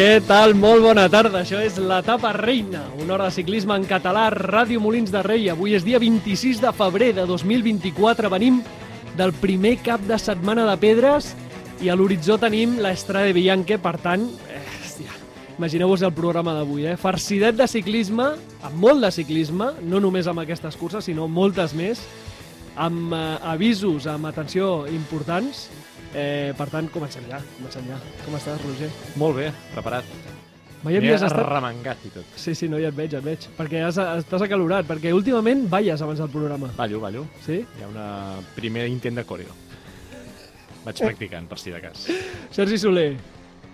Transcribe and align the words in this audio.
Què 0.00 0.22
tal? 0.24 0.54
Molt 0.56 0.80
bona 0.80 1.02
tarda. 1.12 1.42
Això 1.42 1.58
és 1.60 1.74
l'etapa 1.76 2.30
reina, 2.32 2.86
una 3.02 3.18
hora 3.18 3.26
de 3.26 3.34
ciclisme 3.34 3.74
en 3.76 3.82
català, 3.84 4.30
Ràdio 4.32 4.80
Molins 4.80 5.10
de 5.12 5.20
Rei. 5.20 5.50
Avui 5.52 5.74
és 5.76 5.84
dia 5.84 5.98
26 6.00 6.62
de 6.62 6.70
febrer 6.72 7.10
de 7.18 7.26
2024. 7.28 8.30
Venim 8.32 8.62
del 9.18 9.34
primer 9.42 9.74
cap 9.84 10.00
de 10.08 10.16
setmana 10.16 10.64
de 10.70 10.78
pedres 10.80 11.34
i 11.84 11.92
a 11.92 11.98
l'horitzó 12.00 12.38
tenim 12.40 12.78
l'Estrada 12.80 13.28
de 13.28 13.36
Bianche, 13.36 13.76
per 13.76 13.98
tant, 14.00 14.24
eh, 14.48 14.62
imagineu-vos 15.58 16.00
el 16.08 16.16
programa 16.16 16.56
d'avui, 16.56 16.86
eh? 16.88 16.96
Farcidet 16.96 17.60
de 17.60 17.68
ciclisme, 17.68 18.30
amb 18.62 18.80
molt 18.80 19.04
de 19.04 19.12
ciclisme, 19.12 19.74
no 19.84 20.00
només 20.00 20.32
amb 20.32 20.40
aquestes 20.40 20.80
curses, 20.80 21.04
sinó 21.04 21.28
moltes 21.28 21.76
més, 21.76 22.00
amb 22.74 23.12
eh, 23.12 23.36
avisos, 23.52 24.08
amb 24.08 24.32
atenció 24.32 24.86
importants. 24.88 25.68
Eh, 26.14 26.52
per 26.58 26.66
tant, 26.72 26.88
comencem 26.90 27.26
ja, 27.30 27.38
comencem 27.56 27.86
ja. 27.86 27.98
Com 28.24 28.36
estàs, 28.38 28.60
Roger? 28.66 28.90
Molt 29.20 29.36
bé, 29.38 29.48
preparat. 29.74 30.04
Mai 30.82 30.96
havies 30.96 31.20
estat... 31.20 31.42
arremangat 31.44 32.06
i 32.08 32.10
tot. 32.14 32.36
Sí, 32.40 32.54
sí, 32.56 32.68
no, 32.72 32.78
ja 32.80 32.88
et 32.88 32.96
veig, 32.96 33.12
ja 33.12 33.20
et 33.20 33.26
veig. 33.26 33.44
Perquè 33.58 33.82
has, 33.84 33.98
estàs 34.24 34.46
acalorat, 34.46 34.86
perquè 34.88 35.12
últimament 35.14 35.66
balles 35.70 36.00
abans 36.02 36.22
del 36.22 36.30
programa. 36.32 36.70
Ballo, 36.78 37.02
ballo. 37.02 37.26
Sí? 37.44 37.60
Hi 37.62 37.84
ha 37.84 37.90
una 37.90 38.06
primer 38.56 38.86
intent 38.88 39.20
de 39.20 39.26
coreo. 39.28 39.52
Vaig 40.86 40.96
practicant, 41.04 41.46
per 41.50 41.60
si 41.60 41.70
de 41.74 41.82
cas. 41.84 42.06
Sergi 42.56 42.78
Soler, 42.80 43.10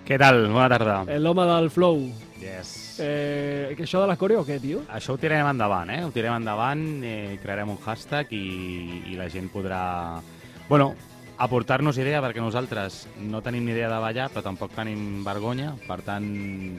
Què 0.06 0.14
tal? 0.22 0.44
Bona 0.54 0.68
tarda. 0.70 1.00
eh, 1.10 1.18
l'home 1.18 1.42
del 1.48 1.70
flow. 1.70 2.04
Yes. 2.38 2.98
Eh, 3.02 3.72
que 3.76 3.82
això 3.86 4.00
de 4.02 4.06
la 4.06 4.14
coreo 4.16 4.42
o 4.42 4.46
què, 4.46 4.60
tio? 4.62 4.84
Això 4.94 5.14
ho 5.14 5.18
tirarem 5.18 5.48
endavant, 5.50 5.90
eh? 5.90 6.04
Ho 6.04 6.12
tirarem 6.14 6.36
endavant, 6.38 6.84
eh, 7.02 7.38
crearem 7.42 7.72
un 7.72 7.78
hashtag 7.82 8.30
i, 8.30 9.02
i 9.10 9.16
la 9.18 9.26
gent 9.32 9.48
podrà... 9.50 10.20
Bueno, 10.68 10.92
aportar-nos 11.38 11.98
idea, 12.00 12.22
perquè 12.24 12.40
nosaltres 12.40 13.04
no 13.20 13.42
tenim 13.44 13.66
ni 13.66 13.74
idea 13.74 13.90
de 13.92 14.00
ballar, 14.02 14.28
però 14.32 14.44
tampoc 14.44 14.74
tenim 14.76 15.24
vergonya. 15.26 15.74
Per 15.86 16.00
tant, 16.06 16.26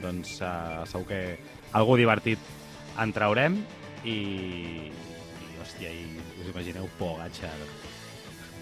doncs, 0.02 0.38
eh, 0.42 0.86
segur 0.90 1.06
que 1.10 1.22
algú 1.78 1.98
divertit 2.00 2.42
en 2.98 3.12
traurem 3.14 3.60
i, 4.04 4.18
i 4.88 5.60
hòstia, 5.62 5.92
i 5.92 6.06
us 6.42 6.50
imagineu 6.50 6.88
Pogacar 6.98 7.54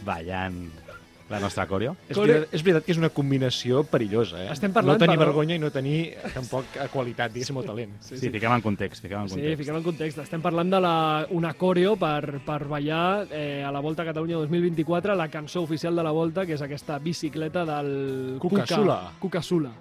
ballant 0.07 0.86
la 1.29 1.41
nostra 1.41 1.67
coreo? 1.67 1.97
És 2.09 2.17
veritat, 2.17 2.53
és 2.55 2.63
veritat 2.63 2.85
que 2.87 2.93
és 2.93 2.99
una 2.99 3.09
combinació 3.11 3.83
perillosa, 3.85 4.45
eh? 4.45 4.53
Estem 4.53 4.73
parlant, 4.73 4.95
no 4.95 5.05
tenir 5.05 5.17
però- 5.19 5.27
vergonya 5.27 5.57
i 5.57 5.59
no 5.59 5.71
tenir 5.75 6.15
tampoc 6.35 6.65
qualitat, 6.93 7.33
diguéssim, 7.33 7.57
o 7.57 7.63
talent. 7.67 7.97
Sí, 8.01 8.17
sí, 8.19 8.31
fiquem 8.31 8.53
en 8.53 8.63
context, 8.63 9.03
fiquem 9.03 9.21
en 9.23 9.29
Sí, 9.29 9.35
context. 9.35 9.59
fiquem 9.59 9.77
en 9.77 9.83
context. 9.83 10.19
Estem 10.19 10.41
parlant 10.43 10.71
de 10.71 10.81
la, 10.81 11.27
una 11.31 11.55
coreo 11.55 11.97
per, 11.97 12.41
per 12.47 12.65
ballar 12.69 13.27
eh, 13.33 13.65
a 13.67 13.73
la 13.73 13.81
Volta 13.81 14.03
a 14.03 14.07
Catalunya 14.07 14.37
2024, 14.37 15.15
la 15.17 15.29
cançó 15.29 15.63
oficial 15.63 15.97
de 15.97 16.03
la 16.03 16.13
Volta, 16.13 16.47
que 16.47 16.55
és 16.55 16.63
aquesta 16.63 16.99
bicicleta 16.99 17.65
del 17.65 18.37
Cuca 18.39 18.67
Sula. 18.67 19.01
Cuca 19.19 19.43
Sula. 19.43 19.73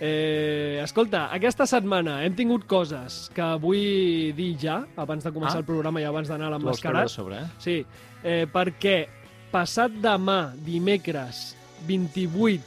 Eh, 0.00 0.80
escolta, 0.82 1.28
aquesta 1.32 1.66
setmana 1.70 2.24
hem 2.26 2.34
tingut 2.34 2.64
coses 2.66 3.30
que 3.34 3.44
vull 3.62 4.32
dir 4.34 4.56
ja, 4.58 4.80
abans 4.98 5.22
de 5.22 5.30
començar 5.30 5.56
Ah. 5.56 5.62
el 5.62 5.64
programa 5.64 6.00
i 6.00 6.04
abans 6.04 6.28
d'anar 6.28 6.52
a 6.52 6.58
Tu 6.58 6.64
vols 6.66 6.80
treure 6.80 6.98
l'emmascarat. 6.98 7.08
sobre, 7.08 7.36
eh? 7.38 7.46
Sí, 7.58 7.86
eh, 8.24 8.46
perquè 8.52 9.06
passat 9.54 9.92
demà, 10.02 10.52
dimecres 10.66 11.52
28 11.86 12.62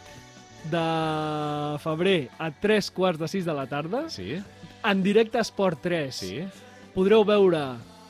de 0.71 0.85
febrer 1.83 2.29
a 2.39 2.49
3 2.51 2.89
quarts 2.95 3.19
de 3.19 3.27
6 3.27 3.45
de 3.47 3.53
la 3.55 3.67
tarda, 3.67 4.05
Sí? 4.09 4.37
en 4.87 5.03
directe 5.03 5.37
a 5.37 5.41
Esport 5.43 5.81
3, 5.83 6.15
Sí? 6.15 6.39
podreu 6.95 7.25
veure 7.27 7.59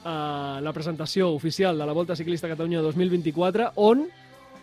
eh, 0.06 0.62
la 0.62 0.74
presentació 0.74 1.32
oficial 1.34 1.78
de 1.78 1.86
la 1.86 1.94
Volta 1.94 2.16
Ciclista 2.16 2.48
Catalunya 2.48 2.82
2024, 2.82 3.72
on, 3.76 4.06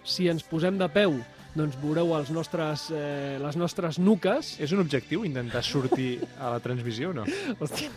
si 0.05 0.29
ens 0.29 0.43
posem 0.43 0.79
de 0.79 0.89
peu, 0.89 1.19
doncs 1.55 1.77
veureu 1.83 2.15
els 2.17 2.31
nostres, 2.31 2.89
eh, 2.91 3.39
les 3.43 3.57
nostres 3.57 3.99
nuques. 3.99 4.57
És 4.61 4.73
un 4.73 4.81
objectiu 4.81 5.25
intentar 5.25 5.63
sortir 5.63 6.21
a 6.39 6.51
la 6.51 6.61
transmissió 6.61 7.11
o 7.11 7.15
no? 7.15 7.25
Hòstia. 7.61 7.91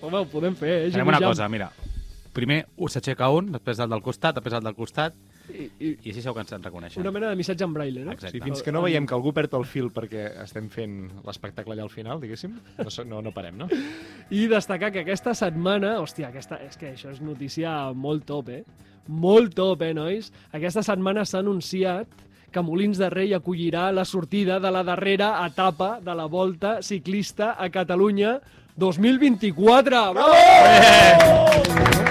Home, 0.00 0.18
ho 0.18 0.26
podem 0.30 0.54
fer, 0.54 0.86
eh? 0.86 0.90
Farem 0.92 1.08
una 1.08 1.20
cosa, 1.20 1.48
mira. 1.48 1.72
Primer 2.34 2.66
us 2.76 2.94
s'aixeca 2.94 3.28
un, 3.34 3.52
després 3.52 3.78
el 3.80 3.90
del 3.90 4.02
costat, 4.04 4.36
després 4.36 4.54
el 4.58 4.64
del 4.66 4.76
costat, 4.76 5.14
I, 5.48 5.64
i, 5.80 5.90
i 6.04 6.10
així 6.10 6.20
segur 6.20 6.34
que 6.36 6.42
ens 6.44 6.52
en 6.52 6.62
reconeixen. 6.62 7.00
una 7.00 7.10
mena 7.10 7.30
de 7.30 7.36
missatge 7.40 7.64
en 7.64 7.72
braille, 7.72 8.04
no? 8.04 8.12
Exacte. 8.12 8.36
Sí, 8.36 8.42
fins 8.44 8.62
que 8.62 8.72
no 8.72 8.82
veiem 8.84 9.06
que 9.08 9.14
algú 9.16 9.32
perd 9.32 9.54
el 9.56 9.64
fil 9.64 9.88
perquè 9.94 10.26
estem 10.44 10.68
fent 10.68 10.98
l'espectacle 11.24 11.72
allà 11.72 11.86
al 11.86 11.90
final, 11.92 12.20
diguéssim, 12.20 12.58
no, 12.78 12.92
no, 13.08 13.22
no 13.24 13.32
parem, 13.32 13.56
no? 13.56 13.68
I 14.30 14.46
destacar 14.50 14.92
que 14.92 15.06
aquesta 15.06 15.34
setmana, 15.34 15.96
hòstia, 16.02 16.28
aquesta, 16.28 16.60
és 16.68 16.76
que 16.76 16.92
això 16.92 17.10
és 17.14 17.22
notícia 17.24 17.92
molt 17.94 18.26
top, 18.28 18.52
eh? 18.52 18.62
Molt 19.08 19.54
top, 19.56 19.82
eh, 19.88 19.94
nois? 19.96 20.28
Aquesta 20.52 20.84
setmana 20.84 21.24
s'ha 21.24 21.40
anunciat 21.40 22.26
que 22.52 22.62
Molins 22.64 23.00
de 23.00 23.08
Rei 23.12 23.32
acollirà 23.36 23.90
la 23.92 24.04
sortida 24.08 24.60
de 24.60 24.70
la 24.72 24.84
darrera 24.84 25.34
etapa 25.46 25.98
de 26.04 26.14
la 26.14 26.26
Volta 26.26 26.78
Ciclista 26.82 27.54
a 27.58 27.68
Catalunya 27.72 28.38
2024. 28.76 30.12
Bravo! 30.14 30.28
Eh, 30.34 32.07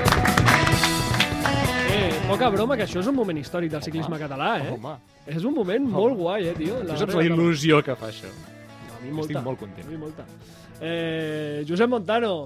poca 2.28 2.50
broma, 2.54 2.78
que 2.78 2.86
això 2.88 3.00
és 3.02 3.08
un 3.10 3.16
moment 3.18 3.40
històric 3.40 3.72
del 3.74 3.84
ciclisme 3.86 4.20
català, 4.20 4.52
eh? 4.64 4.76
Home, 4.76 4.98
És 5.28 5.44
un 5.44 5.54
moment 5.56 5.90
molt 5.92 6.16
guai, 6.16 6.48
eh, 6.48 6.54
tio? 6.56 6.80
tu 6.86 6.96
saps 6.98 7.18
la 7.18 7.26
il·lusió 7.28 7.82
que 7.84 7.96
fa 7.96 8.08
això. 8.12 8.30
A 8.96 9.02
mi 9.04 9.12
molta. 9.12 9.34
Estic 9.34 9.44
molt 9.46 9.60
content. 9.60 9.88
A 9.88 9.92
mi 9.92 9.98
molta. 9.98 10.26
Eh, 10.80 11.66
Josep 11.68 11.90
Montano. 11.90 12.38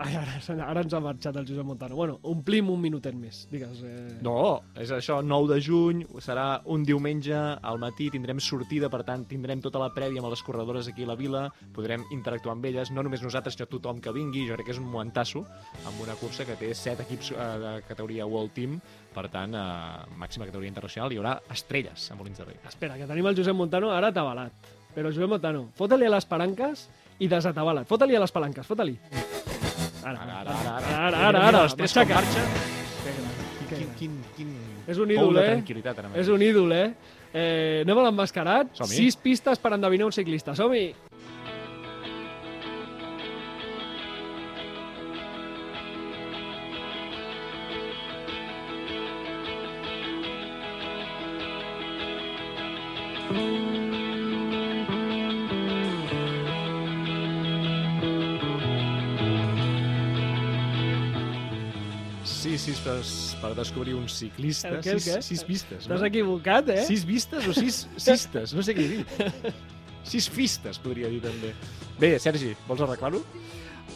Ai, 0.00 0.14
ara, 0.14 0.36
ara 0.64 0.82
ens 0.84 0.94
ha 0.94 1.00
marxat 1.02 1.34
el 1.36 1.46
Josep 1.48 1.66
Montano. 1.66 1.96
Bueno, 1.98 2.18
omplim 2.30 2.68
un 2.70 2.80
minutet 2.80 3.14
més, 3.18 3.42
digues. 3.50 3.82
Eh... 3.82 4.20
No, 4.22 4.62
és 4.78 4.92
això, 4.94 5.18
9 5.20 5.48
de 5.50 5.58
juny, 5.60 6.04
serà 6.22 6.60
un 6.70 6.84
diumenge 6.86 7.34
al 7.36 7.80
matí, 7.82 8.06
tindrem 8.14 8.38
sortida, 8.40 8.88
per 8.88 9.02
tant, 9.04 9.26
tindrem 9.28 9.60
tota 9.60 9.82
la 9.82 9.90
prèvia 9.92 10.22
amb 10.22 10.30
les 10.30 10.44
corredores 10.46 10.88
aquí 10.88 11.04
a 11.04 11.10
la 11.10 11.18
vila, 11.18 11.42
podrem 11.74 12.06
interactuar 12.14 12.54
amb 12.54 12.70
elles, 12.70 12.92
no 12.94 13.02
només 13.02 13.20
nosaltres, 13.26 13.58
sinó 13.58 13.66
tothom 13.68 14.00
que 14.00 14.14
vingui, 14.14 14.46
jo 14.48 14.56
crec 14.56 14.70
que 14.70 14.76
és 14.76 14.80
un 14.80 14.88
momentasso, 14.88 15.42
amb 15.84 16.00
una 16.06 16.16
cursa 16.22 16.46
que 16.48 16.56
té 16.60 16.70
7 16.72 17.04
equips 17.08 17.34
eh, 17.34 17.50
de 17.66 17.74
categoria 17.90 18.30
World 18.30 18.54
Team, 18.56 18.78
per 19.14 19.28
tant, 19.32 19.54
eh, 19.54 20.16
màxima 20.20 20.46
categoria 20.46 20.70
internacional, 20.70 21.12
hi 21.12 21.20
haurà 21.20 21.36
estrelles 21.50 22.10
a 22.10 22.16
Molins 22.18 22.38
de 22.38 22.48
Rei. 22.48 22.58
Espera, 22.68 22.96
que 22.96 23.08
tenim 23.10 23.26
el 23.26 23.36
Josep 23.36 23.56
Montano 23.56 23.90
ara 23.94 24.12
atabalat. 24.14 24.72
Però 24.94 25.10
Josep 25.10 25.30
Montano, 25.30 25.68
fota-li 25.78 26.06
a 26.06 26.10
les 26.10 26.26
palanques 26.26 26.88
i 27.18 27.28
desatabala't. 27.28 27.86
Fota-li 27.86 28.16
a 28.16 28.20
les 28.20 28.32
palanques, 28.32 28.66
fota-li. 28.66 28.98
Ara, 30.00 30.16
Ara, 30.16 30.40
ara, 30.40 30.40
ara, 30.40 30.50
ara, 30.50 30.96
ara, 31.06 31.28
ara, 31.28 31.48
ara, 31.48 31.58
ara, 31.60 32.78
quin, 33.76 33.88
quin, 33.98 34.18
quin 34.36 34.52
És 34.88 34.98
un 34.98 35.12
ídol, 35.12 35.38
eh? 35.38 35.46
tranquil·litat 35.54 36.00
ara 36.00 36.10
mateix. 36.10 36.24
És 36.24 36.32
un 36.32 36.42
ídol, 36.42 36.74
eh? 36.74 36.88
eh 37.32 37.82
anem 37.84 38.02
a 38.02 38.08
l'emmascarat. 38.08 38.74
Sis 38.90 39.18
pistes 39.20 39.62
per 39.62 39.74
endevinar 39.76 40.10
un 40.10 40.16
ciclista. 40.16 40.56
Som-hi! 40.58 41.09
Per, 63.42 63.52
descobrir 63.58 63.96
un 63.98 64.08
ciclista. 64.08 64.70
El 64.74 64.82
què, 64.84 64.96
el 64.96 65.02
sis, 65.02 65.14
què? 65.16 65.22
sis 65.26 65.44
pistes. 65.48 65.86
T'has 65.88 66.00
no? 66.04 66.08
equivocat, 66.08 66.70
eh? 66.74 66.84
Sis 66.88 67.04
vistes 67.08 67.48
o 67.50 67.56
sis 67.56 67.84
cistes? 68.08 68.54
No 68.56 68.64
sé 68.66 68.76
què 68.76 68.88
dit. 68.96 69.14
Sis 70.10 70.30
fistes, 70.32 70.80
podria 70.82 71.10
dir 71.12 71.20
també. 71.24 71.52
Bé, 72.00 72.14
Sergi, 72.22 72.54
vols 72.68 72.84
arreglar-ho? 72.86 73.20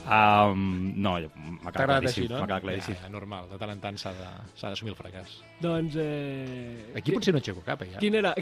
Um, 0.04 0.92
no, 1.00 1.14
m'ha 1.16 1.72
quedat 1.72 1.80
agradat 1.80 2.08
així, 2.10 2.26
claríssim. 2.26 2.32
no? 2.32 2.40
M'ha 2.42 2.48
quedat 2.50 2.64
claríssim. 2.66 2.96
Ja, 3.00 3.10
normal, 3.12 3.48
de 3.48 3.58
tant 3.60 3.72
en 3.72 3.80
tant 3.80 4.00
s'ha 4.00 4.12
d'assumir 4.14 4.92
el 4.92 4.98
fracàs. 4.98 5.38
Doncs... 5.64 5.96
Eh... 6.00 6.92
Aquí 7.00 7.14
potser 7.14 7.32
no 7.32 7.40
aixeco 7.40 7.64
cap, 7.64 7.86
eh, 7.86 7.94
ja. 7.94 8.02
Quin 8.02 8.20
era... 8.20 8.34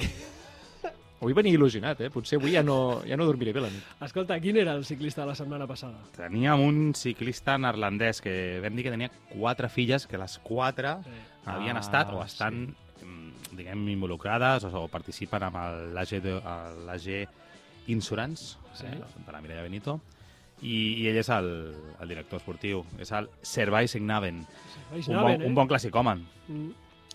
Avui 1.22 1.36
venia 1.38 1.54
il·lusionat, 1.54 2.00
eh? 2.02 2.08
Potser 2.10 2.40
avui 2.40 2.50
ja 2.56 2.64
no, 2.66 3.00
ja 3.06 3.14
no 3.16 3.24
dormiré 3.28 3.52
bé 3.54 3.60
la 3.62 3.68
nit. 3.70 3.84
Escolta, 4.02 4.40
quin 4.42 4.56
era 4.58 4.72
el 4.74 4.82
ciclista 4.84 5.22
de 5.22 5.28
la 5.30 5.36
setmana 5.38 5.68
passada? 5.70 6.00
Teníem 6.16 6.58
un 6.64 6.80
ciclista 6.98 7.54
neerlandès 7.62 8.18
que 8.24 8.34
vam 8.64 8.74
dir 8.74 8.88
que 8.88 8.90
tenia 8.90 9.10
quatre 9.30 9.70
filles, 9.70 10.08
que 10.10 10.18
les 10.18 10.34
quatre 10.42 10.96
Sí. 11.06 11.14
havien 11.46 11.76
Ah, 11.78 11.80
estat 11.80 12.10
o 12.12 12.22
estan, 12.24 12.74
mm, 13.02 13.54
diguem, 13.56 13.86
involucrades 13.94 14.64
o, 14.64 14.72
o 14.82 14.88
participen 14.88 15.42
amb 15.46 15.56
l'AG 15.94 17.28
Insurance, 17.86 18.56
Sí. 18.74 18.86
eh, 18.86 18.98
de 19.26 19.32
la 19.32 19.40
Mireia 19.40 19.62
Benito, 19.62 20.00
i, 20.62 21.02
i 21.02 21.08
ell 21.08 21.16
és 21.18 21.28
el, 21.34 21.48
el 22.00 22.08
director 22.08 22.38
esportiu. 22.38 22.84
És 22.98 23.10
el 23.12 23.28
Servai 23.42 23.86
Signaven, 23.88 24.44
Serveis 24.74 25.08
un, 25.08 25.14
bon, 25.16 25.22
Naven, 25.24 25.42
eh? 25.42 25.46
un 25.46 25.54
bon 25.54 25.68
classicòman. 25.68 26.22
Mm. 26.48 26.70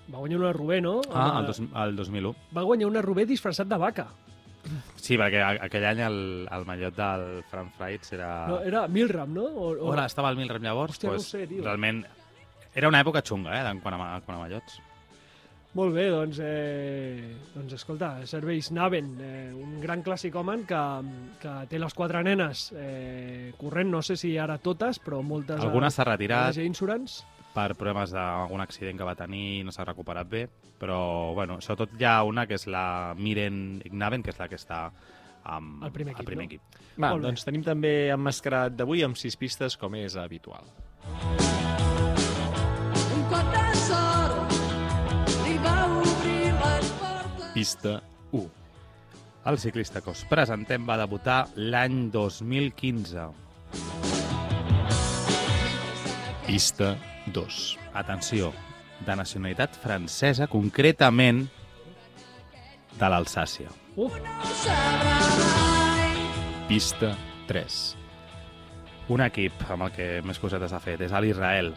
Va 0.08 0.22
guanyar 0.22 0.40
una 0.40 0.54
Rubé, 0.56 0.80
no? 0.82 1.02
Ah, 1.12 1.40
el, 1.42 1.48
dos, 1.50 1.60
el 1.60 1.96
2001. 1.96 2.34
Va 2.56 2.64
guanyar 2.64 2.88
una 2.88 3.04
Rubé 3.04 3.26
disfressat 3.28 3.68
de 3.68 3.80
vaca. 3.82 4.08
Sí, 5.00 5.16
perquè 5.20 5.42
aquell 5.64 5.86
any 5.88 6.02
el, 6.04 6.20
el 6.52 6.66
mallot 6.68 6.96
del 6.98 7.26
Frank 7.52 7.76
Freitz 7.78 8.12
era... 8.18 8.32
No, 8.50 8.60
era 8.68 8.88
Milram, 8.92 9.32
no? 9.36 9.46
O, 9.48 9.70
o... 9.76 9.92
Hola, 9.94 10.08
estava 10.12 10.32
al 10.32 10.40
Milrem 10.40 10.64
llavors. 10.64 10.98
Hòstia, 10.98 11.12
no 11.12 11.16
pues, 11.16 11.30
ho 11.30 11.38
sé, 11.38 11.46
tio. 11.48 11.64
Realment, 11.64 12.04
era 12.76 12.92
una 12.92 13.02
època 13.04 13.24
xunga, 13.24 13.56
eh, 13.56 13.64
en 13.72 13.80
quant 13.84 13.96
a, 13.96 14.10
quant 14.26 14.38
a 14.38 14.42
mallots. 14.44 14.82
Molt 15.78 15.94
bé, 15.94 16.08
doncs, 16.10 16.40
eh, 16.42 17.36
doncs 17.54 17.76
escolta, 17.78 18.10
serveis 18.26 18.72
Naven, 18.74 19.12
eh, 19.22 19.50
un 19.54 19.76
gran 19.84 20.02
classicòman 20.02 20.64
que, 20.66 20.84
que 21.42 21.54
té 21.70 21.78
les 21.78 21.94
quatre 21.94 22.24
nenes 22.26 22.72
eh, 22.74 23.52
corrent, 23.60 23.92
no 23.94 24.02
sé 24.02 24.18
si 24.18 24.34
ara 24.42 24.58
totes, 24.64 24.98
però 25.04 25.22
moltes... 25.22 25.62
Alguna 25.62 25.92
s'ha 25.94 26.08
retirat 26.08 26.58
Insurance. 26.64 27.28
Per 27.58 27.74
problemes 27.74 28.12
d'algun 28.14 28.62
accident 28.62 29.00
que 29.00 29.06
va 29.08 29.16
tenir 29.18 29.46
i 29.60 29.64
no 29.66 29.74
s'ha 29.74 29.86
recuperat 29.88 30.30
bé, 30.30 30.44
però 30.78 31.34
bueno, 31.34 31.58
sobretot 31.64 31.96
hi 31.98 32.06
ha 32.06 32.20
una 32.28 32.46
que 32.46 32.58
és 32.60 32.68
la 32.70 33.16
Miren 33.18 33.80
Ignaven, 33.88 34.22
que 34.26 34.34
és 34.36 34.38
la 34.42 34.48
que 34.52 34.60
està 34.60 34.84
amb 35.48 35.84
Al 35.88 35.94
primer 35.96 36.14
equip, 36.14 36.22
al 36.22 36.30
primer 36.30 36.46
no? 36.46 36.52
equip. 36.52 36.78
Va, 36.98 37.10
Molt 37.10 37.24
bé. 37.24 37.30
doncs 37.30 37.46
tenim 37.48 37.64
també 37.66 37.94
emmascarat 38.14 38.76
d'avui 38.78 39.02
amb 39.06 39.18
sis 39.18 39.38
pistes, 39.40 39.78
com 39.80 39.96
és 39.98 40.18
habitual. 40.20 40.70
Un 43.16 43.26
cop 43.32 43.52
de 43.56 43.66
sort 43.88 44.56
li 45.48 45.58
va 45.66 45.76
obrir 45.98 46.54
les 46.62 46.94
portes. 47.02 47.52
Pista 47.58 47.98
1. 48.32 48.46
El 49.48 49.58
ciclista 49.64 50.02
que 50.04 50.12
us 50.12 50.26
presentem 50.30 50.86
va 50.86 50.98
debutar 51.00 51.46
l'any 51.56 52.10
2015. 52.12 53.30
Pista 56.48 56.96
2. 57.34 57.78
Atenció, 57.94 58.54
de 59.06 59.16
nacionalitat 59.16 59.76
francesa, 59.78 60.48
concretament 60.48 61.46
de 62.98 63.10
l'Alsàcia. 63.12 63.70
Uh. 63.96 64.10
Pista 66.68 67.14
3. 67.48 67.78
Un 69.14 69.24
equip 69.24 69.62
amb 69.72 69.88
el 69.88 69.94
que 69.96 70.08
més 70.28 70.40
cosetes 70.42 70.74
ha 70.74 70.82
fet 70.84 71.06
és 71.08 71.14
a 71.14 71.22
l'Israel. 71.24 71.72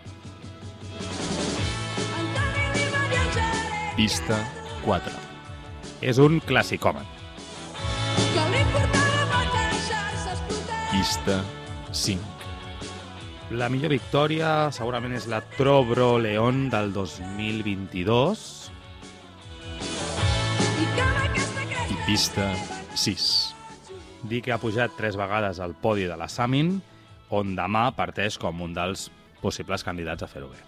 Pista 3.94 4.40
4. 4.84 5.14
És 6.00 6.18
un 6.18 6.40
classicòmen. 6.40 7.06
Pista 10.90 11.40
5. 11.92 12.39
La 13.50 13.66
millor 13.66 13.90
victòria 13.90 14.68
segurament 14.70 15.16
és 15.18 15.24
la 15.26 15.40
Trobro 15.56 16.20
León 16.22 16.68
del 16.70 16.92
2022. 16.94 18.42
I 21.90 21.96
pista 22.06 22.46
6. 22.94 23.26
Dir 24.30 24.38
que 24.46 24.54
ha 24.54 24.60
pujat 24.62 24.94
tres 24.94 25.18
vegades 25.18 25.58
al 25.58 25.74
podi 25.74 26.06
de 26.06 26.14
la 26.20 26.30
Samin, 26.30 26.76
on 27.34 27.56
demà 27.58 27.88
parteix 27.98 28.38
com 28.38 28.62
un 28.62 28.70
dels 28.76 29.08
possibles 29.42 29.82
candidats 29.82 30.22
a 30.22 30.30
fer-ho 30.30 30.46
bé. 30.54 30.62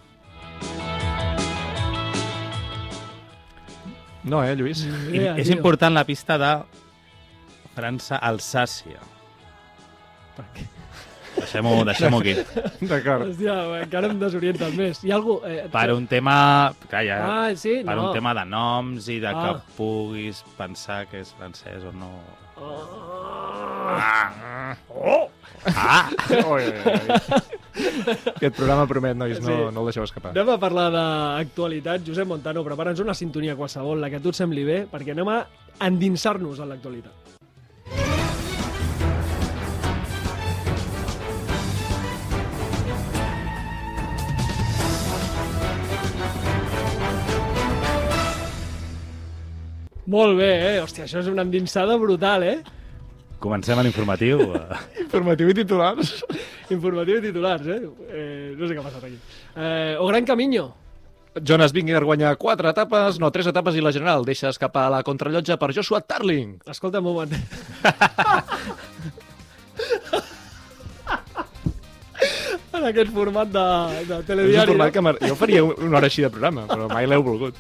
No, 4.26 4.43
eh, 4.43 4.58
Lluís? 4.58 4.82
I 4.82 5.20
idea, 5.20 5.38
és 5.38 5.46
tio. 5.46 5.61
important 5.61 5.94
la 5.94 6.02
pista 6.02 6.34
de 6.34 6.52
França-Alsàcia. 7.79 9.11
Per 10.34 10.50
què? 10.58 10.73
Deixem-ho 11.42 11.72
deixem 11.88 12.14
aquí. 12.18 12.34
D'acord. 12.90 13.22
Hòstia, 13.32 13.54
encara 13.82 14.06
em 14.12 14.18
desorientes 14.20 14.72
més. 14.78 15.00
Hi 15.04 15.10
ha 15.12 15.16
algú... 15.18 15.40
Eh, 15.46 15.64
Per 15.72 15.88
un 15.94 16.06
tema... 16.06 16.36
Clar, 16.88 17.02
ja, 17.08 17.16
Ah, 17.26 17.50
sí? 17.58 17.80
per 17.84 17.96
no. 17.98 18.02
un 18.10 18.14
tema 18.16 18.34
de 18.38 18.44
noms 18.46 19.08
i 19.10 19.18
de 19.22 19.28
Ah. 19.32 19.34
que 19.42 19.50
puguis 19.76 20.44
pensar 20.58 21.06
que 21.10 21.20
és 21.24 21.30
francès 21.38 21.82
o 21.88 21.92
no. 21.92 22.12
Ah. 22.62 22.66
Ah! 25.74 26.06
Oi, 26.30 26.62
oi, 26.62 26.62
oi. 26.62 26.66
Aquest 28.36 28.54
programa 28.56 28.86
promet, 28.90 29.16
nois, 29.16 29.38
no, 29.40 29.46
Sí. 29.46 29.52
no 29.74 29.80
el 29.82 29.86
deixeu 29.90 30.04
escapar. 30.06 30.30
Anem 30.34 30.48
a 30.54 30.58
parlar 30.62 30.88
d'actualitat. 30.94 31.98
Josep 32.06 32.26
Montano, 32.28 32.62
prepara'ns 32.66 33.00
una 33.02 33.14
sintonia 33.14 33.56
qualsevol, 33.56 34.00
la 34.00 34.08
que 34.10 34.16
a 34.18 34.22
tu 34.22 34.28
et 34.30 34.34
sembli 34.38 34.64
bé, 34.64 34.78
perquè 34.90 35.12
anem 35.16 35.28
a 35.28 35.46
endinsar-nos 35.80 36.58
en 36.60 36.68
l'actualitat. 36.70 37.12
Molt 50.10 50.38
bé, 50.38 50.50
eh? 50.72 50.78
Hòstia, 50.82 51.06
això 51.06 51.20
és 51.22 51.28
una 51.31 51.44
endinsada 51.46 51.96
brutal, 52.00 52.43
eh? 52.43 52.58
Comencem 53.43 53.78
a 53.78 53.84
l'informatiu. 53.87 54.43
Informatiu 55.04 55.50
i 55.50 55.56
titulars. 55.62 56.14
Informatiu 56.75 57.19
i 57.19 57.25
titulars, 57.28 57.66
eh? 57.66 57.81
eh 58.10 58.54
no 58.58 58.66
sé 58.66 58.75
què 58.75 58.82
ha 58.82 58.87
passat 58.87 59.08
aquí. 59.08 59.19
Eh, 59.54 59.94
o 59.99 60.06
Gran 60.10 60.26
Camino. 60.26 60.69
Jonas 61.40 61.72
Vingegaard 61.72 62.04
guanya 62.04 62.34
4 62.37 62.75
etapes, 62.75 63.19
no, 63.22 63.31
3 63.32 63.49
etapes 63.54 63.78
i 63.78 63.82
la 63.84 63.94
general 63.94 64.26
deixa 64.28 64.50
escapar 64.52 64.90
la 64.93 65.00
contrallotja 65.06 65.56
per 65.56 65.72
Joshua 65.72 66.02
Tarling. 66.05 66.58
Escolta 66.69 67.00
un 67.00 67.08
moment. 67.08 67.32
en 72.82 72.88
aquest 72.90 73.12
format 73.14 73.49
de, 73.55 73.62
de 73.62 74.02
És 74.02 74.11
un 74.19 74.25
telediari. 74.29 74.73
format 74.75 74.93
que 74.93 75.00
m'ar- 75.06 75.19
jo 75.23 75.37
faria 75.38 75.62
una 75.64 75.96
hora 76.00 76.08
així 76.11 76.23
de 76.25 76.31
programa, 76.31 76.67
però 76.69 76.88
mai 76.90 77.06
l'heu 77.06 77.23
volgut. 77.25 77.55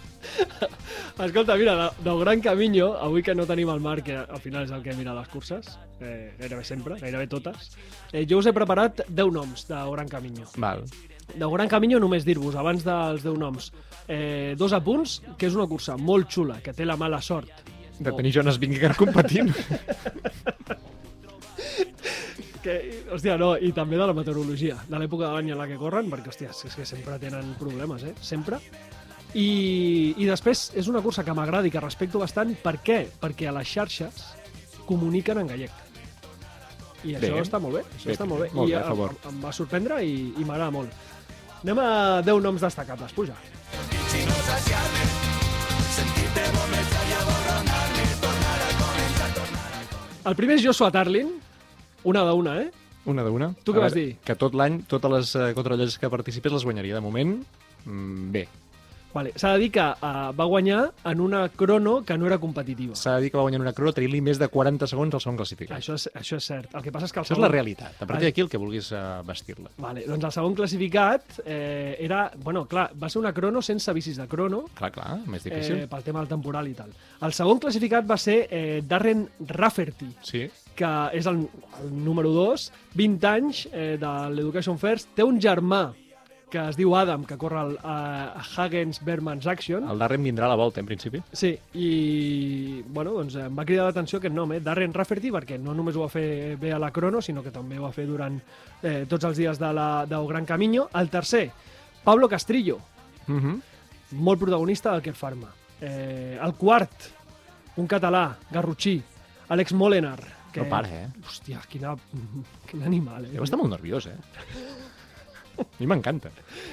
Escolta, 1.26 1.56
mira, 1.60 1.74
de- 1.78 2.04
del 2.04 2.18
Gran 2.20 2.40
Camino, 2.44 2.92
avui 2.98 3.22
que 3.22 3.34
no 3.34 3.46
tenim 3.46 3.70
el 3.70 3.80
Marc, 3.84 4.04
que 4.10 4.16
al 4.16 4.40
final 4.40 4.64
és 4.66 4.72
el 4.74 4.82
que 4.82 4.94
mira 4.98 5.14
les 5.14 5.28
curses, 5.28 5.78
eh, 6.00 6.34
gairebé 6.40 6.64
sempre, 6.64 6.98
gairebé 7.00 7.26
totes, 7.30 7.72
eh, 8.12 8.26
jo 8.28 8.38
us 8.42 8.46
he 8.46 8.52
preparat 8.56 9.02
10 9.08 9.32
noms 9.32 9.66
del 9.68 9.90
Gran 9.92 10.08
Camino. 10.08 10.46
Val. 10.56 10.82
Del 11.34 11.50
Gran 11.52 11.68
Camino 11.68 12.00
només 12.02 12.24
dir-vos, 12.26 12.56
abans 12.58 12.82
dels 12.84 13.22
10 13.22 13.38
noms, 13.38 13.70
eh, 14.08 14.54
dos 14.58 14.72
apunts, 14.72 15.20
que 15.38 15.46
és 15.46 15.54
una 15.54 15.66
cursa 15.70 15.96
molt 15.96 16.28
xula, 16.28 16.60
que 16.60 16.72
té 16.74 16.84
la 16.84 16.96
mala 16.96 17.22
sort 17.22 17.48
De 18.02 18.10
tenir 18.10 18.32
Jonas 18.34 18.58
Vingegaard 18.58 18.96
competint. 18.96 19.52
que, 22.62 23.04
hòstia, 23.12 23.36
no, 23.40 23.52
i 23.58 23.72
també 23.76 23.98
de 23.98 24.06
la 24.08 24.14
meteorologia, 24.16 24.76
de 24.88 24.98
l'època 25.00 25.28
de 25.28 25.34
l'any 25.36 25.52
en 25.52 25.58
la 25.60 25.66
que 25.70 25.78
corren, 25.80 26.08
perquè, 26.12 26.32
hòstia, 26.32 26.50
és 26.54 26.74
que 26.78 26.86
sempre 26.88 27.18
tenen 27.22 27.54
problemes, 27.60 28.04
eh? 28.08 28.14
Sempre. 28.22 28.58
I, 29.34 30.14
I 30.20 30.26
després 30.28 30.70
és 30.76 30.88
una 30.92 31.00
cursa 31.00 31.24
que 31.24 31.32
m'agrada 31.34 31.66
i 31.66 31.72
que 31.72 31.80
respecto 31.80 32.20
bastant. 32.20 32.52
Per 32.62 32.76
què? 32.84 32.98
Perquè 33.20 33.48
a 33.48 33.54
les 33.56 33.68
xarxes 33.68 34.22
comuniquen 34.86 35.40
en 35.40 35.48
gallec. 35.48 35.78
I 37.02 37.16
això 37.16 37.32
Bé. 37.34 37.40
està 37.42 37.58
molt 37.58 37.80
bé, 37.80 37.82
això 37.96 38.10
Bé, 38.10 38.14
està 38.14 38.26
molt 38.28 38.44
bé. 38.44 38.50
molt 38.54 38.68
I 38.68 38.74
bé, 38.74 38.78
a 38.78 38.84
favor. 38.92 39.16
Em, 39.24 39.32
em 39.32 39.40
va 39.42 39.52
sorprendre 39.56 40.02
i, 40.04 40.12
i 40.38 40.44
m'agrada 40.44 40.70
molt. 40.70 40.92
Anem 41.62 41.78
a 41.82 41.90
10 42.22 42.42
noms 42.44 42.60
destacables, 42.62 43.12
puja. 43.16 43.34
El 50.24 50.36
primer 50.38 50.56
és 50.58 50.62
Joshua 50.64 50.90
Tarlin, 50.94 51.32
una 52.04 52.22
d'una, 52.28 52.56
eh? 52.62 52.70
Una 53.06 53.22
d'una. 53.26 53.52
Tu 53.64 53.74
què 53.74 53.80
vas 53.82 53.94
dir? 53.94 54.08
Que 54.24 54.36
tot 54.38 54.54
l'any, 54.54 54.82
totes 54.86 55.10
les 55.10 55.34
uh, 55.34 55.48
contrallotges 55.56 55.98
que 55.98 56.10
participés 56.10 56.52
les 56.54 56.62
guanyaria. 56.64 56.94
De 56.94 57.00
moment, 57.02 57.38
mm, 57.84 58.32
bé. 58.32 58.48
Vale. 59.12 59.32
S'ha 59.36 59.50
de 59.52 59.58
dir 59.60 59.66
que 59.74 59.82
uh, 59.84 60.30
va 60.32 60.44
guanyar 60.48 60.86
en 61.04 61.20
una 61.20 61.42
crono 61.50 61.98
que 62.02 62.16
no 62.16 62.24
era 62.30 62.38
competitiva. 62.40 62.94
S'ha 62.96 63.16
de 63.18 63.26
dir 63.26 63.30
que 63.30 63.36
va 63.36 63.42
guanyar 63.44 63.60
una 63.60 63.74
crono 63.76 63.92
tenint-li 63.92 64.22
més 64.24 64.38
de 64.40 64.46
40 64.48 64.86
segons 64.88 65.12
al 65.12 65.20
segon 65.20 65.36
classificat. 65.36 65.76
Això 65.76 65.98
és, 65.98 66.06
això 66.16 66.38
és 66.40 66.46
cert. 66.48 66.70
El 66.78 66.80
que 66.86 66.92
passa 66.94 67.10
és 67.10 67.12
que 67.12 67.20
el 67.20 67.26
Això 67.26 67.34
és 67.34 67.36
segon... 67.36 67.44
la 67.44 67.50
realitat. 67.52 67.98
A 68.00 68.06
partir 68.08 68.30
d'aquí 68.30 68.40
el 68.40 68.48
que 68.48 68.56
vulguis 68.62 68.88
uh, 68.96 69.20
vestir-la. 69.28 69.68
Vale, 69.84 70.06
doncs 70.08 70.24
el 70.30 70.32
segon 70.38 70.54
classificat 70.56 71.42
eh, 71.44 71.96
era... 72.06 72.22
Bueno, 72.40 72.64
clar, 72.70 72.86
va 72.96 73.10
ser 73.12 73.18
una 73.20 73.34
crono 73.36 73.60
sense 73.60 73.92
bicis 73.92 74.16
de 74.16 74.26
crono, 74.32 74.62
Clar, 74.78 74.92
clar, 74.96 75.18
més 75.26 75.44
difícil. 75.44 75.82
eh, 75.82 75.86
pel 75.92 76.06
tema 76.08 76.22
del 76.24 76.32
temporal 76.32 76.72
i 76.72 76.74
tal. 76.80 76.94
El 77.20 77.36
segon 77.36 77.60
classificat 77.60 78.08
va 78.08 78.16
ser 78.16 78.46
eh, 78.48 78.80
Darren 78.86 79.26
Rafferty, 79.52 80.08
Sí. 80.22 80.46
Que 80.76 80.92
és 81.12 81.26
el, 81.26 81.48
el 81.82 82.04
número 82.04 82.30
2, 82.32 82.72
20 82.94 83.26
anys 83.28 83.66
eh, 83.72 83.96
de 84.00 84.12
l'Education 84.34 84.78
First. 84.78 85.08
Té 85.16 85.22
un 85.24 85.40
germà 85.40 85.92
que 86.52 86.60
es 86.68 86.76
diu 86.76 86.92
Adam, 86.94 87.22
que 87.24 87.38
corre 87.40 87.56
al, 87.58 87.70
a 87.80 88.42
Hagens 88.56 88.98
Bermans 89.02 89.46
Action. 89.48 89.86
El 89.88 89.98
Darren 89.98 90.22
vindrà 90.22 90.44
a 90.44 90.50
la 90.52 90.58
volta, 90.60 90.80
en 90.80 90.86
principi. 90.86 91.22
Sí, 91.32 91.54
i 91.80 92.82
bueno, 92.92 93.14
doncs 93.16 93.38
em 93.40 93.56
va 93.56 93.64
cridar 93.64 93.86
l'atenció 93.86 94.18
aquest 94.20 94.34
nom, 94.36 94.52
eh? 94.52 94.60
Darren 94.60 94.92
Rafferty, 94.92 95.30
perquè 95.32 95.56
no 95.58 95.72
només 95.72 95.96
ho 95.96 96.04
va 96.04 96.10
fer 96.12 96.58
bé 96.60 96.74
a 96.76 96.78
la 96.82 96.90
crono, 96.92 97.22
sinó 97.24 97.42
que 97.42 97.50
també 97.54 97.78
ho 97.78 97.86
va 97.86 97.92
fer 97.96 98.04
durant 98.04 98.36
eh, 98.82 99.06
tots 99.08 99.24
els 99.30 99.40
dies 99.40 99.58
de 99.58 99.72
la, 99.72 100.04
del 100.04 100.28
Gran 100.28 100.44
Camino. 100.44 100.90
El 101.00 101.08
tercer, 101.08 101.50
Pablo 102.04 102.28
Castrillo, 102.28 102.78
Uh 103.28 103.38
-huh. 103.38 103.60
molt 104.18 104.40
protagonista 104.40 104.90
del 104.92 105.00
Kerr 105.00 105.14
Pharma. 105.14 105.48
Eh, 105.80 106.36
el 106.42 106.54
quart, 106.54 106.90
un 107.76 107.86
català, 107.86 108.36
Garrotxí, 108.50 109.00
Àlex 109.48 109.72
Molenar. 109.72 110.18
Que, 110.52 110.60
No 110.60 110.68
para, 110.68 110.88
eh? 110.88 111.08
Hòstia, 111.24 111.60
quina, 111.68 111.94
quin 112.68 112.82
animal, 112.84 113.24
eh? 113.24 113.32
Deu 113.38 113.44
estar 113.46 113.56
molt 113.60 113.70
nerviós, 113.72 114.06
eh? 114.12 114.16
A 115.52 115.64
mi 115.78 115.86
m'encanta. 115.86 116.30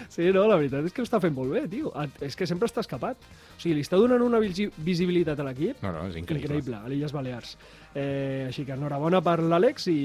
Sí, 0.07 0.29
no, 0.31 0.45
la 0.47 0.55
veritat 0.55 0.85
és 0.87 0.93
que 0.95 1.01
ho 1.03 1.05
està 1.05 1.19
fent 1.21 1.33
molt 1.35 1.51
bé, 1.51 1.65
tio. 1.69 1.89
És 2.23 2.37
que 2.39 2.47
sempre 2.47 2.65
està 2.69 2.79
escapat. 2.79 3.19
O 3.19 3.59
sigui, 3.59 3.73
li 3.75 3.83
està 3.83 3.97
donant 3.99 4.21
una 4.23 4.39
visi- 4.39 4.69
visibilitat 4.77 5.37
a 5.39 5.43
l'equip 5.43 5.83
No, 5.83 5.91
no, 5.91 6.05
és 6.07 6.15
increïble. 6.15 6.45
increïble, 6.47 6.77
a 6.79 6.87
l'Illes 6.87 7.11
Balears. 7.11 7.57
Eh, 7.93 8.45
així 8.47 8.63
que 8.65 8.71
enhorabona 8.77 9.19
per 9.21 9.35
l'Àlex 9.43 9.89
i, 9.91 9.97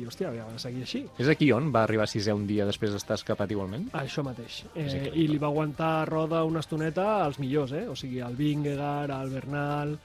i, 0.00 0.04
hòstia, 0.10 0.32
ha 0.34 0.50
de 0.50 0.58
seguir 0.58 0.82
així. 0.82 1.04
És 1.22 1.28
aquí 1.30 1.52
on 1.54 1.70
va 1.72 1.84
arribar 1.84 2.08
sisè 2.10 2.34
un 2.34 2.46
dia 2.50 2.66
després 2.66 2.90
d'estar 2.92 3.14
escapat 3.14 3.54
igualment? 3.54 3.88
Això 3.94 4.24
mateix. 4.26 4.64
Eh. 4.74 5.12
I 5.14 5.28
li 5.30 5.38
va 5.38 5.46
aguantar 5.46 6.08
roda 6.10 6.42
una 6.44 6.60
estoneta 6.66 7.22
als 7.24 7.38
millors, 7.38 7.72
eh? 7.72 7.86
O 7.88 7.94
sigui, 7.94 8.18
el 8.20 8.34
Vingegaard, 8.36 9.14
el 9.22 9.30
Bernal... 9.30 9.98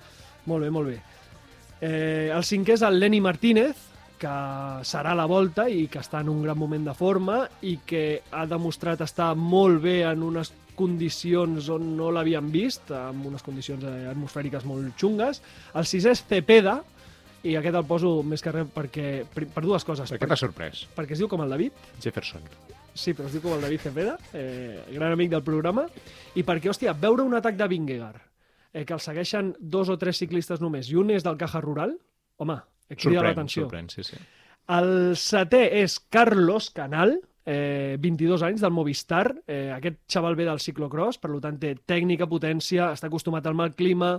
Molt 0.46 0.62
bé, 0.62 0.70
molt 0.70 0.88
bé. 0.94 1.00
Eh, 1.86 2.32
el 2.34 2.46
cinquè 2.48 2.76
és 2.78 2.84
el 2.88 2.98
Lenny 3.02 3.20
Martínez, 3.22 3.78
que 4.18 4.36
serà 4.88 5.14
la 5.18 5.28
volta 5.30 5.68
i 5.70 5.86
que 5.92 6.00
està 6.02 6.22
en 6.24 6.32
un 6.32 6.42
gran 6.46 6.58
moment 6.58 6.86
de 6.88 6.94
forma 6.96 7.42
i 7.68 7.76
que 7.86 8.06
ha 8.32 8.46
demostrat 8.50 9.04
estar 9.04 9.34
molt 9.36 9.82
bé 9.84 10.00
en 10.08 10.24
unes 10.24 10.54
condicions 10.76 11.70
on 11.72 11.92
no 11.98 12.10
l'havien 12.16 12.48
vist, 12.52 12.92
amb 12.96 13.28
unes 13.30 13.44
condicions 13.46 13.84
eh, 13.84 13.96
atmosfèriques 14.12 14.66
molt 14.68 14.96
xungues. 15.00 15.42
El 15.76 15.88
sisè 15.88 16.16
és 16.16 16.24
Cepeda, 16.28 16.80
i 17.46 17.54
aquest 17.60 17.78
el 17.78 17.86
poso 17.86 18.16
més 18.26 18.42
que 18.42 18.54
res 18.56 18.72
perquè, 18.74 19.10
per, 19.32 19.46
per 19.54 19.64
dues 19.66 19.86
coses. 19.86 20.10
Per 20.10 20.20
què 20.22 20.32
t'ha 20.32 20.40
sorprès? 20.40 20.86
perquè 20.96 21.14
es 21.16 21.22
diu 21.22 21.30
com 21.32 21.44
el 21.46 21.54
David, 21.54 21.86
Jefferson. 22.02 22.48
Sí, 22.96 23.12
però 23.14 23.28
es 23.28 23.36
diu 23.36 23.44
com 23.44 23.58
el 23.58 23.66
David 23.66 23.84
Cepeda, 23.84 24.16
eh, 24.34 24.86
gran 24.96 25.14
amic 25.14 25.34
del 25.36 25.44
programa. 25.46 25.86
I 26.36 26.46
perquè, 26.48 26.72
hòstia, 26.72 26.96
veure 26.98 27.28
un 27.28 27.36
atac 27.38 27.60
de 27.60 27.68
Vingegaard, 27.70 28.25
eh, 28.76 28.84
que 28.84 28.94
el 28.94 29.00
segueixen 29.00 29.54
dos 29.60 29.90
o 29.90 29.96
tres 29.98 30.20
ciclistes 30.20 30.60
només, 30.62 30.90
i 30.92 31.00
un 31.00 31.14
és 31.16 31.24
del 31.24 31.40
Caja 31.40 31.62
Rural, 31.64 31.96
home, 32.44 32.58
crida 32.92 33.24
l'atenció. 33.24 33.70
sorprèn, 33.70 33.88
sí, 33.90 34.04
sí. 34.04 34.20
El 34.76 35.16
setè 35.16 35.62
és 35.80 35.96
Carlos 36.12 36.72
Canal, 36.76 37.16
eh, 37.46 37.96
22 38.02 38.44
anys, 38.44 38.62
del 38.66 38.74
Movistar. 38.74 39.30
Eh, 39.48 39.72
aquest 39.72 40.02
xaval 40.12 40.36
ve 40.36 40.48
del 40.50 40.60
ciclocross, 40.60 41.22
per 41.22 41.32
tant 41.40 41.60
té 41.62 41.76
tècnica, 41.86 42.28
potència, 42.28 42.92
està 42.92 43.08
acostumat 43.08 43.46
al 43.46 43.56
mal 43.56 43.76
clima, 43.78 44.18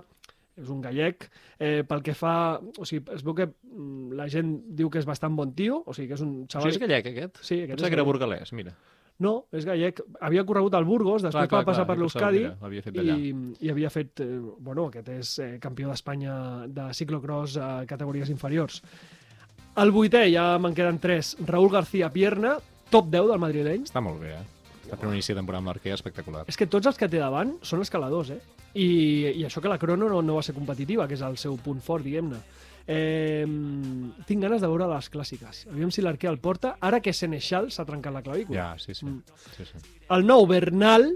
és 0.57 0.71
un 0.73 0.81
gallec. 0.81 1.29
Eh, 1.59 1.83
pel 1.85 2.03
que 2.03 2.15
fa... 2.17 2.59
O 2.79 2.87
sigui, 2.89 3.05
es 3.13 3.25
veu 3.27 3.35
que 3.37 3.51
mm, 3.51 4.15
la 4.17 4.29
gent 4.33 4.55
diu 4.79 4.89
que 4.89 5.03
és 5.03 5.09
bastant 5.09 5.37
bon 5.37 5.53
tio, 5.53 5.83
o 5.85 5.93
sigui 5.93 6.09
que 6.09 6.17
és 6.17 6.25
un 6.25 6.37
O 6.45 6.49
xaval... 6.49 6.71
sigui, 6.71 6.79
és 6.79 6.89
gallec, 6.89 7.11
aquest? 7.13 7.43
Sí, 7.43 7.59
aquest 7.61 7.77
Pensava 7.77 7.91
és 7.91 7.93
que 7.93 8.01
era 8.01 8.09
burgalès, 8.09 8.55
mira. 8.57 8.73
No, 9.25 9.47
és 9.57 9.65
gallec. 9.65 10.03
Havia 10.21 10.45
corregut 10.45 10.75
al 10.77 10.85
Burgos, 10.85 11.25
després 11.25 11.49
va 11.49 11.63
passar 11.65 11.87
per 11.89 11.97
jo 11.97 12.05
pensava, 12.05 12.31
l'Euskadi 12.35 12.43
i, 13.17 13.31
i 13.65 13.73
havia 13.73 13.91
fet... 13.93 14.21
Eh, 14.21 14.41
bueno, 14.61 14.91
aquest 14.91 15.09
és 15.15 15.31
eh, 15.41 15.53
campió 15.63 15.89
d'Espanya 15.89 16.67
de 16.69 16.91
ciclocross 16.97 17.57
a 17.57 17.71
categories 17.89 18.33
inferiors. 18.33 18.83
El 19.81 19.93
vuitè, 19.93 20.27
ja 20.33 20.51
me'n 20.61 20.77
queden 20.77 21.01
tres, 21.01 21.35
Raúl 21.49 21.73
García 21.73 22.11
Pierna, 22.13 22.57
top 22.93 23.09
10 23.13 23.33
del 23.33 23.41
madrileny. 23.41 23.89
Està 23.89 24.05
molt 24.05 24.21
bé, 24.21 24.37
eh? 24.37 24.45
Està 24.87 25.01
fent 25.01 25.09
un 25.09 25.17
inici 25.17 25.33
de 25.33 25.41
temporada 25.41 25.65
amb 25.65 25.73
l'Arquea 25.73 25.97
espectacular. 25.97 26.45
És 26.49 26.57
que 26.61 26.69
tots 26.71 26.87
els 26.87 27.01
que 27.01 27.09
té 27.11 27.19
davant 27.19 27.57
són 27.67 27.83
escaladors, 27.83 28.37
eh? 28.37 28.41
I, 28.77 28.87
i 29.41 29.45
això 29.49 29.63
que 29.65 29.73
la 29.73 29.81
crono 29.81 30.11
no, 30.13 30.21
no 30.23 30.37
va 30.37 30.45
ser 30.45 30.55
competitiva, 30.55 31.09
que 31.09 31.17
és 31.17 31.25
el 31.25 31.41
seu 31.41 31.57
punt 31.65 31.81
fort, 31.85 32.05
diguem-ne. 32.05 32.39
Eh, 32.87 33.43
tinc 34.28 34.43
ganes 34.45 34.62
de 34.62 34.69
veure 34.71 34.87
les 34.93 35.09
clàssiques. 35.11 35.64
Aviam 35.73 35.90
si 35.90 36.05
l'Arquea 36.05 36.31
el 36.31 36.38
porta, 36.38 36.76
ara 36.81 37.00
que 37.02 37.14
Senechal 37.16 37.73
s'ha 37.75 37.87
trencat 37.88 38.14
la 38.14 38.23
clavícula. 38.23 38.57
Ja, 38.57 38.69
sí, 38.78 38.95
sí. 38.95 39.07
Mm. 39.07 39.40
sí, 39.57 39.66
sí. 39.66 39.83
El 40.14 40.26
nou 40.26 40.47
Bernal, 40.47 41.11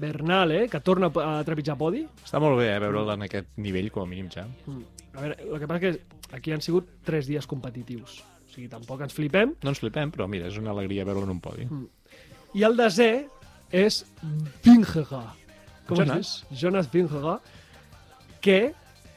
Bernal, 0.00 0.54
eh, 0.54 0.68
que 0.70 0.80
torna 0.80 1.10
a 1.10 1.40
trepitjar 1.44 1.76
podi. 1.78 2.04
Està 2.24 2.40
molt 2.42 2.58
bé, 2.60 2.70
eh, 2.72 2.78
veure'l 2.82 3.16
en 3.16 3.26
aquest 3.26 3.50
nivell, 3.58 3.90
com 3.90 4.06
a 4.06 4.10
mínim 4.10 4.30
ja. 4.32 4.46
Mm. 4.66 5.06
A 5.10 5.24
veure, 5.24 5.38
el 5.42 5.58
que 5.58 5.66
passa 5.66 5.90
és 5.90 5.98
que 5.98 6.36
aquí 6.38 6.54
han 6.54 6.62
sigut 6.62 6.88
tres 7.04 7.26
dies 7.26 7.50
competitius. 7.50 8.20
O 8.46 8.54
sigui, 8.54 8.68
tampoc 8.70 9.02
ens 9.02 9.14
flipem. 9.14 9.56
No 9.62 9.74
ens 9.74 9.82
flipem, 9.82 10.14
però 10.14 10.28
mira, 10.30 10.46
és 10.46 10.58
una 10.58 10.70
alegria 10.70 11.04
veure'l 11.04 11.26
en 11.26 11.34
un 11.34 11.42
podi. 11.42 11.66
I 12.54 12.64
el 12.66 12.78
desè 12.78 13.10
és 13.70 14.04
Vingegaard. 14.64 15.36
Com 15.86 15.98
Jonas. 15.98 16.44
Jonas 16.54 16.90
Vingegaard, 16.90 17.42
que 18.40 18.72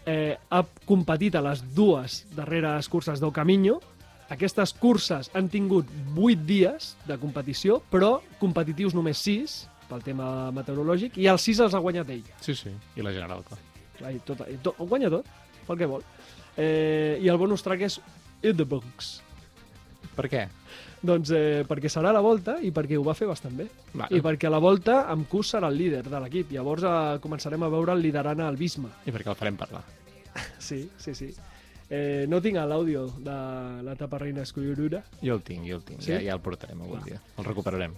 eh, 0.06 0.38
ha 0.50 0.62
competit 0.88 1.36
a 1.36 1.44
les 1.46 1.64
dues 1.76 2.24
darreres 2.36 2.90
curses 2.90 3.22
del 3.22 3.34
Camino. 3.36 3.80
Aquestes 4.34 4.74
curses 4.74 5.30
han 5.36 5.50
tingut 5.52 5.90
8 6.16 6.48
dies 6.48 6.94
de 7.08 7.18
competició, 7.22 7.82
però 7.92 8.16
competitius 8.40 8.96
només 8.98 9.22
6, 9.22 9.58
pel 9.90 10.04
tema 10.06 10.50
meteorològic, 10.56 11.20
i 11.22 11.28
els 11.30 11.44
6 11.46 11.66
els 11.68 11.76
ha 11.76 11.82
guanyat 11.84 12.10
ell. 12.16 12.24
Sí, 12.42 12.56
sí. 12.58 12.72
I 12.98 13.06
la 13.06 13.14
general, 13.14 13.44
clar. 13.48 13.60
Clar, 14.00 14.14
i 14.16 14.22
tot, 14.26 14.42
i 14.50 14.58
tot, 14.64 14.80
ho 14.80 14.88
guanya 14.90 15.12
tot, 15.14 15.28
pel 15.68 15.80
que 15.80 15.90
vol. 15.90 16.06
Eh, 16.58 17.20
I 17.22 17.30
el 17.30 17.38
bonus 17.42 17.66
track 17.66 17.86
és 17.86 18.00
In 18.44 18.58
the 18.58 18.66
Box. 18.66 19.20
Per 20.18 20.28
què? 20.30 20.48
Doncs 21.04 21.34
eh, 21.36 21.64
perquè 21.68 21.90
serà 21.92 22.14
la 22.16 22.22
volta 22.24 22.56
i 22.64 22.72
perquè 22.72 22.96
ho 22.96 23.04
va 23.04 23.14
fer 23.18 23.28
bastant 23.28 23.58
bé. 23.60 23.66
Vale. 23.92 24.08
I 24.16 24.22
perquè 24.24 24.48
a 24.48 24.54
la 24.54 24.62
volta 24.64 25.02
amb 25.12 25.28
Kus 25.28 25.52
serà 25.54 25.68
el 25.68 25.76
líder 25.78 26.06
de 26.08 26.20
l'equip. 26.24 26.54
Llavors 26.56 26.86
eh, 26.88 26.94
començarem 27.24 27.64
a 27.64 27.70
veure 27.74 27.92
el 27.98 28.02
liderant 28.06 28.40
al 28.46 28.56
Bisma. 28.60 28.90
I 29.06 29.12
per 29.12 29.24
què 29.26 29.34
el 29.34 29.40
farem 29.40 29.60
parlar? 29.60 29.84
Sí, 30.64 30.88
sí, 30.98 31.12
sí. 31.14 31.28
Eh, 31.92 32.24
no 32.32 32.40
tinc 32.42 32.56
l'àudio 32.58 33.04
de 33.22 33.36
l'etapa 33.86 34.18
reina 34.24 34.42
escollorura. 34.48 35.04
Jo 35.22 35.36
el 35.36 35.44
tinc, 35.46 35.68
jo 35.68 35.76
el 35.78 35.84
tinc. 35.86 36.00
Sí? 36.02 36.14
Ja, 36.16 36.22
ja 36.24 36.38
el 36.38 36.42
portarem 36.42 36.80
algun 36.82 37.02
Va. 37.02 37.06
dia. 37.06 37.20
El 37.38 37.46
recuperarem. 37.46 37.94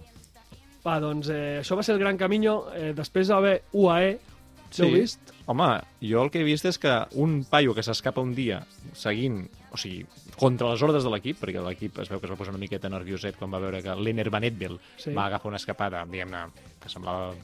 Va, 0.86 0.98
doncs 1.00 1.30
eh, 1.32 1.60
això 1.62 1.78
va 1.78 1.84
ser 1.86 1.94
el 1.96 2.02
Gran 2.02 2.18
Camino. 2.18 2.64
Eh, 2.74 2.90
després 2.94 3.30
va 3.30 3.38
haver 3.38 3.54
UAE. 3.72 4.16
Sí. 4.68 4.82
L'heu 4.82 4.98
vist? 4.98 5.32
Home, 5.46 5.68
jo 6.02 6.26
el 6.26 6.30
que 6.34 6.42
he 6.42 6.46
vist 6.46 6.66
és 6.68 6.76
que 6.82 6.92
un 7.22 7.38
paio 7.48 7.72
que 7.72 7.84
s'escapa 7.86 8.20
un 8.20 8.34
dia 8.34 8.60
seguint, 8.98 9.44
o 9.72 9.76
sigui, 9.76 10.04
contra 10.38 10.70
les 10.70 10.82
ordres 10.82 11.04
de 11.04 11.10
l'equip, 11.10 11.40
perquè 11.42 11.62
l'equip 11.64 11.98
es 12.02 12.08
veu 12.08 12.20
que 12.20 12.26
es 12.26 12.32
va 12.32 12.36
posar 12.38 12.54
una 12.54 12.62
miqueta 12.62 12.88
nervioset 12.92 13.36
quan 13.36 13.52
va 13.52 13.58
veure 13.62 13.82
que 13.82 13.94
l'Ener 13.96 14.28
Van 14.30 14.44
Etbel 14.44 14.78
Sí. 14.96 15.12
va 15.12 15.26
agafar 15.26 15.48
una 15.50 15.56
escapada, 15.60 16.04
diguem-ne, 16.06 16.46
que 16.82 16.88
semblava 16.88 17.34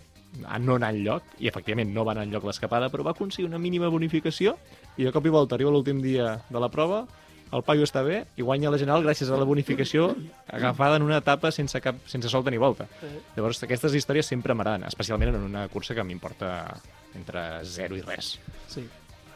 a 0.49 0.59
no 0.59 0.77
anar 0.77 0.95
enlloc, 0.95 1.23
i 1.41 1.49
efectivament 1.49 1.93
no 1.93 2.05
va 2.05 2.13
anar 2.13 2.25
enlloc 2.25 2.45
l'escapada, 2.49 2.89
però 2.89 3.05
va 3.05 3.11
aconseguir 3.13 3.49
una 3.49 3.59
mínima 3.59 3.89
bonificació, 3.93 4.57
i 4.97 5.05
de 5.05 5.13
cop 5.13 5.27
i 5.27 5.33
volta 5.35 5.57
arriba 5.57 5.71
l'últim 5.71 6.01
dia 6.01 6.39
de 6.49 6.61
la 6.61 6.71
prova, 6.73 7.07
el 7.53 7.61
paio 7.63 7.85
està 7.85 8.01
bé 8.03 8.23
i 8.41 8.43
guanya 8.43 8.71
la 8.73 8.79
general 8.81 9.03
gràcies 9.05 9.29
a 9.29 9.37
la 9.37 9.45
bonificació 9.45 10.15
agafada 10.49 10.97
en 10.97 11.03
una 11.05 11.19
etapa 11.21 11.51
sense, 11.53 11.79
cap, 11.85 11.99
sense 12.09 12.31
solta 12.33 12.51
ni 12.51 12.57
volta. 12.57 12.87
Eh. 13.03 13.11
Llavors, 13.37 13.61
aquestes 13.63 13.93
històries 13.93 14.25
sempre 14.25 14.55
m'agraden, 14.55 14.87
especialment 14.89 15.35
en 15.35 15.43
una 15.51 15.67
cursa 15.69 15.95
que 15.95 16.03
m'importa 16.03 16.81
entre 17.15 17.43
0 17.63 17.99
i 17.99 18.01
res. 18.01 18.39
Sí. 18.73 18.87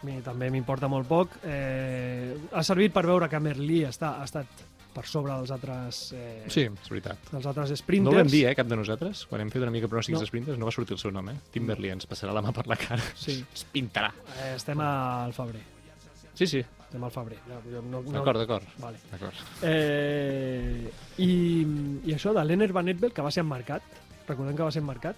Mi 0.07 0.21
també 0.23 0.49
m'importa 0.55 0.87
molt 0.93 1.09
poc. 1.11 1.37
Eh, 1.43 2.37
ha 2.55 2.63
servit 2.67 2.93
per 2.95 3.03
veure 3.09 3.27
que 3.33 3.41
Merlí 3.43 3.81
està, 3.89 4.15
ha 4.21 4.25
estat 4.29 4.47
per 4.97 5.03
sobre 5.05 5.35
dels 5.35 5.51
altres, 5.53 5.99
eh, 6.17 6.47
Sí, 6.49 6.63
és 6.71 6.89
veritat. 6.89 7.19
dels 7.33 7.45
altres 7.51 7.69
No 7.75 7.77
sprinters. 7.77 8.15
ho 8.15 8.19
vam 8.23 8.31
dir, 8.33 8.47
eh, 8.49 8.55
cap 8.57 8.67
de 8.71 8.77
nosaltres. 8.79 9.27
Quan 9.29 9.43
hem 9.43 9.51
fet 9.53 9.61
una 9.67 9.71
mica 9.75 9.89
pronòstics 9.89 10.17
No. 10.17 10.23
no. 10.23 10.27
sprinters, 10.31 10.59
no 10.59 10.65
va 10.65 10.73
sortir 10.73 10.95
el 10.95 10.99
seu 11.03 11.11
nom, 11.13 11.29
eh? 11.29 11.35
Tim 11.53 11.67
Berli 11.67 11.91
ens 11.91 12.07
passarà 12.09 12.33
la 12.33 12.41
mà 12.41 12.53
per 12.55 12.67
la 12.71 12.77
cara. 12.77 13.03
Sí. 13.15 13.45
Es 13.55 13.67
pintarà. 13.73 14.13
Eh, 14.45 14.55
estem 14.57 14.81
al 14.81 15.35
febrer. 15.37 15.61
Sí, 16.35 16.47
sí. 16.47 16.59
Estem 16.87 17.03
al 17.05 17.11
febrer. 17.11 17.39
No, 17.49 17.61
jo 17.67 17.83
no, 17.83 18.01
no... 18.01 18.13
D'acord, 18.13 18.39
d'acord. 18.39 18.65
Vale. 18.79 18.99
D'acord. 19.11 19.35
Eh, 19.63 20.91
i, 21.19 21.31
I 22.07 22.15
això 22.15 22.33
de 22.33 22.45
l'Ener 22.45 22.71
Van 22.73 22.89
Etbel, 22.89 23.13
que 23.13 23.25
va 23.25 23.31
ser 23.35 23.43
emmarcat, 23.45 23.83
recordem 24.29 24.57
que 24.57 24.63
va 24.63 24.71
ser 24.73 24.83
emmarcat, 24.85 25.17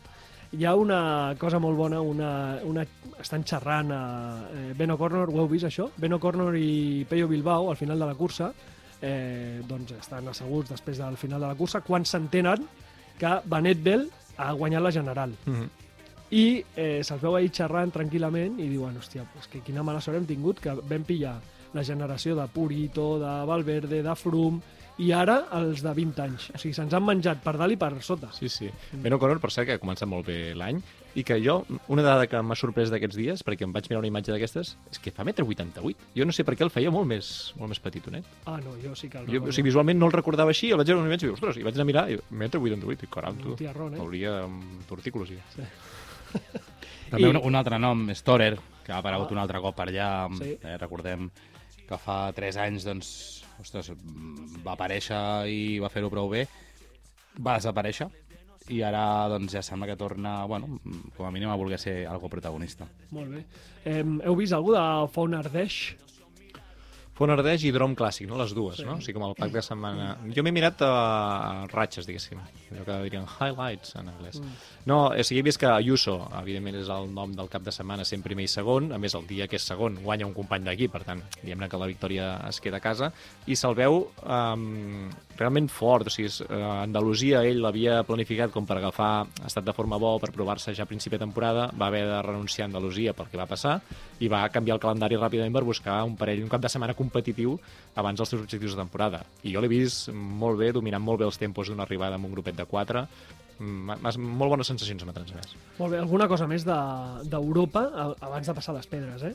hi 0.53 0.65
ha 0.65 0.75
una 0.75 1.35
cosa 1.39 1.59
molt 1.61 1.77
bona, 1.77 2.01
una, 2.01 2.31
una, 2.65 2.85
estan 3.21 3.45
xerrant 3.45 3.93
a 3.93 4.03
eh, 4.49 4.73
Ben 4.77 4.91
O'Connor, 4.95 5.29
ho 5.29 5.43
heu 5.43 5.49
vist 5.51 5.69
això? 5.69 5.91
Ben 6.01 6.15
O'Connor 6.17 6.57
i 6.57 7.05
Peyo 7.09 7.29
Bilbao, 7.29 7.69
al 7.71 7.77
final 7.77 7.99
de 8.01 8.09
la 8.09 8.17
cursa, 8.17 8.53
eh, 9.03 9.61
doncs 9.69 9.93
estan 9.99 10.29
asseguts 10.33 10.73
després 10.73 11.03
del 11.03 11.19
final 11.21 11.45
de 11.45 11.51
la 11.51 11.59
cursa, 11.59 11.83
quan 11.85 12.07
s'entenen 12.09 12.65
que 13.19 13.35
Van 13.45 13.67
Etbel 13.67 14.09
ha 14.39 14.53
guanyat 14.53 14.83
la 14.83 14.93
general. 14.93 15.35
Mm 15.45 15.55
-hmm. 15.55 15.69
I 16.31 16.65
eh, 16.77 17.01
se'ls 17.03 17.21
veu 17.21 17.37
ahir 17.37 17.51
xerrant 17.51 17.93
tranquil·lament 17.93 18.59
i 18.61 18.69
diuen, 18.69 18.97
hòstia, 18.97 19.25
pues 19.33 19.47
que 19.49 19.61
quina 19.61 19.83
mala 19.83 20.01
sort 20.01 20.17
hem 20.17 20.27
tingut, 20.27 20.61
que 20.61 20.73
vam 20.73 21.05
pillar 21.05 21.41
la 21.75 21.85
generació 21.85 22.35
de 22.35 22.47
Purito, 22.49 23.19
de 23.19 23.47
Valverde, 23.47 24.03
de 24.03 24.15
Froome, 24.15 24.61
i 24.99 25.13
ara 25.15 25.45
els 25.59 25.83
de 25.85 25.93
20 25.95 26.23
anys. 26.25 26.49
O 26.55 26.59
sigui, 26.59 26.75
se'ns 26.75 26.93
han 26.95 27.05
menjat 27.07 27.41
per 27.45 27.57
dalt 27.57 27.73
i 27.73 27.77
per 27.79 27.93
sota. 28.03 28.31
Sí, 28.35 28.49
sí. 28.49 28.69
Ben 28.93 29.13
O'Connor, 29.15 29.39
per 29.41 29.51
cert, 29.55 29.67
que 29.69 29.77
ha 29.77 29.81
començat 29.83 30.09
molt 30.11 30.27
bé 30.27 30.55
l'any, 30.59 30.81
i 31.15 31.23
que 31.25 31.39
jo, 31.43 31.65
una 31.89 32.03
dada 32.03 32.27
que 32.31 32.41
m'ha 32.43 32.55
sorprès 32.59 32.91
d'aquests 32.91 33.17
dies, 33.17 33.45
perquè 33.47 33.63
em 33.67 33.73
vaig 33.73 33.87
mirar 33.89 34.01
una 34.03 34.11
imatge 34.11 34.31
d'aquestes, 34.35 34.77
és 34.91 34.99
que 35.03 35.11
fa 35.15 35.25
metre 35.25 35.45
88. 35.47 36.11
Jo 36.15 36.27
no 36.27 36.33
sé 36.35 36.45
per 36.45 36.55
què 36.59 36.63
el 36.67 36.71
feia 36.75 36.91
molt 36.95 37.07
més, 37.07 37.53
molt 37.59 37.71
més 37.71 37.81
petitonet. 37.81 38.25
Ah, 38.47 38.59
no, 38.63 38.75
jo 38.83 38.95
sí 38.95 39.09
que 39.09 39.19
el 39.19 39.27
Jo, 39.27 39.33
recordo. 39.39 39.51
o 39.51 39.53
sigui, 39.53 39.69
visualment 39.71 39.99
no 39.99 40.07
el 40.07 40.13
recordava 40.13 40.51
així, 40.51 40.71
el 40.71 40.77
vaig 40.79 40.87
veure 40.91 41.01
una 41.01 41.09
imatge 41.11 41.27
i 41.27 41.31
ostres, 41.35 41.57
i 41.57 41.63
vaig 41.67 41.75
anar 41.75 41.87
a 41.87 41.91
mirar, 41.93 42.07
i 42.11 42.19
metre 42.31 42.61
88, 42.61 43.05
i 43.05 43.09
caram, 43.13 43.39
tu. 43.43 43.55
Tiarrón, 43.57 43.95
eh? 43.95 44.01
Hauria 44.01 44.43
amb 44.45 44.83
ja. 45.31 45.69
També 47.11 47.23
I- 47.25 47.31
un, 47.31 47.39
un 47.43 47.55
altre 47.57 47.79
nom, 47.79 48.09
Storer, 48.15 48.59
que 48.85 48.93
ha 48.93 48.99
aparegut 48.99 49.29
Ah. 49.31 49.33
un 49.33 49.39
altre 49.39 49.61
cop 49.61 49.75
per 49.77 49.89
allà. 49.89 50.29
Sí. 50.37 50.59
Eh, 50.63 50.77
recordem 50.77 51.31
que 51.89 51.97
fa 51.99 52.33
3 52.33 52.57
anys 52.59 52.85
doncs, 52.85 53.38
ostres, 53.61 53.91
mm, 53.91 54.63
va 54.65 54.75
aparèixer 54.77 55.21
i 55.51 55.79
va 55.83 55.91
fer-ho 55.93 56.11
prou 56.11 56.31
bé. 56.33 56.47
Va 57.39 57.59
desaparèixer 57.59 58.09
i 58.69 58.83
ara 58.85 59.29
doncs, 59.33 59.53
ja 59.57 59.63
sembla 59.65 59.89
que 59.89 59.97
torna, 59.97 60.45
bueno, 60.47 60.79
com 61.17 61.27
a 61.27 61.31
mínim 61.33 61.51
a 61.51 61.57
voler 61.57 61.79
ser 61.81 62.07
algo 62.07 62.29
protagonista. 62.29 62.89
Molt 63.11 63.33
bé. 63.33 63.45
Eh, 63.85 64.03
heu 64.03 64.37
vist 64.37 64.53
algú 64.53 64.75
de 64.77 64.85
Font 67.19 67.33
Ardeix? 67.35 67.65
I 67.67 67.73
Drom 67.75 67.97
Clàssic, 67.99 68.29
no? 68.31 68.37
Les 68.39 68.53
dues, 68.55 68.77
Sí. 68.79 68.85
sí. 68.85 68.87
no? 68.87 68.95
O 68.97 69.03
sigui, 69.03 69.17
com 69.19 69.25
el 69.27 69.35
pack 69.35 69.51
de 69.57 69.63
setmana... 69.67 70.13
Jo 70.35 70.45
m'he 70.47 70.53
mirat 70.55 70.83
a 70.87 71.67
ratxes, 71.73 72.07
diguéssim. 72.07 72.39
Allò 72.71 72.85
que 72.87 72.99
dirien 73.09 73.25
highlights 73.27 73.97
en 73.99 74.13
anglès. 74.13 74.39
Mm. 74.39 74.53
No, 74.87 74.99
o 75.11 75.25
sigui, 75.27 75.41
he 75.43 75.47
vist 75.49 75.59
que 75.59 75.67
Ayuso, 75.67 76.15
evidentment, 76.39 76.79
és 76.79 76.91
el 76.95 77.11
nom 77.13 77.33
del 77.35 77.51
cap 77.51 77.65
de 77.67 77.75
setmana, 77.75 78.07
sent 78.07 78.23
primer 78.23 78.47
i 78.47 78.53
segon. 78.53 78.93
A 78.95 79.01
més, 79.03 79.17
el 79.19 79.27
dia 79.27 79.49
que 79.51 79.59
és 79.59 79.67
segon 79.67 79.99
guanya 80.05 80.29
un 80.29 80.35
company 80.37 80.63
d'equip, 80.69 80.93
per 80.95 81.03
tant, 81.09 81.25
diguem-ne 81.43 81.69
que 81.69 81.81
la 81.83 81.89
victòria 81.91 82.29
es 82.49 82.61
queda 82.63 82.79
a 82.79 82.85
casa. 82.85 83.11
I 83.51 83.57
se'l 83.59 83.75
veu 83.75 83.99
um, 84.23 85.11
realment 85.41 85.69
fort. 85.75 86.07
O 86.07 86.15
sigui, 86.15 86.31
uh, 86.47 86.85
Andalusia, 86.85 87.43
ell 87.43 87.61
l'havia 87.65 88.05
planificat 88.07 88.55
com 88.55 88.67
per 88.69 88.79
agafar 88.79 89.27
estat 89.45 89.67
de 89.67 89.75
forma 89.75 89.99
bo, 89.99 90.15
per 90.23 90.31
provar-se 90.31 90.75
ja 90.75 90.87
a 90.87 90.91
principi 90.91 91.17
de 91.19 91.25
temporada. 91.27 91.67
Va 91.75 91.91
haver 91.91 92.05
de 92.07 92.23
renunciar 92.23 92.69
a 92.69 92.71
Andalusia 92.71 93.13
pel 93.19 93.27
que 93.33 93.41
va 93.41 93.47
passar 93.51 93.81
i 94.21 94.31
va 94.31 94.47
canviar 94.55 94.79
el 94.79 94.83
calendari 94.83 95.19
ràpidament 95.19 95.55
per 95.59 95.65
buscar 95.67 96.01
un 96.07 96.15
parell, 96.19 96.43
un 96.47 96.51
cap 96.53 96.63
de 96.63 96.71
setmana 96.71 96.95
competitiu 97.09 97.57
abans 97.97 98.21
dels 98.21 98.29
seus 98.31 98.43
objectius 98.45 98.77
de 98.77 98.83
temporada. 98.85 99.25
I 99.43 99.53
jo 99.57 99.61
l'he 99.65 99.69
vist 99.73 100.13
molt 100.13 100.61
bé, 100.61 100.71
dominant 100.73 101.03
molt 101.03 101.19
bé 101.19 101.27
els 101.27 101.39
tempos 101.41 101.69
d'una 101.73 101.83
arribada 101.89 102.15
amb 102.21 102.29
un 102.29 102.33
grupet 102.37 102.55
de 102.57 102.65
4. 102.69 103.07
Mm, 103.59 103.97
m'ha- 103.99 104.17
molt 104.23 104.51
bones 104.55 104.69
sensacions 104.71 105.03
m'ha 105.05 105.13
transmès. 105.17 105.57
Molt 105.81 105.91
bé, 105.91 105.99
alguna 105.99 106.29
cosa 106.31 106.47
més 106.47 106.63
de- 106.65 107.25
d'Europa 107.29 107.89
a- 107.91 108.15
abans 108.29 108.47
de 108.47 108.55
passar 108.55 108.75
les 108.77 108.87
pedres, 108.87 109.23
eh? 109.25 109.35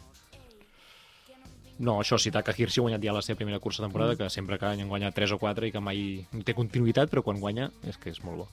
No, 1.79 1.97
això 1.99 2.19
sí, 2.21 2.29
Taka 2.31 2.53
Hirsi 2.55 2.79
ha 2.79 2.83
guanyat 2.85 3.01
ja 3.03 3.11
la 3.15 3.21
seva 3.25 3.35
primera 3.39 3.59
cursa 3.59 3.81
de 3.81 3.87
temporada, 3.87 4.15
que 4.15 4.29
sempre 4.29 4.59
cada 4.61 4.73
any 4.77 4.81
en 4.85 4.89
guanya 4.91 5.11
3 5.11 5.31
o 5.33 5.39
4 5.41 5.65
i 5.67 5.71
que 5.73 5.81
mai 5.81 6.27
té 6.45 6.53
continuïtat, 6.53 7.09
però 7.09 7.23
quan 7.25 7.39
guanya 7.41 7.71
és 7.83 7.97
que 7.97 8.11
és 8.13 8.21
molt 8.23 8.37
bo. 8.43 8.47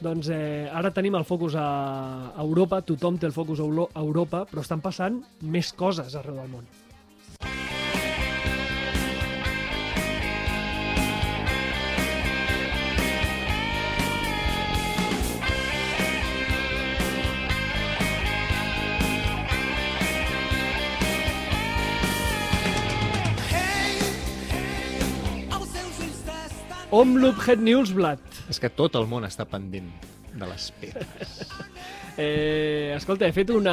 Doncs 0.00 0.28
eh, 0.32 0.68
ara 0.72 0.90
tenim 0.92 1.14
el 1.16 1.24
focus 1.24 1.54
a 1.56 2.32
Europa, 2.42 2.80
tothom 2.82 3.18
té 3.20 3.26
el 3.28 3.32
focus 3.36 3.60
a 3.60 3.68
Europa, 4.00 4.44
però 4.50 4.60
estan 4.64 4.80
passant 4.80 5.22
més 5.42 5.70
coses 5.72 6.14
arreu 6.16 6.34
del 6.40 6.48
món. 6.48 6.66
Omloop 26.90 27.40
Het 27.46 27.60
Nieuwsblad. 27.60 28.20
És 28.48 28.60
que 28.62 28.68
tot 28.70 28.94
el 28.94 29.08
món 29.10 29.26
està 29.26 29.42
pendent 29.48 29.88
de 30.36 30.50
les 30.52 30.70
pedres. 30.80 31.38
Eh, 32.16 32.94
escolta, 32.96 33.26
he 33.28 33.32
fet 33.36 33.50
una... 33.52 33.72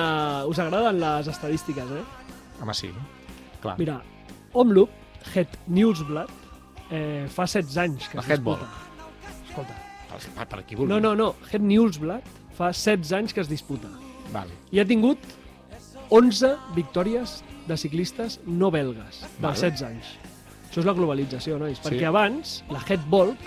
Us 0.51 0.57
agraden 0.59 0.97
les 0.99 1.29
estadístiques, 1.31 1.93
eh? 1.95 2.01
Home, 2.59 2.73
sí. 2.75 2.89
Clar. 3.63 3.77
Mira, 3.79 4.01
Omloop 4.59 4.91
Het 5.31 5.53
Nieuwsblad 5.71 6.27
eh, 6.89 7.23
fa 7.31 7.45
16 7.47 7.77
anys 7.85 8.09
que 8.11 8.19
es 8.19 8.27
disputa. 8.27 8.67
Escolta. 9.47 9.77
Per, 10.11 10.47
per 10.51 10.59
qui 10.67 10.75
vulgui. 10.75 10.91
No, 10.91 10.99
no, 10.99 11.13
no. 11.15 11.29
Het 11.53 11.63
Nieuwsblad 11.63 12.27
fa 12.57 12.73
16 12.75 13.15
anys 13.21 13.37
que 13.37 13.45
es 13.45 13.47
disputa. 13.47 13.87
Vale. 14.35 14.59
I 14.75 14.83
ha 14.83 14.87
tingut 14.91 15.23
11 16.11 16.51
victòries 16.75 17.39
de 17.69 17.79
ciclistes 17.79 18.41
no 18.43 18.73
belgues 18.75 19.23
Val. 19.39 19.55
16 19.55 19.87
anys. 19.87 20.17
Això 20.73 20.81
és 20.81 20.87
la 20.89 20.95
globalització, 20.97 21.59
nois. 21.61 21.77
Sí. 21.77 21.83
Perquè 21.85 22.07
abans, 22.09 22.63
la 22.73 22.79
Het 22.81 23.03
Volk, 23.05 23.37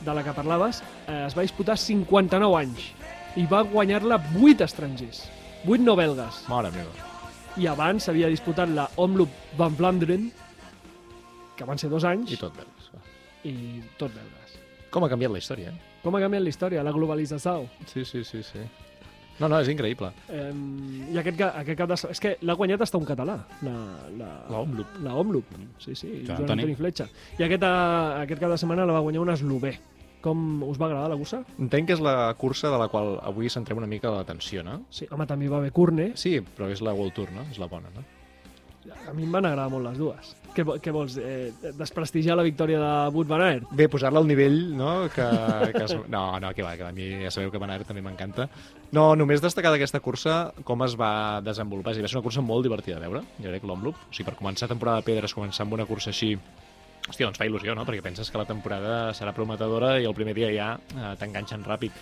de 0.00 0.12
la 0.16 0.22
que 0.24 0.32
parlaves, 0.32 0.78
eh, 1.04 1.26
es 1.26 1.34
va 1.36 1.42
disputar 1.44 1.74
59 1.76 2.56
anys 2.56 2.86
i 3.36 3.44
va 3.50 3.60
guanyar-la 3.68 4.16
8 4.40 4.64
estrangers, 4.64 5.26
8 5.66 5.84
no 5.84 5.92
belgues. 5.98 6.38
Mare 6.48 6.70
meva. 6.72 6.88
I 7.60 7.66
abans 7.68 8.06
s'havia 8.08 8.30
disputat 8.32 8.72
la 8.72 8.88
Omloop 8.96 9.28
Van 9.58 9.76
Vlaanderen, 9.76 10.30
que 11.58 11.68
van 11.68 11.76
ser 11.76 11.90
dos 11.92 12.04
anys, 12.08 12.32
I 12.32 12.40
tot 12.40 12.56
belgues. 12.56 12.88
i 13.44 13.82
tot 13.98 14.14
belgues. 14.16 14.56
Com 14.88 15.04
ha 15.04 15.12
canviat 15.12 15.34
la 15.36 15.44
història, 15.44 15.68
eh? 15.68 16.00
Com 16.02 16.16
ha 16.16 16.20
canviat 16.24 16.46
la 16.46 16.48
història, 16.48 16.82
la 16.82 16.92
globalització? 16.96 17.68
Sí, 17.92 18.06
sí, 18.06 18.24
sí, 18.24 18.40
sí. 18.42 18.64
No, 19.38 19.48
no, 19.48 19.60
és 19.62 19.68
increïble. 19.70 20.10
Eh, 20.28 20.48
I 21.14 21.18
aquest, 21.20 21.40
aquest 21.46 21.78
cap 21.78 21.90
de... 21.92 21.98
És 22.10 22.22
que 22.22 22.34
l'ha 22.42 22.56
guanyat 22.58 22.82
hasta 22.82 22.98
un 22.98 23.06
català, 23.06 23.36
la, 23.62 23.74
la, 24.18 24.30
La 24.50 24.62
Omloop. 24.64 24.96
La 25.04 25.14
Omloop, 25.20 25.52
sí, 25.78 25.94
sí, 25.94 26.08
Joan 26.08 26.26
Joan 26.26 26.42
Antoni. 26.42 26.64
Antoni 26.64 26.74
Fletxa. 26.80 27.06
I 27.38 27.46
aquest, 27.46 27.62
eh, 27.62 28.24
aquest 28.24 28.42
cap 28.42 28.50
de 28.50 28.58
setmana 28.58 28.86
la 28.88 28.98
va 28.98 29.04
guanyar 29.06 29.22
un 29.22 29.30
eslové. 29.36 29.76
Com 30.20 30.64
us 30.66 30.80
va 30.80 30.88
agradar 30.88 31.12
la 31.12 31.16
cursa? 31.20 31.44
Entenc 31.62 31.86
que 31.86 31.94
és 31.94 32.00
la 32.02 32.34
cursa 32.34 32.72
de 32.74 32.78
la 32.80 32.88
qual 32.90 33.20
avui 33.22 33.46
centrem 33.54 33.78
una 33.78 33.86
mica 33.86 34.10
l'atenció, 34.10 34.64
no? 34.66 34.80
Sí, 34.90 35.06
home, 35.14 35.28
també 35.30 35.46
hi 35.46 35.52
va 35.52 35.60
haver 35.62 35.70
Curne. 35.76 36.10
Sí, 36.18 36.40
però 36.56 36.66
és 36.74 36.82
la 36.82 36.90
World 36.98 37.14
Tour, 37.14 37.30
no? 37.36 37.46
És 37.52 37.60
la 37.62 37.70
bona, 37.70 37.92
no? 37.94 38.02
A 39.08 39.14
mi 39.14 39.24
em 39.26 39.32
van 39.32 39.46
agradar 39.48 39.68
molt 39.72 39.86
les 39.88 39.98
dues. 40.00 40.34
Què, 40.56 40.64
què 40.82 40.92
vols? 40.94 41.14
Eh, 41.22 41.52
desprestigiar 41.78 42.34
la 42.38 42.44
victòria 42.46 42.80
de 42.82 42.92
Wout 43.14 43.28
van 43.30 43.44
Aert? 43.44 43.68
Bé, 43.78 43.86
posar-la 43.92 44.18
al 44.22 44.26
nivell, 44.26 44.56
no? 44.76 44.90
Que, 45.14 45.26
que 45.74 45.84
es... 45.84 45.94
No, 46.10 46.22
no, 46.42 46.52
que 46.56 46.64
va, 46.66 46.74
que 46.78 46.88
a 46.88 46.92
mi 46.94 47.10
ja 47.22 47.32
sabeu 47.34 47.52
que 47.54 47.60
Van 47.62 47.70
Aert 47.74 47.86
també 47.88 48.02
m'encanta. 48.04 48.48
No, 48.96 49.10
només 49.18 49.44
destacar 49.44 49.70
d'aquesta 49.74 50.00
cursa 50.04 50.38
com 50.66 50.82
es 50.86 50.96
va 50.98 51.40
desenvolupar. 51.44 51.94
És 51.94 52.02
va 52.02 52.10
ser 52.10 52.18
una 52.18 52.26
cursa 52.26 52.44
molt 52.44 52.66
divertida 52.66 52.98
de 52.98 53.06
veure, 53.06 53.22
jo 53.38 53.52
crec, 53.52 53.66
l'Omloop. 53.68 54.08
O 54.08 54.14
sigui, 54.16 54.30
per 54.30 54.38
començar 54.40 54.70
temporada 54.70 55.02
de 55.02 55.08
pedres, 55.10 55.36
començar 55.36 55.66
amb 55.66 55.76
una 55.78 55.86
cursa 55.86 56.10
així, 56.14 56.34
hòstia, 57.08 57.26
doncs 57.28 57.38
fa 57.40 57.46
il·lusió, 57.48 57.76
no? 57.76 57.86
Perquè 57.88 58.02
penses 58.04 58.32
que 58.32 58.40
la 58.40 58.48
temporada 58.48 59.12
serà 59.16 59.36
prometedora 59.36 59.96
i 60.00 60.08
el 60.08 60.16
primer 60.16 60.34
dia 60.38 60.50
ja 60.54 60.72
eh, 60.78 61.12
t'enganxen 61.20 61.62
ràpid. 61.68 61.94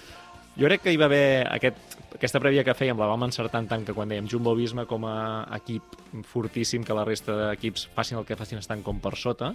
Jo 0.57 0.71
crec 0.71 0.87
que 0.87 0.92
hi 0.95 0.97
va 0.97 1.05
haver 1.05 1.45
aquest, 1.53 1.97
aquesta 2.16 2.40
prèvia 2.40 2.62
que 2.64 2.73
fèiem, 2.73 2.97
la 2.97 3.11
vam 3.11 3.27
encertar 3.27 3.61
tant 3.69 3.83
que 3.85 3.92
quan 3.92 4.09
dèiem 4.09 4.29
Jumbo 4.33 4.55
Visma 4.57 4.87
com 4.88 5.05
a 5.05 5.45
equip 5.59 5.99
fortíssim 6.25 6.85
que 6.85 6.97
la 6.97 7.05
resta 7.05 7.35
d'equips 7.37 7.90
facin 7.92 8.16
el 8.16 8.25
que 8.25 8.38
facin 8.40 8.62
estan 8.62 8.81
com 8.87 9.03
per 9.05 9.12
sota, 9.21 9.51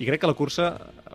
i 0.00 0.08
crec 0.08 0.22
que 0.22 0.30
la 0.30 0.38
cursa 0.38 0.70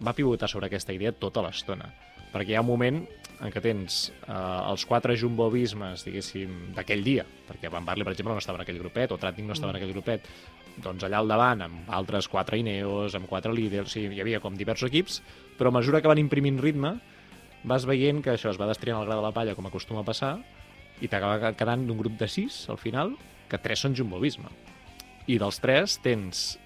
va 0.05 0.13
pivotar 0.13 0.49
sobre 0.51 0.69
aquesta 0.69 0.93
idea 0.93 1.15
tota 1.17 1.41
l'estona. 1.41 1.89
Perquè 2.29 2.53
hi 2.53 2.59
ha 2.59 2.61
un 2.61 2.69
moment 2.69 3.01
en 3.41 3.53
què 3.53 3.61
tens 3.65 3.97
eh, 4.11 4.37
els 4.37 4.85
quatre 4.85 5.17
Jumbo 5.17 5.49
Vismes, 5.49 6.05
diguéssim, 6.05 6.53
d'aquell 6.77 7.01
dia, 7.01 7.25
perquè 7.49 7.73
Van 7.73 7.85
Barley, 7.89 8.05
per 8.05 8.13
exemple, 8.13 8.37
no 8.37 8.45
estava 8.45 8.61
en 8.61 8.67
aquell 8.67 8.81
grupet, 8.85 9.11
o 9.11 9.17
Tratnik 9.17 9.49
no 9.49 9.57
estava 9.57 9.73
en 9.73 9.81
aquell 9.81 9.97
grupet, 9.97 10.29
doncs 10.77 11.09
allà 11.09 11.23
al 11.23 11.33
davant, 11.33 11.65
amb 11.65 11.89
altres 11.89 12.29
quatre 12.29 12.61
Ineos, 12.61 13.17
amb 13.17 13.25
quatre 13.25 13.49
líders, 13.49 13.89
o 13.89 13.97
sigui, 13.97 14.13
hi 14.13 14.21
havia 14.21 14.45
com 14.45 14.57
diversos 14.57 14.91
equips, 14.91 15.23
però 15.57 15.73
a 15.73 15.79
mesura 15.81 16.05
que 16.05 16.13
van 16.13 16.21
imprimint 16.21 16.61
ritme, 16.61 16.99
vas 17.67 17.85
veient 17.85 18.23
que 18.23 18.33
això 18.33 18.51
es 18.51 18.59
va 18.59 18.69
destriant 18.69 19.01
el 19.01 19.07
gra 19.09 19.17
de 19.19 19.25
la 19.25 19.33
palla, 19.35 19.55
com 19.55 19.67
acostuma 19.67 20.01
a 20.01 20.07
passar, 20.07 20.37
i 21.03 21.09
t'acaba 21.11 21.53
quedant 21.57 21.83
d'un 21.87 21.99
grup 21.99 22.17
de 22.19 22.29
sis, 22.31 22.63
al 22.71 22.79
final, 22.81 23.13
que 23.51 23.59
tres 23.61 23.83
són 23.83 23.95
Jumbo 23.95 24.19
Visma. 24.23 24.49
I 25.27 25.37
dels 25.41 25.59
tres 25.59 25.97
tens 26.03 26.57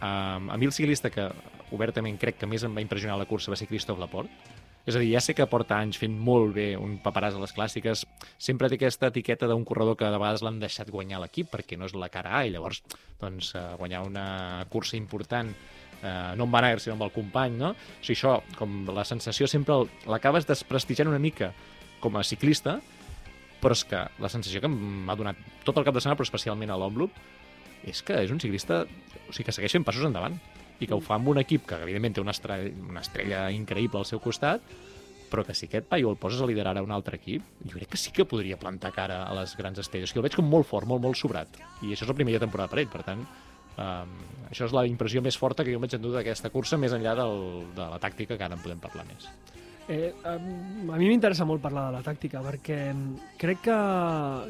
um, 0.00 0.50
a 0.52 0.58
mi 0.60 0.68
el 0.68 0.76
ciclista 0.76 1.10
que 1.10 1.30
obertament 1.74 2.18
crec 2.20 2.40
que 2.40 2.48
més 2.50 2.64
em 2.66 2.74
va 2.74 2.84
impressionar 2.84 3.18
la 3.18 3.28
cursa 3.30 3.52
va 3.52 3.58
ser 3.58 3.68
Christophe 3.70 4.02
Laporte. 4.02 4.58
És 4.88 4.96
a 4.96 5.00
dir, 5.02 5.10
ja 5.12 5.20
sé 5.20 5.34
que 5.36 5.44
porta 5.46 5.76
anys 5.76 5.98
fent 6.00 6.14
molt 6.16 6.54
bé 6.56 6.72
un 6.80 6.96
paperàs 7.04 7.36
a 7.36 7.42
les 7.42 7.52
clàssiques, 7.54 8.06
sempre 8.40 8.70
té 8.72 8.78
aquesta 8.78 9.10
etiqueta 9.12 9.48
d'un 9.50 9.64
corredor 9.68 9.98
que 10.00 10.08
de 10.08 10.18
vegades 10.18 10.42
l'han 10.42 10.58
deixat 10.62 10.88
guanyar 10.90 11.20
l'equip 11.20 11.50
perquè 11.52 11.76
no 11.78 11.86
és 11.86 11.94
la 11.94 12.08
cara 12.12 12.38
A 12.38 12.46
i 12.48 12.54
llavors 12.54 12.80
doncs, 13.20 13.52
eh, 13.54 13.66
guanyar 13.78 14.00
una 14.08 14.24
cursa 14.72 14.96
important 14.96 15.52
eh, 16.02 16.32
no 16.36 16.46
amb 16.46 16.56
Van 16.56 16.66
Aert, 16.68 16.84
sinó 16.84 16.96
amb 16.96 17.06
el 17.06 17.12
company, 17.14 17.58
no? 17.60 17.72
O 17.74 18.00
sigui, 18.00 18.16
això, 18.18 18.38
com 18.58 18.82
la 18.94 19.04
sensació 19.08 19.48
sempre 19.50 19.82
l'acabes 20.10 20.48
desprestigiant 20.48 21.10
una 21.10 21.22
mica 21.22 21.52
com 22.00 22.16
a 22.16 22.24
ciclista, 22.24 22.78
però 23.60 23.76
és 23.76 23.84
que 23.84 24.00
la 24.22 24.30
sensació 24.32 24.62
que 24.64 24.70
m'ha 24.72 25.16
donat 25.18 25.40
tot 25.66 25.76
el 25.76 25.84
cap 25.84 25.94
de 25.94 26.00
setmana, 26.00 26.18
però 26.18 26.28
especialment 26.28 26.72
a 26.72 26.78
l'Omloop, 26.80 27.18
és 27.90 28.00
que 28.04 28.16
és 28.24 28.32
un 28.32 28.40
ciclista 28.40 28.82
o 28.84 29.32
sigui, 29.32 29.46
que 29.48 29.56
segueix 29.56 29.76
fent 29.76 29.86
passos 29.86 30.04
endavant 30.04 30.36
i 30.80 30.88
que 30.88 30.96
ho 30.96 31.00
fa 31.04 31.16
amb 31.16 31.28
un 31.32 31.40
equip 31.40 31.66
que 31.68 31.80
evidentment 31.84 32.16
té 32.16 32.22
una 32.24 32.32
estrella, 32.36 32.72
una 32.88 33.04
estrella 33.04 33.44
increïble 33.52 34.00
al 34.00 34.08
seu 34.08 34.20
costat 34.20 34.64
però 35.30 35.44
que 35.46 35.54
si 35.54 35.68
aquest 35.68 35.86
paio 35.86 36.10
el 36.10 36.18
poses 36.18 36.42
a 36.42 36.46
liderar 36.48 36.74
a 36.76 36.82
un 36.82 36.90
altre 36.90 37.16
equip, 37.20 37.44
jo 37.62 37.76
crec 37.78 37.92
que 37.92 38.00
sí 38.00 38.10
que 38.10 38.26
podria 38.26 38.58
plantar 38.58 38.90
cara 38.92 39.22
a 39.22 39.34
les 39.38 39.54
grans 39.56 39.78
estrelles. 39.78 40.10
Que 40.12 40.18
el 40.18 40.26
veig 40.26 40.34
com 40.34 40.48
molt 40.50 40.66
fort, 40.66 40.88
molt, 40.90 41.04
molt 41.04 41.16
sobrat. 41.16 41.60
I 41.86 41.94
això 41.94 42.02
és 42.02 42.10
la 42.10 42.16
primera 42.18 42.40
temporada 42.42 42.72
per 42.72 42.80
ell, 42.82 42.90
per 42.90 43.04
tant, 43.06 43.22
um, 43.78 44.18
això 44.50 44.66
és 44.66 44.72
la 44.74 44.86
impressió 44.86 45.22
més 45.22 45.36
forta 45.38 45.64
que 45.64 45.70
jo 45.70 45.78
em 45.78 45.84
vaig 45.86 45.94
endur 45.94 46.12
d'aquesta 46.16 46.50
cursa, 46.50 46.76
més 46.80 46.92
enllà 46.96 47.14
del, 47.18 47.66
de 47.76 47.86
la 47.94 47.98
tàctica, 48.02 48.36
que 48.36 48.44
ara 48.44 48.56
en 48.58 48.62
podem 48.62 48.78
parlar 48.82 49.04
més. 49.06 49.28
Eh, 49.90 50.12
em, 50.24 50.90
a 50.92 50.96
mi 51.00 51.08
m'interessa 51.08 51.44
molt 51.48 51.62
parlar 51.62 51.88
de 51.88 51.96
la 51.98 52.02
tàctica, 52.06 52.42
perquè 52.44 52.78
crec 53.40 53.62
que, 53.64 53.76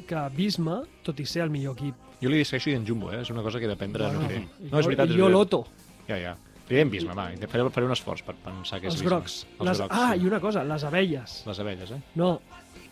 que 0.08 0.24
Bisma, 0.36 0.82
tot 1.06 1.20
i 1.20 1.26
ser 1.26 1.42
el 1.46 1.50
millor 1.50 1.76
equip... 1.78 1.94
Jo 2.20 2.28
li 2.28 2.42
segueixo 2.44 2.68
dient 2.74 2.84
Jumbo, 2.84 3.08
eh? 3.14 3.22
és 3.22 3.30
una 3.32 3.40
cosa 3.42 3.58
que 3.58 3.64
he 3.64 3.68
d'aprendre 3.70 4.04
a 4.04 4.12
no 4.12 4.26
i 4.28 4.42
No, 4.68 4.80
és 4.82 4.86
veritat, 4.90 5.08
i 5.08 5.16
jo. 5.16 5.28
Loto, 5.32 5.62
Ja, 6.10 6.18
ja. 6.20 6.34
Li 6.68 6.76
diem 6.76 6.90
Bisma, 6.92 7.14
va, 7.18 7.28
faré, 7.50 7.64
faré 7.72 7.86
un 7.86 7.92
esforç 7.96 8.20
per 8.26 8.34
pensar 8.44 8.78
que 8.80 8.86
és 8.86 8.92
els 8.94 9.00
Bisma. 9.02 9.16
grocs. 9.16 9.38
Els 9.58 9.66
les, 9.70 9.78
grocs, 9.80 9.96
ah, 9.96 10.12
sí. 10.14 10.20
i 10.22 10.26
una 10.28 10.38
cosa, 10.40 10.62
les 10.64 10.84
abelles. 10.84 11.38
Les 11.48 11.58
abelles, 11.64 11.90
eh? 11.96 12.00
No, 12.20 12.28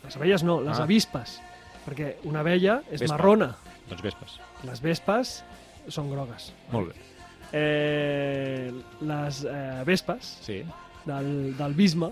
les 0.03 0.17
abelles 0.17 0.43
no, 0.49 0.57
les 0.65 0.79
Ah. 0.81 0.83
avispes. 0.89 1.37
Perquè 1.85 2.09
una 2.25 2.41
abella 2.41 2.81
és 2.91 3.01
Vespa. 3.05 3.15
marrona, 3.17 3.53
Doncs 3.91 4.03
vespes. 4.03 4.39
les 4.65 4.81
vespes 4.83 5.45
són 5.95 6.11
grogues. 6.13 6.51
Molt 6.73 6.93
bé. 6.93 6.95
Eh, 7.59 8.73
les 9.09 9.43
eh, 9.49 9.83
vespes 9.89 10.35
Sí. 10.45 10.63
del, 11.07 11.31
del 11.57 11.75
Bisma, 11.79 12.11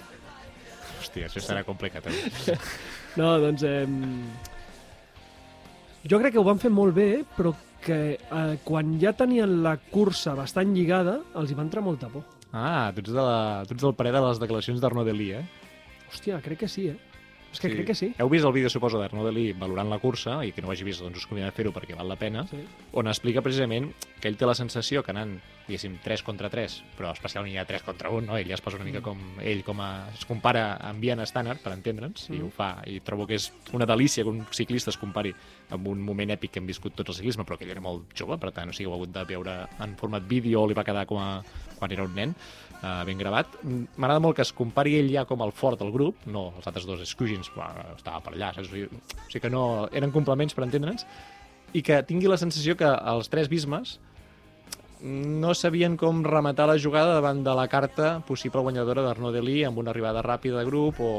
Hòstia, 0.96 1.26
això 1.28 1.42
serà 1.44 1.60
complicat. 1.66 2.06
Eh? 2.08 2.56
no, 3.20 3.34
doncs... 3.42 3.62
Eh, 3.68 3.86
Jo 6.06 6.20
crec 6.22 6.36
que 6.36 6.38
ho 6.38 6.46
van 6.46 6.60
fer 6.62 6.70
molt 6.70 6.94
bé, 6.94 7.24
però 7.36 7.50
que 7.82 7.96
eh, 8.14 8.56
quan 8.64 8.92
ja 9.02 9.10
tenien 9.18 9.56
la 9.64 9.72
cursa 9.90 10.36
bastant 10.38 10.70
lligada, 10.74 11.16
els 11.34 11.50
hi 11.50 11.56
va 11.58 11.64
entrar 11.66 11.82
molta 11.82 12.06
por. 12.12 12.22
Ah, 12.54 12.92
tu 12.94 13.02
ets, 13.02 13.10
de 13.10 13.18
la, 13.20 13.64
tu 13.66 13.74
ets 13.74 13.82
del 13.82 13.94
parer 13.98 14.12
de 14.14 14.20
les 14.22 14.38
declaracions 14.38 14.80
d'Arnaud 14.80 15.06
Delí, 15.10 15.32
eh? 15.34 15.42
Hòstia, 16.06 16.38
crec 16.44 16.60
que 16.62 16.68
sí, 16.70 16.86
eh? 16.92 16.96
És 17.56 17.60
que 17.64 17.70
crec 17.72 17.86
que 17.88 17.94
sí. 17.96 18.10
Heu 18.20 18.28
vist 18.28 18.44
el 18.44 18.52
vídeo, 18.52 18.68
suposo, 18.70 18.98
d'Arnaud 19.00 19.26
Delí 19.30 19.52
valorant 19.56 19.88
la 19.88 19.98
cursa, 19.98 20.38
i 20.44 20.52
que 20.52 20.60
no 20.62 20.68
ho 20.68 20.72
hagi 20.74 20.84
vist, 20.84 21.00
doncs 21.00 21.16
us 21.22 21.26
convidem 21.26 21.48
a 21.48 21.54
fer-ho 21.56 21.72
perquè 21.72 21.96
val 21.96 22.08
la 22.08 22.16
pena, 22.20 22.46
Sí. 22.50 22.58
on 22.92 23.08
explica 23.08 23.42
precisament 23.42 23.92
que 24.20 24.28
ell 24.28 24.36
té 24.36 24.46
la 24.46 24.54
sensació 24.54 25.02
que 25.02 25.10
anant, 25.12 25.38
diguéssim, 25.66 25.96
3 26.04 26.22
contra 26.22 26.48
3, 26.48 26.82
però 26.96 27.10
especialment 27.12 27.52
hi 27.54 27.58
ha 27.58 27.64
3 27.66 27.82
contra 27.82 28.08
1, 28.10 28.26
no? 28.26 28.36
ell 28.36 28.46
ja 28.46 28.54
es 28.54 28.60
posa 28.60 28.76
una 28.76 28.84
mica 28.84 29.00
com 29.02 29.18
ell, 29.42 29.64
com 29.64 29.80
a, 29.80 30.08
es 30.14 30.24
compara 30.24 30.76
amb 30.76 31.00
Vian 31.00 31.18
estàndard, 31.20 31.58
per 31.60 31.72
entendre'ns, 31.72 32.28
i 32.30 32.34
Mm. 32.38 32.44
ho 32.46 32.50
fa, 32.50 32.82
i 32.86 33.00
trobo 33.00 33.26
que 33.26 33.34
és 33.34 33.52
una 33.72 33.86
delícia 33.86 34.22
que 34.22 34.30
un 34.30 34.44
ciclista 34.52 34.90
es 34.90 34.96
compari 34.98 35.34
amb 35.70 35.88
un 35.88 36.00
moment 36.00 36.30
èpic 36.30 36.50
que 36.52 36.58
hem 36.60 36.66
viscut 36.66 36.94
tots 36.94 37.08
el 37.10 37.14
ciclisme, 37.16 37.44
però 37.44 37.56
que 37.58 37.64
ell 37.64 37.70
era 37.72 37.80
molt 37.80 38.12
jove, 38.14 38.38
per 38.38 38.52
tant, 38.52 38.68
o 38.68 38.72
sigui, 38.72 38.86
ho 38.86 38.92
ha 38.92 38.96
hagut 38.96 39.12
de 39.12 39.24
veure 39.24 39.66
en 39.80 39.96
format 39.96 40.22
vídeo, 40.28 40.62
o 40.62 40.66
li 40.68 40.74
va 40.74 40.84
quedar 40.84 41.06
com 41.06 41.18
a, 41.18 41.42
quan 41.78 41.90
era 41.92 42.04
un 42.04 42.14
nen, 42.14 42.34
uh, 42.82 43.04
ben 43.08 43.18
gravat. 43.20 43.56
Mm, 43.62 43.96
M'agrada 43.96 44.22
molt 44.24 44.38
que 44.38 44.44
es 44.46 44.52
compari 44.56 44.96
ell 45.00 45.12
ja 45.12 45.26
com 45.28 45.44
el 45.44 45.54
fort 45.56 45.80
del 45.80 45.92
grup, 45.94 46.26
no 46.26 46.48
els 46.56 46.66
altres 46.66 46.88
dos 46.88 47.04
Scugins, 47.08 47.50
estava 47.96 48.20
per 48.24 48.34
allà, 48.34 48.52
saps? 48.56 48.68
O 48.68 48.76
sigui, 48.76 49.40
que 49.42 49.52
no, 49.52 49.86
eren 49.92 50.14
complements 50.14 50.56
per 50.56 50.66
entendre'ns, 50.66 51.06
i 51.76 51.82
que 51.84 52.02
tingui 52.08 52.30
la 52.30 52.40
sensació 52.40 52.76
que 52.78 52.88
els 52.88 53.28
tres 53.32 53.50
bismes 53.52 53.98
no 55.06 55.52
sabien 55.54 55.96
com 56.00 56.22
rematar 56.24 56.66
la 56.70 56.78
jugada 56.80 57.14
davant 57.18 57.42
de 57.44 57.52
la 57.54 57.66
carta 57.68 58.20
possible 58.26 58.62
guanyadora 58.64 59.04
d'Arnaud 59.04 59.34
Delí 59.36 59.58
amb 59.66 59.78
una 59.78 59.92
arribada 59.92 60.22
ràpida 60.24 60.56
de 60.58 60.64
grup 60.64 61.00
o, 61.04 61.10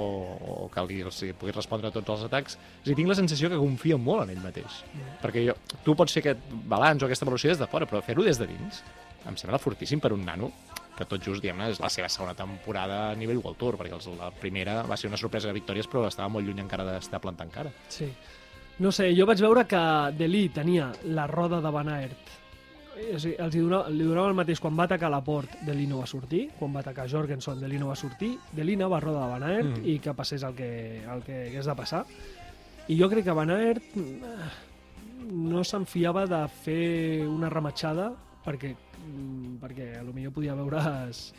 o 0.42 0.70
que 0.74 0.86
li, 0.88 1.02
els 1.06 1.20
pogués 1.38 1.56
respondre 1.56 1.92
a 1.92 1.94
tots 1.94 2.16
els 2.16 2.26
atacs. 2.26 2.58
És 2.58 2.88
a 2.88 2.90
dir, 2.90 2.98
tinc 2.98 3.12
la 3.12 3.20
sensació 3.20 3.52
que 3.54 3.62
confia 3.62 4.00
molt 4.02 4.26
en 4.26 4.34
ell 4.34 4.42
mateix. 4.44 4.82
Perquè 5.22 5.46
jo, 5.46 5.58
tu 5.86 5.96
pots 5.96 6.18
fer 6.18 6.26
aquest 6.26 6.50
balanç 6.66 7.06
o 7.06 7.10
aquesta 7.10 7.28
valoració 7.30 7.54
des 7.54 7.62
de 7.62 7.70
fora, 7.70 7.90
però 7.90 8.02
fer-ho 8.02 8.26
des 8.26 8.42
de 8.42 8.50
dins 8.50 8.82
em 9.26 9.36
sembla 9.38 9.58
fortíssim 9.60 10.00
per 10.00 10.14
un 10.14 10.24
nano 10.26 10.52
que 10.98 11.06
tot 11.06 11.22
just, 11.22 11.42
diguem-ne, 11.44 11.70
és 11.70 11.80
la 11.80 11.90
seva 11.94 12.10
segona 12.10 12.34
temporada 12.34 13.12
a 13.12 13.16
nivell 13.16 13.38
World 13.38 13.58
Tour, 13.62 13.76
perquè 13.78 13.98
la 14.18 14.32
primera 14.32 14.82
va 14.84 14.98
ser 14.98 15.08
una 15.12 15.18
sorpresa 15.18 15.48
de 15.48 15.54
victòries, 15.54 15.86
però 15.88 16.08
estava 16.08 16.28
molt 16.30 16.48
lluny 16.48 16.60
encara 16.64 16.84
d'estar 16.88 17.20
plantant 17.22 17.52
cara. 17.54 17.70
Sí. 17.88 18.08
No 18.80 18.92
sé, 18.92 19.12
jo 19.18 19.26
vaig 19.26 19.40
veure 19.42 19.66
que 19.70 19.78
Delí 20.18 20.50
tenia 20.50 20.92
la 21.06 21.28
roda 21.28 21.62
de 21.62 21.70
Van 21.72 21.90
Aert. 21.90 22.34
O 23.14 23.20
sigui, 23.22 23.36
els 23.38 23.54
hi 23.54 23.60
donava, 23.62 23.92
li 23.94 24.04
donava 24.10 24.32
el 24.32 24.34
mateix 24.40 24.60
quan 24.60 24.74
va 24.78 24.88
atacar 24.90 25.12
la 25.14 25.22
port, 25.22 25.54
Delí 25.68 25.86
no 25.86 26.00
va 26.02 26.08
sortir, 26.10 26.48
quan 26.58 26.74
va 26.74 26.80
atacar 26.82 27.06
Jorgensen, 27.10 27.60
Delí 27.62 27.78
no 27.78 27.90
va 27.92 27.96
sortir, 27.96 28.32
Delí 28.58 28.74
anava 28.74 28.98
a 28.98 29.00
roda 29.04 29.22
de 29.22 29.32
Van 29.36 29.44
Aert 29.44 29.68
Mm. 29.78 29.86
i 29.86 30.00
que 30.00 30.14
passés 30.18 30.42
el 30.42 30.56
que, 30.56 31.04
el 31.06 31.22
que 31.22 31.44
hagués 31.52 31.66
de 31.70 31.76
passar. 31.76 32.06
I 32.88 32.98
jo 33.00 33.08
crec 33.10 33.24
que 33.26 33.34
Van 33.38 33.52
Aert 33.54 33.84
eh, 33.98 34.50
no 35.30 35.64
se'n 35.64 35.86
fiava 35.86 36.26
de 36.26 36.42
fer 36.64 37.28
una 37.28 37.50
rematxada 37.54 38.12
perquè, 38.46 38.74
perquè 39.62 39.94
a 40.00 40.04
lo 40.06 40.16
millor 40.16 40.34
podia 40.36 40.56
veure's 40.58 41.32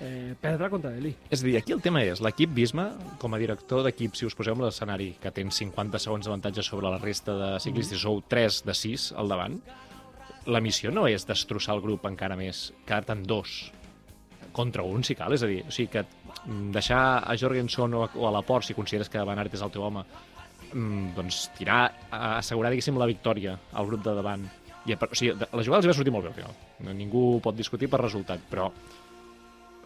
eh, 0.00 0.34
perdre 0.40 0.68
contra 0.70 0.90
Delí. 0.90 1.14
És 1.30 1.42
a 1.42 1.46
dir, 1.46 1.56
aquí 1.58 1.74
el 1.74 1.82
tema 1.84 2.02
és, 2.04 2.20
l'equip 2.24 2.52
Bisma, 2.56 2.90
com 3.22 3.34
a 3.34 3.40
director 3.40 3.84
d'equip, 3.86 4.16
si 4.18 4.28
us 4.28 4.36
poseu 4.36 4.56
en 4.56 4.66
l'escenari, 4.66 5.12
que 5.22 5.32
tens 5.34 5.62
50 5.62 6.00
segons 6.02 6.26
d'avantatge 6.26 6.64
sobre 6.66 6.90
la 6.92 7.00
resta 7.02 7.36
de 7.38 7.50
ciclistes, 7.64 8.02
sou 8.02 8.22
3 8.28 8.62
de 8.66 8.76
6 8.76 9.10
al 9.16 9.32
davant, 9.32 9.58
la 10.46 10.62
missió 10.62 10.92
no 10.94 11.06
és 11.10 11.26
destrossar 11.26 11.74
el 11.76 11.82
grup 11.82 12.06
encara 12.06 12.36
més, 12.38 12.70
quedar-te 12.86 13.16
en 13.16 13.24
dos 13.26 13.56
contra 14.56 14.84
un, 14.86 15.02
si 15.04 15.16
cal, 15.18 15.34
és 15.36 15.42
a 15.44 15.50
dir, 15.50 15.62
o 15.66 15.74
sigui 15.74 15.90
que 15.92 16.04
mm, 16.04 16.70
deixar 16.72 17.00
a 17.18 17.34
Jorgensen 17.36 17.96
o 17.98 18.06
a, 18.06 18.10
o 18.14 18.28
a 18.28 18.32
Laport, 18.38 18.64
si 18.64 18.76
consideres 18.76 19.10
que 19.12 19.24
Van 19.26 19.42
Aert 19.42 19.56
és 19.58 19.64
el 19.64 19.72
teu 19.74 19.84
home, 19.84 20.04
mm, 20.70 21.10
doncs 21.18 21.42
tirar, 21.58 21.82
assegurar, 22.10 22.72
diguéssim, 22.72 22.96
la 22.96 23.10
victòria 23.10 23.58
al 23.74 23.90
grup 23.90 24.06
de 24.06 24.14
davant. 24.16 24.46
I, 24.86 24.94
o 24.94 25.14
sigui, 25.18 25.32
la 25.34 25.62
jugada 25.66 25.82
els 25.82 25.88
va 25.90 25.94
sortir 25.96 26.12
molt 26.14 26.24
bé 26.24 26.30
al 26.30 26.36
final. 26.38 26.54
No- 26.86 26.94
Ningú 26.94 27.40
pot 27.42 27.56
discutir 27.58 27.88
per 27.90 28.00
resultat, 28.00 28.40
però 28.50 28.70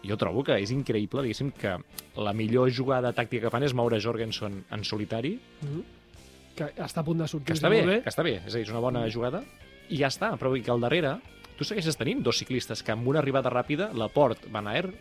jo 0.03 0.17
trobo 0.17 0.43
que 0.43 0.55
és 0.61 0.71
increïble, 0.73 1.21
diguéssim, 1.23 1.51
que 1.53 1.75
la 2.21 2.33
millor 2.33 2.71
jugada 2.73 3.11
tàctica 3.13 3.47
que 3.47 3.51
fan 3.53 3.63
és 3.67 3.73
moure 3.77 3.99
Jorgensen 4.01 4.63
en 4.71 4.83
solitari, 4.83 5.39
Mm. 5.61 5.81
Que 6.53 6.65
està 6.83 6.99
a 6.99 7.03
punt 7.07 7.17
de 7.17 7.27
sortir 7.29 7.45
que 7.47 7.53
està 7.53 7.69
bé, 7.69 7.85
bé. 7.85 8.01
que 8.03 8.09
està 8.09 8.23
bé, 8.23 8.33
és 8.45 8.53
a 8.53 8.57
dir, 8.57 8.65
és 8.65 8.69
una 8.69 8.81
bona 8.83 9.05
jugada, 9.09 9.41
i 9.89 9.95
ja 9.97 10.07
està, 10.11 10.33
però 10.37 10.51
que 10.61 10.69
al 10.69 10.81
darrere 10.81 11.13
tu 11.57 11.63
segueixes 11.63 11.95
tenint 11.95 12.21
dos 12.21 12.37
ciclistes 12.37 12.83
que 12.83 12.91
amb 12.91 13.07
una 13.07 13.19
arribada 13.19 13.49
ràpida, 13.49 13.93
la 13.93 14.09
Port, 14.09 14.49
Van 14.51 14.67
Aert, 14.67 14.91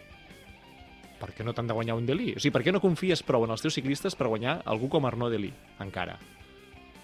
per 1.18 1.32
què 1.34 1.44
no 1.44 1.52
t'han 1.52 1.66
de 1.66 1.74
guanyar 1.74 1.96
un 1.96 2.06
Delí? 2.06 2.34
O 2.36 2.38
sigui, 2.40 2.52
per 2.54 2.62
què 2.62 2.72
no 2.72 2.80
confies 2.80 3.22
prou 3.26 3.44
en 3.44 3.50
els 3.50 3.60
teus 3.60 3.74
ciclistes 3.74 4.14
per 4.14 4.28
guanyar 4.28 4.62
algú 4.64 4.88
com 4.88 5.04
Arnaud 5.04 5.32
Delí, 5.32 5.50
encara? 5.80 6.18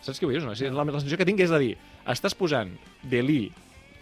Saps 0.07 0.23
què 0.23 0.29
vull 0.29 0.39
dir? 0.39 0.45
No? 0.47 0.55
Sigui, 0.55 0.71
la, 0.71 0.87
la 0.87 1.01
sensació 1.01 1.19
que 1.19 1.27
tinc 1.29 1.43
és 1.43 1.53
de 1.53 1.63
dir, 1.63 1.73
estàs 2.13 2.37
posant 2.39 2.73
Delí 3.11 3.49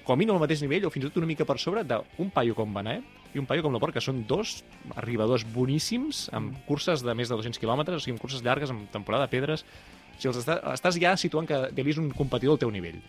com 0.05 0.13
a 0.13 0.21
mínim 0.21 0.37
al 0.37 0.43
mateix 0.43 0.61
nivell 0.61 0.85
o 0.85 0.93
fins 0.93 1.07
i 1.07 1.09
tot 1.09 1.23
una 1.23 1.29
mica 1.31 1.47
per 1.49 1.57
sobre 1.61 1.83
d'un 1.89 2.31
paio 2.33 2.55
com 2.57 2.77
Aert 2.77 3.33
i 3.35 3.41
un 3.41 3.49
paio 3.51 3.65
com 3.65 3.73
la 3.75 3.81
Port, 3.83 3.97
que 3.97 4.03
són 4.05 4.21
dos 4.29 4.61
arribadors 4.95 5.43
boníssims 5.51 6.29
amb 6.37 6.55
curses 6.69 7.03
de 7.03 7.15
més 7.19 7.33
de 7.33 7.35
200 7.35 7.59
quilòmetres, 7.59 7.99
o 7.99 8.05
sigui, 8.05 8.15
amb 8.15 8.23
curses 8.23 8.45
llargues, 8.47 8.71
amb 8.71 8.87
temporada 8.93 9.27
de 9.27 9.33
pedres. 9.33 9.65
O 9.65 10.21
sigui, 10.21 10.31
els 10.31 10.39
estàs, 10.45 10.61
estàs 10.77 10.99
ja 11.03 11.17
situant 11.19 11.49
que 11.49 11.59
Delí 11.75 11.97
és 11.97 11.99
un 11.99 12.13
competidor 12.15 12.55
al 12.55 12.63
teu 12.63 12.71
nivell. 12.71 13.01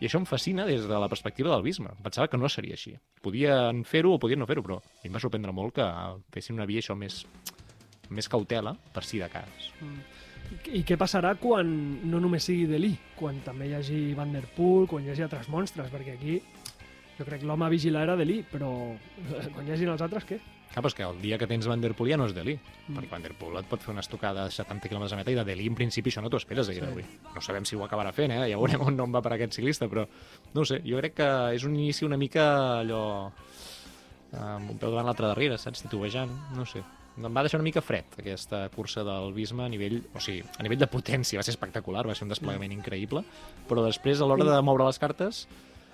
I 0.00 0.08
això 0.08 0.20
em 0.20 0.24
fascina 0.28 0.64
des 0.68 0.86
de 0.88 1.00
la 1.00 1.10
perspectiva 1.12 1.52
del 1.52 1.64
Bisma. 1.66 1.92
Em 1.92 2.06
Pensava 2.06 2.28
que 2.32 2.40
no 2.40 2.48
seria 2.52 2.76
així. 2.76 2.94
Podien 3.24 3.82
fer-ho 3.88 4.14
o 4.16 4.20
podien 4.22 4.40
no 4.40 4.48
fer-ho, 4.48 4.64
però 4.64 4.78
a 4.80 5.02
mi 5.02 5.10
em 5.10 5.18
va 5.18 5.22
sorprendre 5.24 5.52
molt 5.56 5.76
que 5.76 5.90
fessin 6.32 6.56
una 6.56 6.68
via 6.68 6.84
això 6.84 6.96
més, 6.96 7.24
més 8.08 8.32
cautela, 8.32 8.76
per 8.96 9.04
si 9.04 9.20
de 9.20 9.28
cas. 9.32 9.70
I 10.72 10.82
què 10.86 10.96
passarà 10.98 11.34
quan 11.38 11.68
no 12.10 12.20
només 12.20 12.44
sigui 12.44 12.66
Delí, 12.70 12.92
quan 13.18 13.38
també 13.44 13.68
hi 13.70 13.74
hagi 13.78 14.00
Van 14.14 14.32
Der 14.32 14.44
Poel, 14.56 14.86
quan 14.90 15.04
hi 15.04 15.10
hagi 15.12 15.22
altres 15.26 15.48
monstres, 15.48 15.90
perquè 15.92 16.14
aquí 16.16 16.40
jo 17.18 17.24
crec 17.24 17.40
que 17.40 17.46
l'home 17.48 17.64
a 17.66 17.70
vigilar 17.72 18.02
era 18.04 18.16
Delí, 18.16 18.42
però 18.50 18.68
quan 19.54 19.66
hi 19.66 19.72
hagin 19.72 19.88
els 19.94 20.02
altres, 20.02 20.26
què? 20.28 20.38
Ah, 20.76 20.82
però 20.82 20.90
és 20.90 20.94
que 20.98 21.04
el 21.06 21.20
dia 21.22 21.38
que 21.38 21.46
tens 21.48 21.64
Van 21.70 21.80
Der 21.80 21.94
Poel 21.96 22.10
ja 22.12 22.16
no 22.20 22.26
és 22.26 22.34
Delí, 22.36 22.58
Mm. 22.86 22.94
perquè 22.98 23.08
Van 23.10 23.22
Der 23.24 23.32
Poel 23.34 23.56
et 23.58 23.66
pot 23.66 23.80
fer 23.82 23.90
una 23.94 24.02
estocada 24.04 24.44
de 24.44 24.50
70 24.54 24.88
km 24.90 25.06
a 25.12 25.16
meta 25.18 25.30
i 25.32 25.34
de 25.34 25.42
Delí 25.44 25.66
en 25.66 25.74
principi 25.74 26.10
això 26.10 26.20
no 26.22 26.28
t'ho 26.30 26.36
esperes 26.38 26.68
a 26.68 26.72
dia 26.72 26.82
Sí. 26.82 26.86
d'avui. 26.86 27.04
No 27.34 27.40
sabem 27.40 27.64
si 27.64 27.74
ho 27.74 27.82
acabarà 27.86 28.12
fent, 28.12 28.30
eh? 28.30 28.50
ja 28.50 28.58
veurem 28.58 28.80
on 28.82 28.96
no 28.96 29.06
va 29.10 29.22
per 29.22 29.32
aquest 29.34 29.54
ciclista, 29.54 29.88
però 29.88 30.06
no 30.54 30.64
sé, 30.64 30.82
jo 30.84 30.98
crec 30.98 31.14
que 31.14 31.30
és 31.56 31.64
un 31.64 31.74
inici 31.74 32.04
una 32.04 32.16
mica 32.16 32.44
allò 32.82 33.32
amb 34.36 34.70
un 34.70 34.78
peu 34.78 34.90
davant 34.90 35.06
l'altre 35.06 35.26
darrere, 35.30 35.56
saps? 35.58 35.82
Titubejant, 35.82 36.30
no 36.54 36.66
sé. 36.66 36.82
Em 37.16 37.32
va 37.32 37.42
deixar 37.46 37.56
una 37.58 37.64
mica 37.64 37.80
fred 37.80 38.18
aquesta 38.20 38.66
cursa 38.74 39.00
del 39.06 39.32
Bisma 39.32 39.64
a 39.64 39.70
nivell, 39.72 40.02
o 40.14 40.20
sigui, 40.20 40.42
a 40.58 40.64
nivell 40.66 40.82
de 40.82 40.88
potència, 40.92 41.40
va 41.40 41.44
ser 41.46 41.54
espectacular, 41.54 42.04
va 42.06 42.14
ser 42.14 42.26
un 42.26 42.32
desplegament 42.34 42.74
increïble, 42.76 43.22
però 43.70 43.84
després 43.86 44.20
a 44.20 44.28
l'hora 44.28 44.44
de 44.50 44.60
moure 44.66 44.84
les 44.88 45.00
cartes 45.00 45.46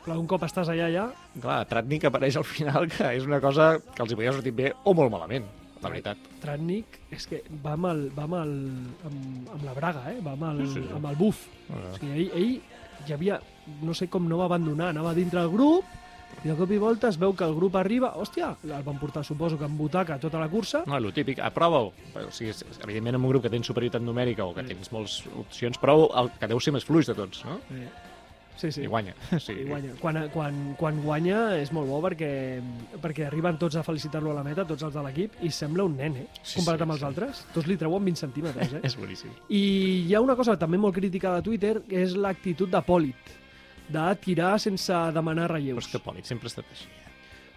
Clar, 0.02 0.16
un 0.18 0.26
cop 0.26 0.42
estàs 0.42 0.66
allà 0.66 0.88
ja, 0.90 1.04
Clar, 1.38 1.60
Tratnik 1.70 2.08
apareix 2.08 2.34
al 2.40 2.46
final, 2.48 2.88
que 2.90 3.12
és 3.14 3.22
una 3.28 3.38
cosa 3.44 3.76
que 3.78 4.02
els 4.02 4.10
hi 4.10 4.18
podia 4.18 4.32
sortir 4.34 4.50
bé 4.58 4.72
o 4.82 4.96
molt 4.98 5.12
malament, 5.14 5.46
la 5.78 5.92
veritat. 5.92 6.18
Tratnik 6.42 6.98
és 7.14 7.28
que 7.30 7.38
va 7.62 7.76
amb, 7.76 7.86
el, 7.92 8.02
va 8.16 8.26
amb, 8.26 8.34
el, 8.40 8.56
amb, 9.06 9.52
amb 9.54 9.66
la 9.68 9.76
braga, 9.78 10.02
eh? 10.10 10.18
va 10.26 10.34
amb 10.34 10.48
el, 10.50 10.64
Sí, 10.66 10.80
sí. 10.80 10.88
amb 10.98 11.06
el 11.06 11.18
buf. 11.20 11.44
O 11.70 11.84
sigui, 12.00 12.26
ell, 12.26 12.34
ell 12.34 13.06
ja 13.06 13.14
havia, 13.14 13.38
no 13.86 13.94
sé 13.94 14.10
com 14.10 14.26
no 14.26 14.42
va 14.42 14.50
abandonar, 14.50 14.90
anava 14.90 15.14
dintre 15.14 15.38
del 15.38 15.54
grup 15.54 15.86
i 16.42 16.50
de 16.50 16.56
cop 16.58 16.70
i 16.74 16.78
volta 16.82 17.10
es 17.12 17.18
veu 17.22 17.34
que 17.38 17.46
el 17.46 17.54
grup 17.54 17.76
arriba, 17.78 18.12
hòstia, 18.18 18.52
el 18.66 18.82
van 18.82 18.98
portar, 18.98 19.22
suposo 19.24 19.58
que 19.58 19.66
en 19.68 19.76
butaca 19.78 20.18
tota 20.18 20.40
la 20.42 20.48
cursa, 20.50 20.82
No, 20.86 20.96
el 20.98 21.12
típic, 21.14 21.38
aprova-ho. 21.38 21.92
O 22.18 22.30
sigui, 22.34 22.52
evidentment, 22.82 23.14
en 23.14 23.22
un 23.22 23.30
grup 23.30 23.44
que 23.44 23.50
tens 23.52 23.66
superioritat 23.70 24.02
numèrica 24.02 24.44
o 24.44 24.54
que 24.54 24.64
tens 24.66 24.90
moltes 24.92 25.22
opcions, 25.38 25.78
prova 25.78 26.08
el 26.22 26.32
que 26.40 26.48
deu 26.50 26.60
ser 26.60 26.74
més 26.74 26.84
fluix 26.84 27.06
de 27.06 27.14
tots, 27.14 27.44
no? 27.46 27.60
Sí, 28.56 28.70
sí. 28.70 28.82
I 28.82 28.86
guanya. 28.86 29.14
Sí. 29.40 29.52
I 29.52 29.64
guanya. 29.64 29.94
Quan, 30.00 30.18
quan, 30.34 30.58
quan 30.78 31.00
guanya 31.02 31.56
és 31.58 31.72
molt 31.74 31.88
bo 31.88 32.00
perquè, 32.04 32.60
perquè 33.02 33.26
arriben 33.26 33.58
tots 33.58 33.78
a 33.78 33.82
felicitar-lo 33.86 34.30
a 34.30 34.36
la 34.38 34.44
meta, 34.46 34.66
tots 34.68 34.82
els 34.86 34.94
de 34.94 35.02
l'equip, 35.02 35.38
i 35.42 35.50
sembla 35.50 35.86
un 35.88 35.96
nen, 35.98 36.18
eh? 36.24 36.26
Sí, 36.42 36.58
Comparat 36.60 36.82
sí, 36.82 36.86
amb 36.86 36.96
els 36.96 37.02
sí. 37.02 37.06
altres. 37.08 37.44
Tots 37.54 37.70
li 37.70 37.78
treuen 37.80 38.04
20 38.10 38.22
centímetres, 38.26 38.74
eh? 38.78 38.82
És 38.86 38.98
boníssim. 38.98 39.32
I 39.48 39.62
hi 40.08 40.14
ha 40.14 40.22
una 40.22 40.36
cosa 40.38 40.58
també 40.58 40.78
molt 40.78 40.94
crítica 40.98 41.34
de 41.38 41.46
Twitter, 41.48 41.76
que 41.88 42.02
és 42.04 42.14
l'actitud 42.18 42.70
d'Apòlit, 42.70 43.38
de 43.88 44.04
tirar 44.22 44.58
sense 44.60 44.92
demanar 45.14 45.48
Però 45.48 45.56
relleus. 45.56 45.86
és 45.86 45.92
que 45.92 46.02
Pòlit 46.02 46.28
sempre 46.28 46.46
ha 46.46 46.52
estat 46.52 46.68
així. 46.70 46.88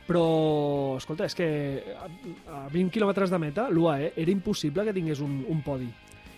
Però, 0.06 0.98
escolta, 1.00 1.26
és 1.26 1.34
que 1.34 1.48
a, 1.98 2.08
a 2.54 2.64
20 2.70 2.94
quilòmetres 2.94 3.32
de 3.34 3.40
meta, 3.42 3.70
l'UAE 3.74 4.14
era 4.16 4.32
impossible 4.32 4.86
que 4.86 4.94
tingués 4.94 5.22
un, 5.26 5.40
un 5.50 5.64
podi. 5.66 5.90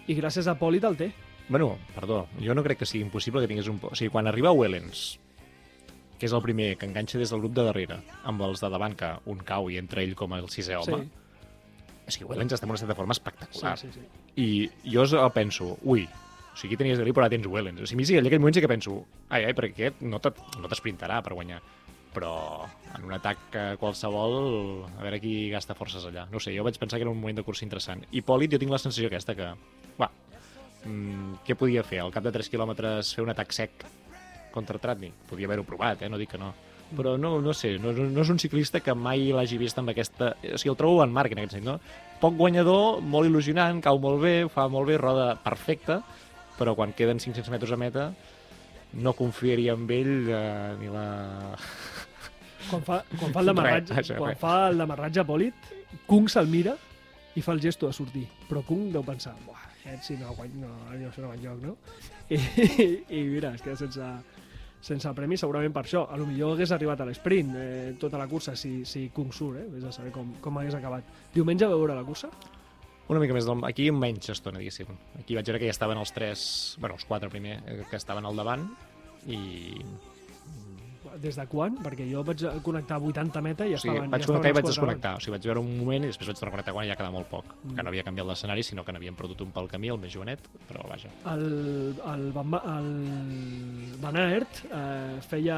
I 0.07 0.15
gràcies 0.15 0.47
a 0.47 0.55
Apòlit 0.55 0.85
el 0.87 0.95
té. 0.95 1.11
Bueno, 1.49 1.77
perdó, 1.95 2.27
jo 2.43 2.55
no 2.55 2.63
crec 2.63 2.79
que 2.79 2.87
sigui 2.87 3.03
impossible 3.03 3.43
que 3.43 3.51
tingués 3.51 3.67
un... 3.67 3.79
O 3.83 3.95
sigui, 3.95 4.11
quan 4.11 4.27
arriba 4.27 4.53
Wellens, 4.55 5.17
que 6.17 6.27
és 6.27 6.33
el 6.33 6.43
primer 6.43 6.77
que 6.79 6.87
enganxa 6.87 7.19
des 7.19 7.31
del 7.31 7.43
grup 7.43 7.55
de 7.55 7.65
darrere, 7.67 7.99
amb 8.23 8.41
els 8.47 8.63
de 8.63 8.71
davant, 8.71 8.95
que 8.95 9.11
un 9.31 9.43
cau 9.47 9.69
i 9.69 9.77
entra 9.79 10.03
ell 10.03 10.15
com 10.15 10.33
el 10.37 10.47
sisè 10.51 10.79
home, 10.79 11.03
és 12.07 12.15
que 12.17 12.25
Wellens 12.25 12.55
està 12.55 12.65
en 12.65 12.71
un 12.71 12.79
estat 12.79 12.93
de 12.93 12.95
forma 12.95 13.15
sí, 13.15 13.19
espectacular. 13.19 13.75
sí, 13.77 13.91
sí. 13.91 14.05
I 14.39 14.47
jo 14.95 15.03
penso, 15.35 15.75
ui, 15.83 16.07
o 16.57 16.59
sigui, 16.59 16.73
tenies 16.79 16.97
Delí, 16.97 17.13
però 17.13 17.27
ara 17.27 17.29
tens 17.35 17.45
Wellens. 17.45 17.83
O 17.83 17.85
sigui, 17.85 17.99
a 17.99 18.01
mi 18.01 18.05
sí, 18.09 18.15
en 18.17 18.25
aquell 18.25 18.41
moment 18.41 18.55
sí 18.57 18.63
que 18.63 18.67
penso, 18.71 18.95
ai, 19.29 19.43
ai, 19.45 19.53
perquè 19.53 19.75
aquest 19.75 20.01
no 20.01 20.17
t'et- 20.17 20.41
no 20.57 20.67
t'esprintarà 20.71 21.21
per 21.21 21.35
guanyar. 21.37 21.61
Però 22.17 22.65
en 22.97 23.03
un 23.05 23.13
atac 23.13 23.37
eh, 23.53 23.65
qualsevol, 23.77 24.87
a 24.97 25.03
veure 25.03 25.19
qui 25.21 25.51
gasta 25.53 25.75
forces 25.77 26.01
allà. 26.09 26.23
No 26.31 26.39
sé, 26.41 26.55
jo 26.57 26.63
vaig 26.65 26.79
pensar 26.81 26.97
que 26.97 27.05
era 27.05 27.11
un 27.13 27.19
moment 27.19 27.37
de 27.37 27.43
cursa 27.45 27.61
interessant. 27.67 28.01
I 28.09 28.23
Pòlit, 28.25 28.55
jo 28.55 28.57
tinc 28.57 28.73
la 28.73 28.79
sensació 28.81 29.05
aquesta 29.11 29.35
que, 29.37 29.51
va, 30.01 30.09
mm, 30.85 31.43
què 31.45 31.55
podia 31.55 31.83
fer? 31.85 31.99
Al 32.01 32.11
cap 32.15 32.23
de 32.25 32.31
3 32.33 32.49
quilòmetres 32.49 33.13
fer 33.13 33.21
un 33.23 33.29
atac 33.29 33.53
sec 33.53 33.85
contra 34.51 34.79
Tratnik? 34.81 35.13
Podia 35.29 35.45
haver-ho 35.45 35.63
provat, 35.67 36.01
eh? 36.01 36.09
no 36.09 36.17
dic 36.17 36.31
que 36.33 36.41
no. 36.41 36.53
Però 36.95 37.17
no, 37.19 37.41
no 37.43 37.53
sé, 37.53 37.75
no, 37.83 37.91
no 37.91 38.21
és 38.23 38.29
un 38.31 38.39
ciclista 38.39 38.79
que 38.79 38.93
mai 38.95 39.27
l'hagi 39.35 39.57
vist 39.59 39.77
amb 39.77 39.91
aquesta... 39.91 40.31
O 40.41 40.57
sigui, 40.57 40.71
el 40.71 40.77
trobo 40.79 41.03
en 41.03 41.11
marc 41.13 41.33
en 41.35 41.41
aquest 41.43 41.57
sentit, 41.57 41.67
no? 41.67 41.79
Poc 42.21 42.33
guanyador, 42.39 43.01
molt 43.03 43.27
il·lusionant, 43.27 43.81
cau 43.83 43.99
molt 43.99 44.21
bé, 44.23 44.35
fa 44.49 44.69
molt 44.71 44.87
bé, 44.87 44.95
roda 44.97 45.35
perfecta, 45.43 45.99
però 46.57 46.73
quan 46.75 46.93
queden 46.97 47.19
500 47.21 47.49
metres 47.53 47.71
a 47.71 47.77
meta 47.79 48.09
no 48.97 49.13
confiaria 49.13 49.73
en 49.75 49.85
ell 49.91 50.29
eh, 50.31 50.75
ni 50.79 50.87
la... 50.91 51.05
Quan 52.67 52.83
fa, 52.83 53.01
quan 53.19 53.31
fa 53.35 53.41
el 53.43 53.49
demarratge, 53.51 53.95
Res, 53.95 54.11
quan 54.17 54.33
res. 54.33 54.39
fa 54.41 54.53
el 54.71 54.81
demarratge 54.81 55.23
Pòlit, 55.27 55.73
Kung 56.07 56.27
se'l 56.31 56.49
mira 56.51 56.73
i 57.37 57.41
fa 57.43 57.53
el 57.55 57.61
gesto 57.63 57.87
de 57.87 57.93
sortir. 57.95 58.25
Però 58.49 58.63
Kung 58.67 58.89
deu 58.91 59.03
pensar, 59.07 59.35
buah, 59.45 59.61
aquest 59.83 60.09
si 60.09 60.17
no 60.19 60.33
guany, 60.35 60.57
no, 60.63 60.71
no 60.97 61.11
serà 61.15 61.29
bon 61.31 61.39
lloc, 61.43 61.61
no? 61.63 61.77
I, 62.35 62.39
i 63.15 63.21
mira, 63.29 63.53
es 63.55 63.63
queda 63.63 63.77
sense, 63.79 64.09
sense 64.83 65.13
premi 65.15 65.37
segurament 65.39 65.71
per 65.75 65.85
això. 65.85 66.03
A 66.11 66.17
lo 66.19 66.25
millor 66.27 66.55
hagués 66.57 66.73
arribat 66.75 66.99
a 67.03 67.07
l'esprint 67.07 67.53
eh, 67.55 67.93
tota 68.01 68.19
la 68.19 68.27
cursa 68.27 68.55
si, 68.59 68.81
si 68.89 69.07
Kung 69.15 69.31
surt, 69.31 69.61
eh? 69.61 69.67
Vés 69.77 69.85
a 69.87 69.93
saber 69.95 70.11
com, 70.15 70.33
com 70.43 70.59
hagués 70.59 70.75
acabat. 70.75 71.07
Diumenge 71.35 71.67
a 71.67 71.71
veure 71.71 71.95
la 71.95 72.03
cursa? 72.07 72.31
Una 73.07 73.21
mica 73.23 73.35
més 73.35 73.47
del... 73.47 73.63
Aquí 73.67 73.87
menys 73.95 74.33
estona, 74.33 74.59
diguéssim. 74.59 74.91
Aquí 75.21 75.37
vaig 75.37 75.47
veure 75.47 75.63
que 75.63 75.69
ja 75.69 75.75
estaven 75.75 75.99
els 76.01 76.11
tres... 76.15 76.41
bueno, 76.81 76.99
els 76.99 77.07
quatre 77.07 77.31
primer, 77.31 77.61
eh, 77.65 77.81
que 77.89 77.99
estaven 77.99 78.27
al 78.27 78.35
davant 78.35 78.67
i... 79.27 79.39
Des 81.17 81.33
de 81.39 81.45
quan? 81.49 81.77
Perquè 81.81 82.05
jo 82.05 82.19
vaig 82.21 82.43
connectar 82.61 82.97
a 82.99 83.01
80 83.09 83.41
meta 83.41 83.65
i 83.65 83.73
O 83.73 83.79
sigui, 83.79 83.95
estaven... 83.95 84.11
vaig 84.11 84.21
ja 84.21 84.27
connectar 84.27 84.51
i 84.51 84.55
vaig 84.57 84.67
desconnectar. 84.67 85.13
O 85.17 85.21
sigui, 85.23 85.33
vaig 85.37 85.47
veure 85.49 85.63
un 85.63 85.71
moment 85.79 86.03
i 86.03 86.11
després 86.11 86.29
vaig 86.29 86.37
tornar 86.37 86.51
a 86.51 86.55
connectar 86.57 86.75
quan 86.75 86.85
ja 86.89 86.97
quedava 86.99 87.15
molt 87.15 87.29
poc. 87.31 87.55
Mm. 87.55 87.77
Que 87.77 87.85
no 87.85 87.93
havia 87.93 88.03
canviat 88.05 88.27
l'escenari, 88.29 88.65
sinó 88.67 88.83
que 88.85 88.93
n'havien 88.93 89.17
perdut 89.17 89.41
un 89.47 89.55
pel 89.55 89.71
camí, 89.71 89.89
el 89.93 90.01
més 90.03 90.13
jovenet, 90.13 90.45
però 90.67 90.83
vaja. 90.91 91.09
El, 91.31 91.47
el, 92.11 92.27
Van, 92.35 92.59
el 92.75 92.91
Van 94.03 94.19
Aert 94.27 94.61
eh, 94.67 95.17
feia 95.31 95.57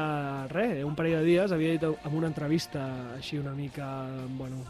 res, 0.54 0.78
un 0.86 0.96
parell 0.96 1.18
de 1.18 1.26
dies 1.28 1.52
havia 1.58 1.74
dit 1.76 1.90
en 1.90 2.16
una 2.22 2.30
entrevista 2.30 2.86
així 3.18 3.42
una 3.42 3.52
mica, 3.58 3.90
bueno, 4.38 4.62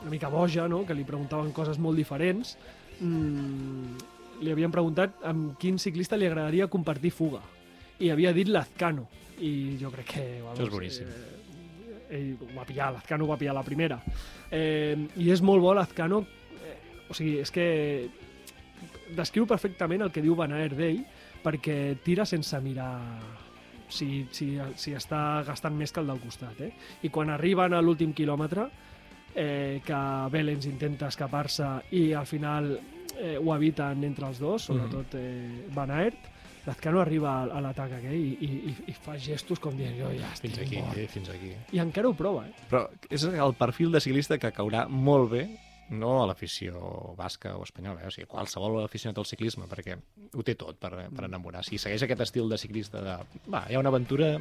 una 0.00 0.10
mica 0.10 0.28
boja, 0.28 0.66
no? 0.68 0.84
que 0.86 0.94
li 0.94 1.04
preguntaven 1.08 1.52
coses 1.56 1.78
molt 1.82 1.98
diferents. 1.98 2.56
Mm, 3.00 3.96
li 4.42 4.52
havien 4.52 4.72
preguntat 4.72 5.22
amb 5.24 5.54
quin 5.60 5.80
ciclista 5.80 6.18
li 6.18 6.28
agradaria 6.28 6.68
compartir 6.72 7.12
fuga. 7.14 7.40
I 8.00 8.10
havia 8.12 8.34
dit 8.36 8.48
Lazcano. 8.48 9.08
I 9.40 9.76
jo 9.80 9.90
crec 9.92 10.12
que... 10.12 10.26
Vamos, 10.42 10.58
Això 10.58 10.68
és 10.68 10.74
boníssim. 10.74 11.08
Eh, 11.08 12.18
ell 12.18 12.30
ho 12.40 12.52
va 12.54 12.66
pillar, 12.68 12.92
Lazcano 12.94 13.24
ho 13.24 13.32
va 13.32 13.40
pillar 13.40 13.56
la 13.56 13.64
primera. 13.66 14.00
Eh, 14.50 14.96
I 15.16 15.30
és 15.32 15.42
molt 15.44 15.64
bo 15.64 15.74
Lazcano, 15.74 16.22
eh, 16.60 16.76
o 17.08 17.16
sigui, 17.16 17.38
és 17.42 17.52
que 17.52 17.66
descriu 19.16 19.46
perfectament 19.48 20.04
el 20.04 20.12
que 20.12 20.24
diu 20.24 20.36
Van 20.36 20.52
Aert 20.52 20.76
d'ell 20.76 21.02
perquè 21.44 21.96
tira 22.02 22.26
sense 22.26 22.58
mirar 22.60 22.90
si, 23.88 24.26
si, 24.34 24.56
si 24.74 24.94
està 24.98 25.44
gastant 25.46 25.76
més 25.78 25.92
que 25.94 26.02
el 26.02 26.10
del 26.10 26.20
costat. 26.22 26.60
Eh? 26.66 26.72
I 27.06 27.12
quan 27.14 27.30
arriben 27.30 27.74
a 27.76 27.82
l'últim 27.84 28.12
quilòmetre, 28.16 28.66
eh, 29.36 29.80
que 29.84 29.98
Belens 30.32 30.66
intenta 30.66 31.10
escapar-se 31.12 31.68
i 31.92 32.08
al 32.16 32.26
final 32.26 32.72
eh, 33.20 33.36
ho 33.36 33.52
eviten 33.54 34.02
entre 34.08 34.30
els 34.32 34.40
dos, 34.42 34.64
sobretot 34.70 35.14
eh, 35.20 35.66
Van 35.76 35.92
Aert, 35.92 36.32
Lazcano 36.66 36.98
arriba 36.98 37.30
a, 37.30 37.42
a 37.54 37.60
l'atac 37.62 37.92
aquell 38.00 38.16
i, 38.18 38.32
i, 38.42 38.48
i, 38.72 38.72
i 38.90 38.94
fa 38.98 39.14
gestos 39.22 39.60
com 39.62 39.76
dient 39.78 39.94
jo 40.00 40.08
ja 40.16 40.32
estic 40.34 40.50
Fins 40.56 40.64
aquí, 40.64 40.80
mort. 40.82 40.98
eh, 40.98 41.06
fins 41.12 41.30
aquí. 41.30 41.52
I 41.76 41.78
encara 41.84 42.10
ho 42.10 42.16
prova, 42.18 42.42
eh? 42.48 42.66
Però 42.72 42.88
és 43.08 43.22
el 43.28 43.54
perfil 43.54 43.94
de 43.94 44.00
ciclista 44.02 44.40
que 44.42 44.50
caurà 44.56 44.88
molt 44.90 45.30
bé 45.30 45.44
no 45.94 46.16
a 46.24 46.26
l'afició 46.26 47.14
basca 47.14 47.52
o 47.54 47.62
espanyola, 47.62 48.00
eh? 48.02 48.08
o 48.08 48.10
sigui, 48.10 48.26
qualsevol 48.26 48.80
aficionat 48.82 49.20
al 49.22 49.28
ciclisme, 49.30 49.68
perquè 49.70 49.94
ho 50.34 50.42
té 50.42 50.56
tot 50.58 50.80
per, 50.82 50.90
per 51.14 51.28
enamorar. 51.28 51.62
Si 51.62 51.78
segueix 51.78 52.02
aquest 52.02 52.24
estil 52.26 52.50
de 52.50 52.58
ciclista 52.58 52.98
de, 53.04 53.14
va, 53.46 53.62
hi 53.70 53.76
ha 53.76 53.82
una 53.84 53.92
aventura, 53.94 54.32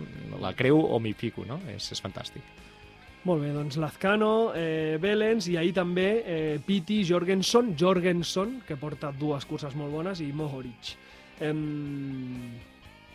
la 0.41 0.55
creu 0.57 0.81
o 0.81 0.97
m'hi 0.99 1.13
fico, 1.13 1.45
no? 1.45 1.59
És, 1.75 1.91
és 1.93 2.01
fantàstic. 2.01 2.41
Molt 3.25 3.41
bé, 3.41 3.49
doncs 3.55 3.79
Lazcano, 3.81 4.51
eh, 4.53 4.99
Belens 5.01 5.47
i 5.49 5.55
ahir 5.57 5.71
també 5.73 6.09
eh, 6.21 6.59
Piti, 6.61 6.99
Jorgensen, 7.07 7.71
Jorgensen, 7.73 8.59
que 8.67 8.77
porta 8.77 9.09
dues 9.09 9.47
curses 9.49 9.73
molt 9.73 9.89
bones, 9.95 10.21
i 10.21 10.29
Mohoric. 10.29 10.91
Em... 11.41 11.63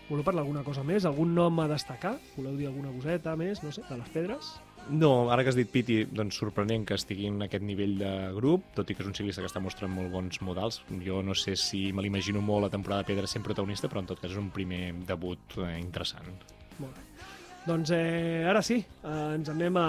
Voleu 0.08 0.26
parlar 0.26 0.42
alguna 0.42 0.64
cosa 0.66 0.82
més? 0.82 1.06
Algun 1.06 1.30
nom 1.36 1.62
a 1.62 1.68
destacar? 1.70 2.16
Voleu 2.34 2.56
dir 2.58 2.66
alguna 2.66 2.90
coseta 2.90 3.36
més, 3.38 3.62
no 3.62 3.70
sé, 3.70 3.84
de 3.86 4.00
les 4.00 4.10
pedres? 4.10 4.50
No, 4.90 5.30
ara 5.30 5.44
que 5.46 5.52
has 5.52 5.58
dit 5.60 5.70
Piti, 5.70 6.00
doncs 6.10 6.40
sorprenent 6.42 6.88
que 6.88 6.98
estigui 6.98 7.28
en 7.30 7.38
aquest 7.46 7.62
nivell 7.62 7.94
de 8.00 8.12
grup, 8.34 8.72
tot 8.74 8.90
i 8.90 8.96
que 8.98 9.04
és 9.04 9.10
un 9.12 9.14
ciclista 9.14 9.44
que 9.44 9.50
està 9.52 9.62
mostrant 9.62 9.94
molt 9.94 10.10
bons 10.10 10.42
modals. 10.42 10.80
Jo 11.06 11.22
no 11.22 11.38
sé 11.38 11.54
si 11.54 11.92
me 11.94 12.02
l'imagino 12.02 12.42
molt 12.42 12.66
la 12.66 12.74
temporada 12.74 13.04
de 13.04 13.12
Pedra 13.12 13.30
sent 13.30 13.46
protagonista, 13.46 13.86
però 13.86 14.02
en 14.02 14.10
tot 14.10 14.18
cas 14.18 14.34
és 14.34 14.42
un 14.42 14.50
primer 14.50 14.88
debut 15.06 15.60
eh, 15.62 15.76
interessant. 15.78 16.34
Molt 16.80 16.98
bé. 16.98 17.29
Doncs 17.68 17.92
eh, 17.92 18.46
ara 18.48 18.62
sí, 18.64 18.80
eh, 18.80 19.34
ens 19.36 19.50
anem 19.52 19.76
a... 19.76 19.86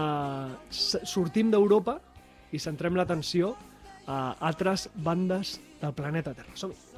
Sortim 0.72 1.52
d'Europa 1.54 1.98
i 2.52 2.60
centrem 2.60 2.98
l'atenció 3.00 3.56
a 4.12 4.22
altres 4.52 4.90
bandes 4.96 5.60
del 5.82 5.94
planeta 5.96 6.34
Terra. 6.34 6.52
som 6.56 6.72
-hi. 6.72 6.92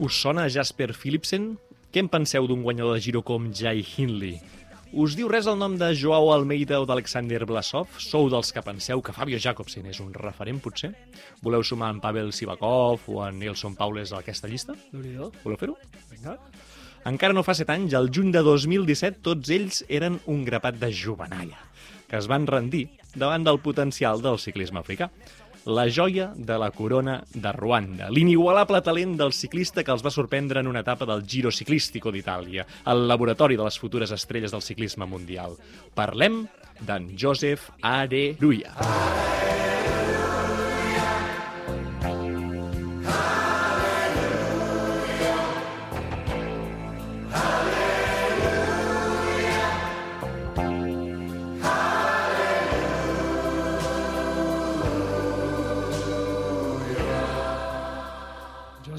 Us 0.00 0.16
sona 0.16 0.48
Jasper 0.48 0.94
Philipsen? 0.96 1.58
Què 1.92 2.00
en 2.00 2.08
penseu 2.08 2.46
d'un 2.48 2.62
guanyador 2.64 2.94
de 2.96 3.02
Giro 3.04 3.20
com 3.20 3.50
Jai 3.52 3.84
Hindley? 3.84 4.38
Us 4.90 5.14
diu 5.14 5.28
res 5.30 5.46
el 5.46 5.54
nom 5.54 5.76
de 5.78 5.92
Joao 5.94 6.32
Almeida 6.34 6.80
o 6.82 6.86
d'Alexander 6.88 7.44
Blasov? 7.46 7.92
Sou 8.02 8.26
dels 8.32 8.48
que 8.50 8.62
penseu 8.66 8.98
que 8.98 9.12
Fabio 9.14 9.38
Jacobsen 9.38 9.86
és 9.86 10.00
un 10.02 10.08
referent, 10.10 10.58
potser? 10.58 10.90
Voleu 11.46 11.62
sumar 11.62 11.92
en 11.94 12.00
Pavel 12.02 12.32
Sivakov 12.34 13.04
o 13.06 13.20
en 13.22 13.38
Nelson 13.38 13.76
Paules 13.78 14.10
a 14.10 14.18
aquesta 14.18 14.50
llista? 14.50 14.74
Voleu 14.90 15.60
fer-ho? 15.60 15.76
Vinga. 16.10 16.34
Encara 17.06 17.36
no 17.36 17.44
fa 17.46 17.54
set 17.54 17.70
anys, 17.70 17.94
al 17.94 18.10
juny 18.10 18.32
de 18.34 18.42
2017, 18.42 19.22
tots 19.22 19.54
ells 19.54 19.84
eren 19.86 20.18
un 20.26 20.42
grapat 20.48 20.82
de 20.82 20.90
jovenalla, 20.90 21.62
que 22.10 22.18
es 22.18 22.26
van 22.26 22.50
rendir 22.50 22.88
davant 23.14 23.46
del 23.46 23.62
potencial 23.62 24.18
del 24.26 24.42
ciclisme 24.42 24.82
africà. 24.82 25.06
La 25.66 25.88
joia 25.92 26.32
de 26.36 26.56
la 26.58 26.70
corona 26.72 27.18
de 27.34 27.52
Ruanda, 27.52 28.08
l'inigualable 28.08 28.80
talent 28.80 29.12
del 29.20 29.34
ciclista 29.36 29.84
que 29.84 29.92
els 29.92 30.04
va 30.04 30.12
sorprendre 30.14 30.62
en 30.64 30.70
una 30.70 30.80
etapa 30.80 31.04
del 31.04 31.26
Giro 31.28 31.52
Ciclístico 31.52 32.12
d'Itàlia, 32.12 32.64
el 32.88 33.04
laboratori 33.10 33.60
de 33.60 33.66
les 33.68 33.78
futures 33.78 34.14
estrelles 34.16 34.56
del 34.56 34.64
ciclisme 34.64 35.04
mundial. 35.04 35.58
Parlem 35.94 36.46
d'en 36.80 37.12
Joseph 37.12 37.68
Areruya. 37.82 38.72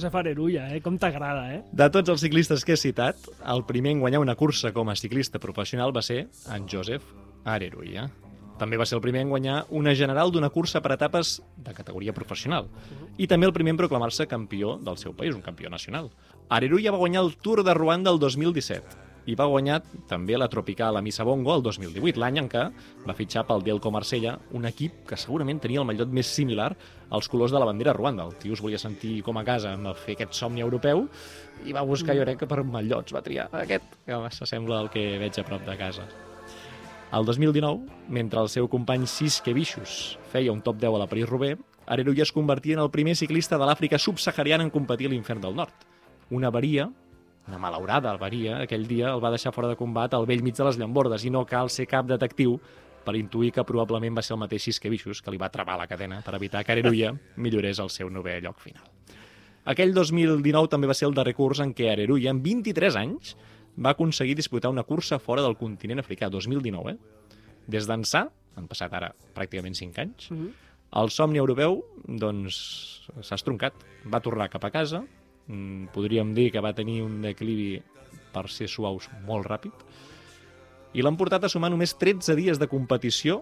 Josep 0.02 0.16
Arerulla, 0.18 0.64
eh? 0.74 0.80
Com 0.82 0.96
t'agrada, 0.98 1.44
eh? 1.54 1.60
De 1.78 1.86
tots 1.94 2.10
els 2.10 2.24
ciclistes 2.24 2.64
que 2.66 2.74
he 2.74 2.80
citat, 2.80 3.28
el 3.54 3.62
primer 3.70 3.92
en 3.94 4.00
guanyar 4.02 4.22
una 4.24 4.34
cursa 4.34 4.72
com 4.74 4.90
a 4.90 4.96
ciclista 4.98 5.38
professional 5.38 5.94
va 5.94 6.02
ser 6.02 6.24
en 6.50 6.66
Joseph 6.66 7.06
Areruya. 7.46 8.08
També 8.58 8.80
va 8.82 8.88
ser 8.90 8.98
el 8.98 9.04
primer 9.06 9.22
en 9.22 9.30
guanyar 9.30 9.60
una 9.70 9.94
general 9.94 10.34
d'una 10.34 10.50
cursa 10.50 10.82
per 10.82 10.96
etapes 10.96 11.36
de 11.54 11.76
categoria 11.78 12.18
professional. 12.18 12.66
I 13.22 13.30
també 13.30 13.46
el 13.46 13.54
primer 13.54 13.76
en 13.76 13.82
proclamar-se 13.84 14.26
campió 14.26 14.80
del 14.82 14.98
seu 14.98 15.14
país, 15.14 15.38
un 15.38 15.46
campió 15.46 15.70
nacional. 15.70 16.10
Areruya 16.50 16.94
va 16.94 17.02
guanyar 17.02 17.22
el 17.28 17.36
Tour 17.38 17.62
de 17.64 17.78
Ruanda 17.78 18.10
el 18.10 18.18
2017 18.18 19.11
i 19.30 19.36
va 19.38 19.48
guanyar 19.50 19.82
també 20.10 20.38
la 20.38 20.50
Tropical 20.50 20.98
a 20.98 21.02
Missabongo 21.06 21.54
el 21.56 21.64
2018, 21.66 22.20
l'any 22.22 22.40
en 22.42 22.50
què 22.50 22.64
va 23.06 23.16
fitxar 23.18 23.46
pel 23.48 23.64
Delco 23.66 23.92
Marsella, 23.94 24.38
un 24.58 24.66
equip 24.70 25.04
que 25.10 25.20
segurament 25.20 25.62
tenia 25.62 25.82
el 25.84 25.88
mallot 25.90 26.10
més 26.10 26.32
similar 26.32 26.72
als 27.12 27.30
colors 27.30 27.54
de 27.54 27.60
la 27.62 27.68
bandera 27.70 27.94
Ruanda. 27.94 28.26
El 28.26 28.36
tio 28.42 28.58
es 28.58 28.64
volia 28.64 28.82
sentir 28.82 29.20
com 29.26 29.38
a 29.38 29.46
casa 29.46 29.76
amb 29.76 29.94
fer 30.00 30.16
aquest 30.18 30.34
somni 30.38 30.64
europeu 30.66 31.06
i 31.66 31.76
va 31.76 31.86
buscar, 31.86 32.16
jo 32.18 32.26
crec 32.26 32.42
que 32.42 32.50
per 32.50 32.64
mallots 32.64 33.14
va 33.14 33.22
triar 33.22 33.50
aquest, 33.62 33.98
que 34.08 34.20
s'assembla 34.38 34.80
al 34.80 34.90
que 34.90 35.06
veig 35.22 35.38
a 35.38 35.46
prop 35.46 35.66
de 35.68 35.78
casa. 35.78 36.08
El 37.12 37.26
2019, 37.28 38.08
mentre 38.08 38.40
el 38.40 38.48
seu 38.50 38.70
company 38.72 39.04
Siske 39.04 39.52
Vicious 39.54 40.16
feia 40.32 40.54
un 40.54 40.62
top 40.64 40.80
10 40.80 40.96
a 40.96 41.02
la 41.04 41.10
París-Roubaix, 41.12 41.60
Areruya 41.92 42.24
es 42.24 42.32
convertia 42.32 42.78
en 42.78 42.80
el 42.80 42.92
primer 42.94 43.18
ciclista 43.20 43.58
de 43.60 43.68
l'Àfrica 43.68 44.00
subsahariana 44.00 44.64
en 44.64 44.72
competir 44.72 45.10
a 45.10 45.12
l'infern 45.12 45.42
del 45.44 45.58
nord. 45.58 45.74
Una 46.32 46.48
avaria, 46.48 46.88
una 47.48 47.58
malaurada 47.58 48.12
avaria, 48.12 48.60
aquell 48.62 48.86
dia 48.88 49.12
el 49.14 49.24
va 49.24 49.32
deixar 49.34 49.52
fora 49.54 49.68
de 49.72 49.76
combat 49.80 50.14
al 50.14 50.26
vell 50.30 50.44
mig 50.44 50.56
de 50.56 50.64
les 50.68 50.78
llambordes 50.78 51.26
i 51.26 51.32
no 51.34 51.46
cal 51.46 51.70
ser 51.70 51.88
cap 51.90 52.06
detectiu 52.08 52.60
per 53.04 53.16
intuir 53.18 53.52
que 53.52 53.64
probablement 53.66 54.16
va 54.18 54.22
ser 54.22 54.36
el 54.36 54.40
mateix 54.44 54.62
Siske 54.68 54.90
Vicious 54.94 55.22
que 55.26 55.32
li 55.34 55.40
va 55.42 55.50
travar 55.50 55.78
la 55.80 55.88
cadena 55.90 56.22
per 56.22 56.36
evitar 56.38 56.64
que 56.64 56.72
Areruya 56.76 57.14
millorés 57.38 57.80
el 57.82 57.90
seu 57.90 58.10
novè 58.14 58.40
lloc 58.44 58.60
final. 58.62 58.84
Aquell 59.66 59.94
2019 59.94 60.70
també 60.70 60.88
va 60.90 60.94
ser 60.98 61.08
el 61.08 61.14
darrer 61.18 61.34
curs 61.38 61.60
en 61.62 61.74
què 61.74 61.92
Areruya, 61.92 62.32
amb 62.32 62.44
23 62.46 62.96
anys, 62.98 63.36
va 63.78 63.92
aconseguir 63.96 64.36
disputar 64.36 64.70
una 64.70 64.84
cursa 64.84 65.18
fora 65.20 65.42
del 65.42 65.58
continent 65.58 66.00
africà, 66.02 66.30
2019, 66.30 66.92
eh? 66.92 66.98
Des 67.68 67.88
d'ençà, 67.90 68.28
han 68.58 68.68
passat 68.68 68.94
ara 68.94 69.14
pràcticament 69.36 69.78
5 69.78 69.98
anys, 70.02 70.30
Mhm. 70.32 70.50
el 71.02 71.10
somni 71.10 71.38
europeu, 71.40 71.84
doncs, 72.06 73.08
s'ha 73.22 73.36
estroncat. 73.36 73.74
Va 74.06 74.20
tornar 74.20 74.50
cap 74.50 74.66
a 74.66 74.72
casa, 74.72 75.04
podríem 75.94 76.34
dir 76.38 76.50
que 76.54 76.64
va 76.64 76.76
tenir 76.78 77.02
un 77.06 77.22
declivi, 77.24 77.82
per 78.32 78.48
ser 78.48 78.70
suaus, 78.72 79.10
molt 79.28 79.48
ràpid, 79.50 79.86
i 80.96 81.04
l'han 81.04 81.18
portat 81.20 81.46
a 81.46 81.52
sumar 81.52 81.72
només 81.72 81.96
13 82.00 82.36
dies 82.40 82.60
de 82.60 82.68
competició 82.72 83.42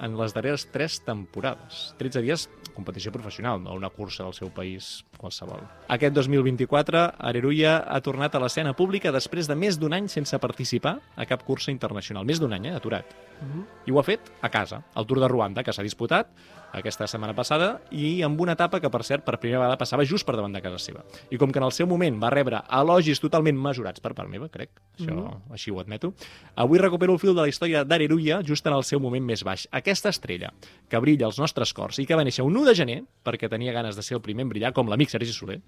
en 0.00 0.16
les 0.18 0.34
darreres 0.34 0.68
3 0.72 1.00
temporades. 1.04 1.94
13 1.98 2.22
dies 2.22 2.48
competició 2.78 3.10
professional, 3.10 3.58
no 3.62 3.74
una 3.74 3.90
cursa 3.90 4.22
del 4.22 4.34
seu 4.34 4.52
país 4.54 5.04
qualsevol. 5.18 5.64
Aquest 5.90 6.14
2024, 6.14 7.00
Areruya 7.18 7.78
ha 7.90 7.98
tornat 8.00 8.36
a 8.36 8.42
l'escena 8.42 8.76
pública 8.78 9.10
després 9.10 9.48
de 9.50 9.56
més 9.58 9.80
d'un 9.80 9.96
any 9.96 10.06
sense 10.08 10.38
participar 10.38 11.00
a 11.16 11.26
cap 11.26 11.42
cursa 11.42 11.72
internacional. 11.74 12.24
Més 12.28 12.38
d'un 12.38 12.54
any, 12.54 12.70
eh? 12.70 12.76
Aturat. 12.78 13.10
Mhm. 13.40 13.64
I 13.86 13.90
ho 13.90 13.98
ha 13.98 14.06
fet 14.06 14.30
a 14.42 14.48
casa, 14.48 14.84
al 14.94 15.06
Tour 15.06 15.20
de 15.20 15.28
Ruanda, 15.28 15.64
que 15.64 15.72
s'ha 15.72 15.82
disputat 15.82 16.30
aquesta 16.72 17.06
setmana 17.08 17.34
passada, 17.34 17.80
i 17.90 18.20
amb 18.22 18.38
una 18.40 18.52
etapa 18.52 18.78
que, 18.78 18.90
per 18.90 19.02
cert, 19.02 19.24
per 19.24 19.38
primera 19.40 19.60
vegada 19.62 19.78
passava 19.78 20.04
just 20.04 20.26
per 20.26 20.36
davant 20.36 20.52
de 20.52 20.60
casa 20.60 20.78
seva. 20.78 21.02
I 21.30 21.38
com 21.38 21.50
que 21.50 21.58
en 21.58 21.64
el 21.64 21.72
seu 21.72 21.86
moment 21.86 22.22
va 22.22 22.30
rebre 22.30 22.60
elogis 22.70 23.20
totalment 23.20 23.56
mesurats 23.56 24.00
per 24.00 24.12
part 24.14 24.28
meva, 24.28 24.48
crec, 24.48 24.70
això 24.98 25.14
Mhm. 25.14 25.52
així 25.52 25.70
ho 25.70 25.80
admeto, 25.80 26.12
avui 26.54 26.78
recupero 26.78 27.12
el 27.14 27.18
fil 27.18 27.34
de 27.34 27.40
la 27.42 27.48
història 27.48 27.84
d'Areruya 27.84 28.42
just 28.44 28.66
en 28.66 28.74
el 28.74 28.84
seu 28.84 29.00
moment 29.00 29.24
més 29.24 29.42
baix. 29.42 29.66
Aquesta 29.88 30.10
estrella, 30.12 30.50
que 30.92 30.98
brilla 31.00 31.24
als 31.24 31.38
nostres 31.40 31.70
cors 31.72 31.96
i 31.96 32.04
que 32.04 32.16
va 32.18 32.24
néixer 32.26 32.44
un 32.44 32.58
1 32.60 32.68
de 32.68 32.74
gener, 32.76 32.96
perquè 33.24 33.48
tenia 33.48 33.72
ganes 33.72 33.96
de 33.96 34.02
ser 34.04 34.18
el 34.18 34.20
primer 34.20 34.44
en 34.44 34.50
brillar, 34.50 34.74
com 34.76 34.90
l'amic 34.90 35.08
Sergi 35.08 35.32
Soler, 35.32 35.62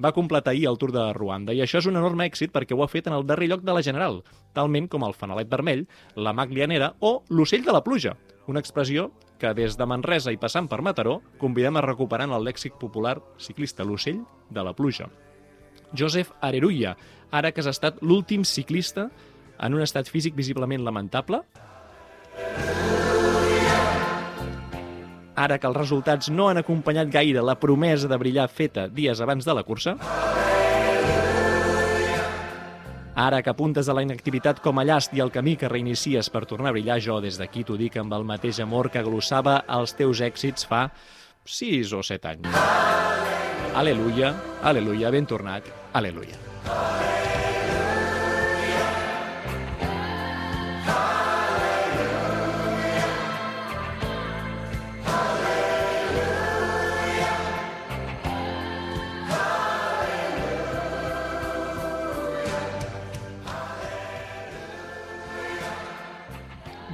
va 0.00 0.14
completar 0.16 0.54
ahir 0.54 0.64
el 0.70 0.78
Tour 0.80 0.94
de 0.96 1.02
Ruanda 1.12 1.52
i 1.52 1.60
això 1.60 1.82
és 1.82 1.88
un 1.90 1.98
enorme 2.00 2.24
èxit 2.24 2.54
perquè 2.54 2.72
ho 2.72 2.80
ha 2.80 2.88
fet 2.88 3.10
en 3.10 3.18
el 3.18 3.26
darrer 3.28 3.50
lloc 3.50 3.60
de 3.60 3.74
la 3.76 3.84
General, 3.84 4.22
talment 4.56 4.88
com 4.88 5.04
el 5.04 5.12
fanalet 5.12 5.52
vermell, 5.52 5.84
la 6.16 6.32
maglianera 6.32 6.94
o 7.04 7.18
l'ocell 7.28 7.66
de 7.66 7.76
la 7.76 7.84
pluja, 7.84 8.16
una 8.48 8.64
expressió 8.64 9.10
que 9.38 9.52
des 9.52 9.76
de 9.76 9.88
Manresa 9.92 10.32
i 10.32 10.40
passant 10.40 10.68
per 10.72 10.80
Mataró 10.80 11.18
convidem 11.36 11.76
a 11.76 11.84
recuperar 11.84 12.30
en 12.30 12.36
el 12.38 12.48
lèxic 12.48 12.80
popular 12.80 13.18
ciclista, 13.36 13.84
l'ocell 13.84 14.24
de 14.48 14.64
la 14.64 14.72
pluja. 14.72 15.10
Joseph 15.92 16.32
Areruya, 16.40 16.96
ara 17.30 17.52
que 17.52 17.60
has 17.60 17.68
estat 17.68 18.00
l'últim 18.00 18.48
ciclista 18.48 19.10
en 19.60 19.76
un 19.76 19.84
estat 19.84 20.08
físic 20.08 20.32
visiblement 20.32 20.80
lamentable, 20.80 21.44
ara 25.36 25.58
que 25.58 25.68
els 25.68 25.76
resultats 25.76 26.30
no 26.30 26.48
han 26.48 26.58
acompanyat 26.62 27.10
gaire 27.12 27.42
la 27.42 27.58
promesa 27.60 28.08
de 28.08 28.18
brillar 28.18 28.48
feta 28.48 28.88
dies 28.88 29.20
abans 29.20 29.44
de 29.44 29.54
la 29.54 29.62
cursa, 29.62 29.96
Ara 33.20 33.42
que 33.42 33.50
apuntes 33.50 33.88
a 33.90 33.92
la 33.92 34.00
inactivitat 34.00 34.62
com 34.64 34.78
a 34.80 34.84
llast 34.86 35.12
i 35.12 35.20
el 35.20 35.32
camí 35.34 35.52
que 35.60 35.68
reinicies 35.68 36.30
per 36.32 36.46
tornar 36.48 36.70
a 36.70 36.72
brillar, 36.72 36.96
jo 37.04 37.18
des 37.20 37.36
d'aquí 37.36 37.66
t'ho 37.68 37.76
dic 37.76 37.98
amb 38.00 38.14
el 38.16 38.24
mateix 38.24 38.62
amor 38.64 38.88
que 38.88 39.02
glossava 39.04 39.58
els 39.76 39.92
teus 39.98 40.22
èxits 40.24 40.64
fa 40.70 40.86
6 41.44 41.92
o 41.98 42.02
7 42.06 42.32
anys. 42.32 42.48
Aleluia, 43.76 44.32
aleluia, 44.62 45.12
ben 45.12 45.28
tornat, 45.28 45.68
aleluia. 45.92 47.49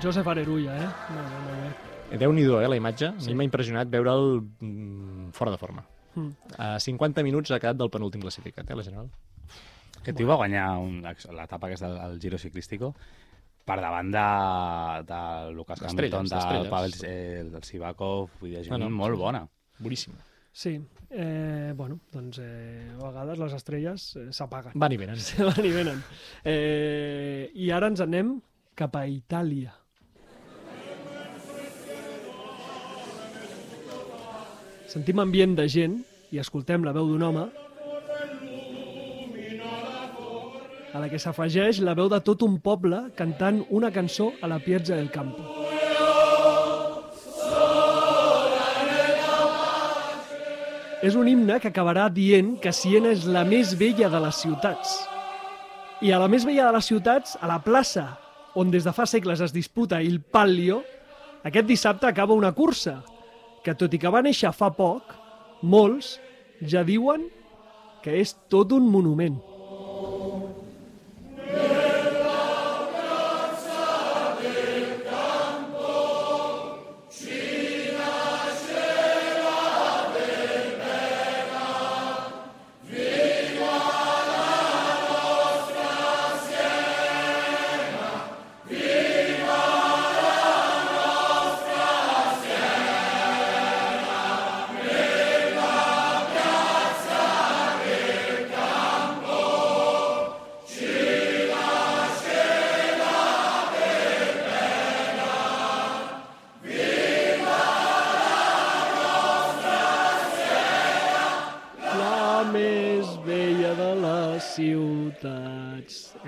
Josep 0.03 0.27
Arerulla, 0.29 0.77
eh? 0.77 0.89
Molt 1.11 1.29
bé, 1.31 1.43
molt 1.47 1.61
bé. 2.11 2.19
Déu-n'hi-do, 2.21 2.61
eh, 2.63 2.69
la 2.69 2.77
imatge. 2.79 3.09
A 3.09 3.21
Sí. 3.21 3.31
mi 3.31 3.35
m'ha 3.41 3.45
impressionat 3.49 3.89
veure'l 3.91 4.41
mm, 4.61 5.31
fora 5.33 5.51
de 5.51 5.59
forma. 5.59 5.85
Mm. 6.15 6.31
A 6.59 6.79
50 6.81 7.23
minuts 7.25 7.51
ha 7.51 7.59
quedat 7.61 7.77
del 7.77 7.91
penúltim 7.91 8.21
classificat, 8.23 8.71
eh, 8.71 8.77
la 8.77 8.83
general. 8.85 9.11
Aquest 10.01 10.17
tio 10.19 10.29
va 10.29 10.37
guanyar 10.37 10.69
l'etapa 11.35 11.67
aquesta 11.67 11.89
del 12.09 12.21
Giro 12.21 12.39
Ciclístico 12.39 12.95
per 13.67 13.81
davant 13.81 14.13
de, 14.15 14.27
de 15.09 15.53
Lucas 15.53 15.83
Hamilton, 15.83 16.29
del. 16.31 16.69
Pavel 16.71 16.95
eh, 17.03 17.43
del 17.51 17.65
Sivakov, 17.65 18.31
vull 18.41 18.51
dir, 18.53 18.63
gent 18.63 18.79
No, 18.79 18.85
no, 18.89 18.91
molt 18.95 19.15
sí, 19.15 19.17
sí. 19.17 19.23
bona. 19.25 19.49
Boníssim. 19.79 20.15
Sí, 20.57 20.81
eh, 21.11 21.73
bueno, 21.77 21.99
doncs 22.13 22.39
eh, 22.41 22.93
a 22.95 23.03
vegades 23.11 23.39
les 23.43 23.53
estrelles 23.53 24.05
eh, 24.17 24.29
s'apaguen. 24.33 24.73
Van 24.77 24.93
i 24.93 24.97
venen. 24.97 25.19
Se 25.21 25.43
van 25.49 25.65
i 25.67 25.73
venen. 25.75 25.99
Eh, 26.45 27.51
I 27.53 27.71
ara 27.75 27.89
ens 27.89 28.01
anem 28.01 28.37
cap 28.79 28.95
a 28.97 29.07
Itàlia. 29.11 29.75
Sentim 34.97 35.19
ambient 35.21 35.53
de 35.53 35.65
gent 35.69 35.99
i 36.33 36.39
escoltem 36.41 36.81
la 36.87 36.93
veu 36.97 37.05
d'un 37.05 37.21
home 37.27 37.43
a 40.97 41.01
la 41.03 41.09
que 41.13 41.19
s'afegeix 41.21 41.83
la 41.85 41.93
veu 41.99 42.07
de 42.09 42.17
tot 42.25 42.41
un 42.47 42.55
poble 42.65 43.03
cantant 43.19 43.59
una 43.77 43.91
cançó 43.93 44.31
a 44.41 44.49
la 44.49 44.57
Piazza 44.57 44.97
del 44.97 45.11
Campo. 45.13 45.45
És 51.05 51.19
un 51.21 51.29
himne 51.29 51.59
que 51.61 51.69
acabarà 51.69 52.07
dient 52.09 52.55
que 52.65 52.73
Siena 52.73 53.13
és 53.13 53.27
la 53.29 53.43
més 53.45 53.75
vella 53.77 54.09
de 54.09 54.23
les 54.25 54.39
ciutats. 54.47 54.95
I 56.01 56.15
a 56.17 56.23
la 56.23 56.31
més 56.33 56.47
vella 56.49 56.71
de 56.71 56.79
les 56.79 56.89
ciutats, 56.89 57.37
a 57.37 57.51
la 57.53 57.59
plaça 57.61 58.07
on 58.57 58.73
des 58.73 58.89
de 58.89 58.97
fa 58.97 59.05
segles 59.05 59.45
es 59.45 59.53
disputa 59.53 60.01
il 60.01 60.23
Pallio, 60.25 60.81
aquest 61.45 61.69
dissabte 61.69 62.09
acaba 62.09 62.33
una 62.33 62.55
cursa 62.57 63.03
que, 63.67 63.75
tot 63.75 63.95
i 63.95 63.99
que 63.99 64.13
va 64.13 64.23
néixer 64.23 64.53
fa 64.55 64.71
poc, 64.75 65.17
molts 65.67 66.17
ja 66.63 66.85
diuen 66.87 67.27
que 68.05 68.15
és 68.23 68.37
tot 68.53 68.71
un 68.77 68.87
monument. 68.87 69.41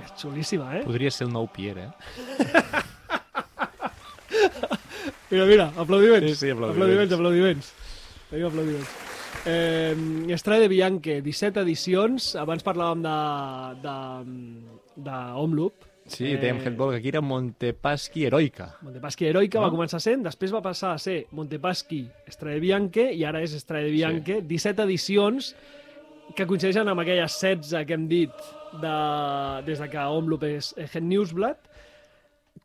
És 0.05 0.12
xulíssima, 0.20 0.70
eh? 0.78 0.82
Podria 0.86 1.11
ser 1.11 1.26
el 1.26 1.32
nou 1.34 1.49
Pierre, 1.53 1.88
eh? 1.88 1.92
Mira, 5.30 5.44
mira, 5.44 5.72
aplaudiments. 5.76 6.30
Sí, 6.30 6.34
sí, 6.46 6.51
aplaudiments. 6.51 6.78
Aplaudiments, 6.78 7.12
aplaudiments. 7.14 7.72
Tenim 8.30 8.46
aplaudiments. 8.46 8.88
Eh, 9.44 10.32
Estrada 10.34 10.61
de 10.62 10.68
Bianche, 10.72 11.18
17 11.22 11.61
edicions. 11.66 12.30
Abans 12.40 12.64
parlàvem 12.64 13.03
de, 13.05 13.16
de, 13.84 13.96
de 15.05 15.18
Omloop. 15.42 15.84
Sí, 16.09 16.30
Eh, 16.32 16.38
dèiem 16.40 16.62
handball, 16.64 16.94
que 16.94 17.03
aquí 17.03 17.11
era 17.12 17.20
Montepaschi 17.20 18.24
Heroica. 18.24 18.70
Montepaschi 18.80 19.26
Heroica 19.28 19.59
No? 19.61 19.66
va 19.66 19.74
començar 19.74 20.01
sent, 20.01 20.22
després 20.24 20.55
va 20.55 20.62
passar 20.64 20.94
a 20.94 20.99
ser 21.03 21.26
Montepaschi 21.36 22.07
Estrada 22.26 22.55
de 22.57 22.62
Bianche 22.64 23.11
i 23.12 23.26
ara 23.28 23.42
és 23.44 23.53
Estrada 23.53 23.84
de 23.84 23.92
Bianche. 23.92 24.38
17 24.40 24.86
edicions 24.88 25.51
que 26.34 26.46
coincideixen 26.49 26.88
amb 26.88 27.05
aquelles 27.05 27.36
16 27.36 27.84
que 27.84 27.92
hem 27.99 28.09
dit 28.09 28.32
de, 28.81 28.95
des 29.66 29.79
de 29.81 29.89
que 29.91 29.99
Omloop 29.99 30.45
és 30.49 30.73
Head 30.77 31.05
Newsblad. 31.05 31.57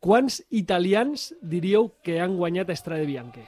Quants 0.04 0.42
italians 0.52 1.30
diríeu 1.42 1.92
que 2.04 2.20
han 2.20 2.36
guanyat 2.36 2.70
Estrada 2.74 3.02
de 3.02 3.08
Bianche? 3.08 3.46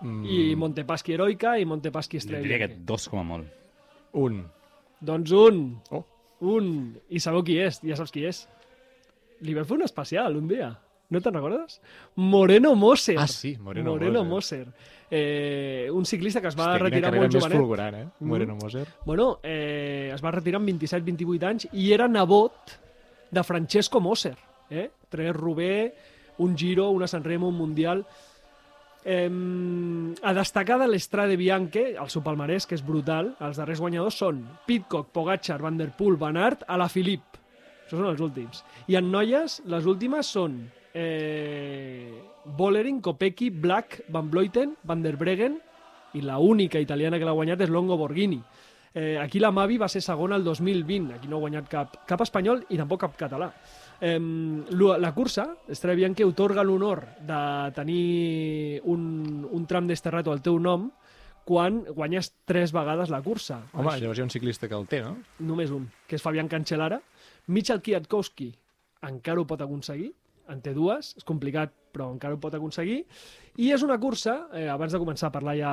Mm, 0.00 0.24
I 0.26 0.54
Montepaschi 0.58 1.14
Heroica 1.14 1.56
i 1.58 1.66
Montepaschi 1.66 2.18
Jo 2.18 2.24
Estrella 2.24 2.42
diria 2.42 2.58
que 2.58 2.68
Bianche. 2.72 2.86
dos 2.86 3.08
com 3.08 3.20
a 3.20 3.26
molt. 3.26 3.48
Un. 4.18 4.44
Doncs 5.00 5.32
un. 5.32 5.80
Oh. 5.90 6.04
Un. 6.40 6.98
I 7.10 7.20
sabeu 7.20 7.42
qui 7.46 7.58
és, 7.58 7.80
ja 7.82 7.96
saps 7.98 8.14
qui 8.14 8.24
és. 8.26 8.44
Li 9.42 9.54
vam 9.54 9.66
fer 9.66 9.76
un 9.78 9.86
especial 9.86 10.36
un 10.38 10.48
dia. 10.50 10.72
No 11.10 11.20
te'n 11.24 11.34
recordes? 11.34 11.80
Moreno 12.16 12.74
Moser. 12.76 13.16
Ah, 13.18 13.26
sí, 13.26 13.56
Moreno 13.58 13.94
Moreno 13.94 14.24
Moser. 14.24 14.66
Moser. 14.66 14.96
Eh, 15.10 15.88
un 15.92 16.04
ciclista 16.04 16.42
que 16.42 16.50
es 16.50 16.56
va 16.58 16.74
quina 16.74 16.82
retirar 16.82 17.12
molt 17.14 17.32
més 17.32 17.34
jovenet. 17.38 17.56
fulgurant, 17.56 17.94
eh? 17.96 18.04
Mm. 18.18 18.28
Moreno 18.28 18.56
Moser. 18.56 18.86
Bueno, 19.06 19.38
eh, 19.42 20.10
es 20.14 20.24
va 20.24 20.32
retirar 20.34 20.60
amb 20.60 20.68
27-28 20.68 21.48
anys 21.48 21.68
i 21.72 21.92
era 21.92 22.08
nebot 22.08 22.76
de 23.30 23.44
Francesco 23.44 24.00
Moser. 24.00 24.36
Eh? 24.70 24.90
Tres 25.08 25.34
Rubé, 25.34 25.94
un 26.38 26.56
Giro, 26.56 26.90
una 26.90 27.06
Sanremo, 27.06 27.48
un 27.48 27.56
Mundial... 27.56 28.06
Eh, 29.04 29.30
a 30.22 30.34
destacar 30.34 30.76
de 30.80 30.88
l'Estrade 30.88 31.36
Bianche, 31.38 31.94
el 31.96 32.10
seu 32.12 32.20
palmarès, 32.20 32.66
que 32.68 32.74
és 32.76 32.82
brutal, 32.84 33.30
els 33.40 33.56
darrers 33.56 33.80
guanyadors 33.80 34.18
són 34.20 34.42
Pitcock, 34.66 35.12
Pogacar, 35.14 35.56
Van 35.62 35.78
Der 35.78 35.92
Poel, 35.96 36.18
Van 36.20 36.36
Aert, 36.36 36.66
Alaphilippe. 36.68 37.40
Això 37.86 37.96
són 37.96 38.10
els 38.10 38.20
últims. 38.20 38.60
I 38.90 38.98
en 39.00 39.08
noies, 39.08 39.62
les 39.64 39.86
últimes 39.88 40.28
són 40.28 40.58
eh, 40.94 42.22
Bollering, 42.44 43.00
Kopecky, 43.00 43.50
Black, 43.50 44.04
Van 44.08 44.30
Vleuten, 44.30 44.76
Van 44.84 45.02
der 45.02 45.16
Breggen 45.16 45.58
i 46.14 46.22
la 46.24 46.38
única 46.38 46.80
italiana 46.80 47.18
que 47.18 47.26
l'ha 47.28 47.36
guanyat 47.36 47.66
és 47.66 47.70
Longo 47.70 47.96
Borghini. 47.96 48.40
Eh, 48.94 49.18
aquí 49.20 49.38
la 49.38 49.50
Mavi 49.52 49.76
va 49.78 49.88
ser 49.88 50.00
segona 50.02 50.36
el 50.36 50.44
2020, 50.44 51.12
aquí 51.14 51.28
no 51.28 51.36
ha 51.36 51.44
guanyat 51.44 51.68
cap, 51.68 51.98
cap 52.08 52.22
espanyol 52.24 52.64
i 52.72 52.78
tampoc 52.80 53.04
cap 53.04 53.18
català. 53.20 53.50
Eh, 54.00 54.18
la 54.18 55.12
cursa, 55.14 55.50
Estrella 55.68 55.96
Bianchi, 55.96 56.24
otorga 56.24 56.64
l'honor 56.64 57.04
de 57.20 57.42
tenir 57.76 58.80
un, 58.84 59.46
un 59.50 59.66
tram 59.66 59.86
desterrato 59.86 60.32
al 60.32 60.42
teu 60.42 60.58
nom 60.58 60.88
quan 61.48 61.80
guanyes 61.96 62.32
tres 62.44 62.72
vegades 62.76 63.08
la 63.08 63.22
cursa. 63.24 63.62
Home, 63.72 63.94
llavors 64.00 64.18
hi 64.18 64.24
ha 64.24 64.26
un 64.26 64.32
ciclista 64.32 64.68
que 64.68 64.76
el 64.76 64.88
té, 64.88 65.00
no? 65.00 65.14
Només 65.40 65.70
un, 65.72 65.86
que 66.06 66.18
és 66.18 66.24
Fabián 66.24 66.48
Cancellara. 66.48 66.98
Michal 67.48 67.80
Kwiatkowski 67.80 68.50
encara 69.08 69.40
ho 69.40 69.46
pot 69.48 69.62
aconseguir, 69.64 70.10
en 70.48 70.60
té 70.64 70.72
dues, 70.74 71.14
és 71.16 71.24
complicat, 71.24 71.72
però 71.92 72.10
encara 72.12 72.34
ho 72.34 72.40
pot 72.40 72.54
aconseguir. 72.54 73.02
I 73.58 73.72
és 73.74 73.82
una 73.82 73.98
cursa, 73.98 74.48
eh, 74.54 74.68
abans 74.70 74.92
de 74.94 74.98
començar 75.02 75.28
a 75.28 75.32
parlar 75.34 75.56
ja 75.58 75.72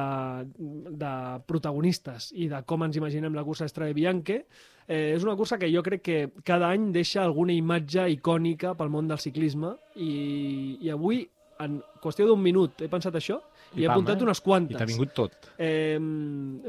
de 0.58 1.12
protagonistes 1.46 2.32
i 2.36 2.48
de 2.50 2.62
com 2.66 2.84
ens 2.84 2.98
imaginem 2.98 3.34
la 3.38 3.44
cursa 3.46 3.66
Estrada 3.70 3.94
Bianche, 3.94 4.46
eh, 4.88 5.14
és 5.16 5.24
una 5.24 5.36
cursa 5.36 5.58
que 5.62 5.70
jo 5.74 5.84
crec 5.84 6.02
que 6.02 6.18
cada 6.44 6.70
any 6.74 6.92
deixa 6.92 7.24
alguna 7.24 7.54
imatge 7.54 8.08
icònica 8.18 8.74
pel 8.76 8.90
món 8.90 9.08
del 9.08 9.20
ciclisme 9.22 9.76
i, 9.96 10.78
i 10.82 10.90
avui, 10.90 11.28
en 11.64 11.78
qüestió 12.04 12.26
d'un 12.28 12.42
minut, 12.44 12.82
he 12.84 12.90
pensat 12.92 13.16
això 13.16 13.38
i, 13.76 13.84
he 13.84 13.88
pam, 13.88 13.94
apuntat 13.96 14.20
eh? 14.20 14.26
unes 14.26 14.42
I 14.42 14.44
quantes. 14.44 14.78
t'ha 14.78 14.86
vingut 14.90 15.14
tot. 15.16 15.32
Eh, 15.58 15.96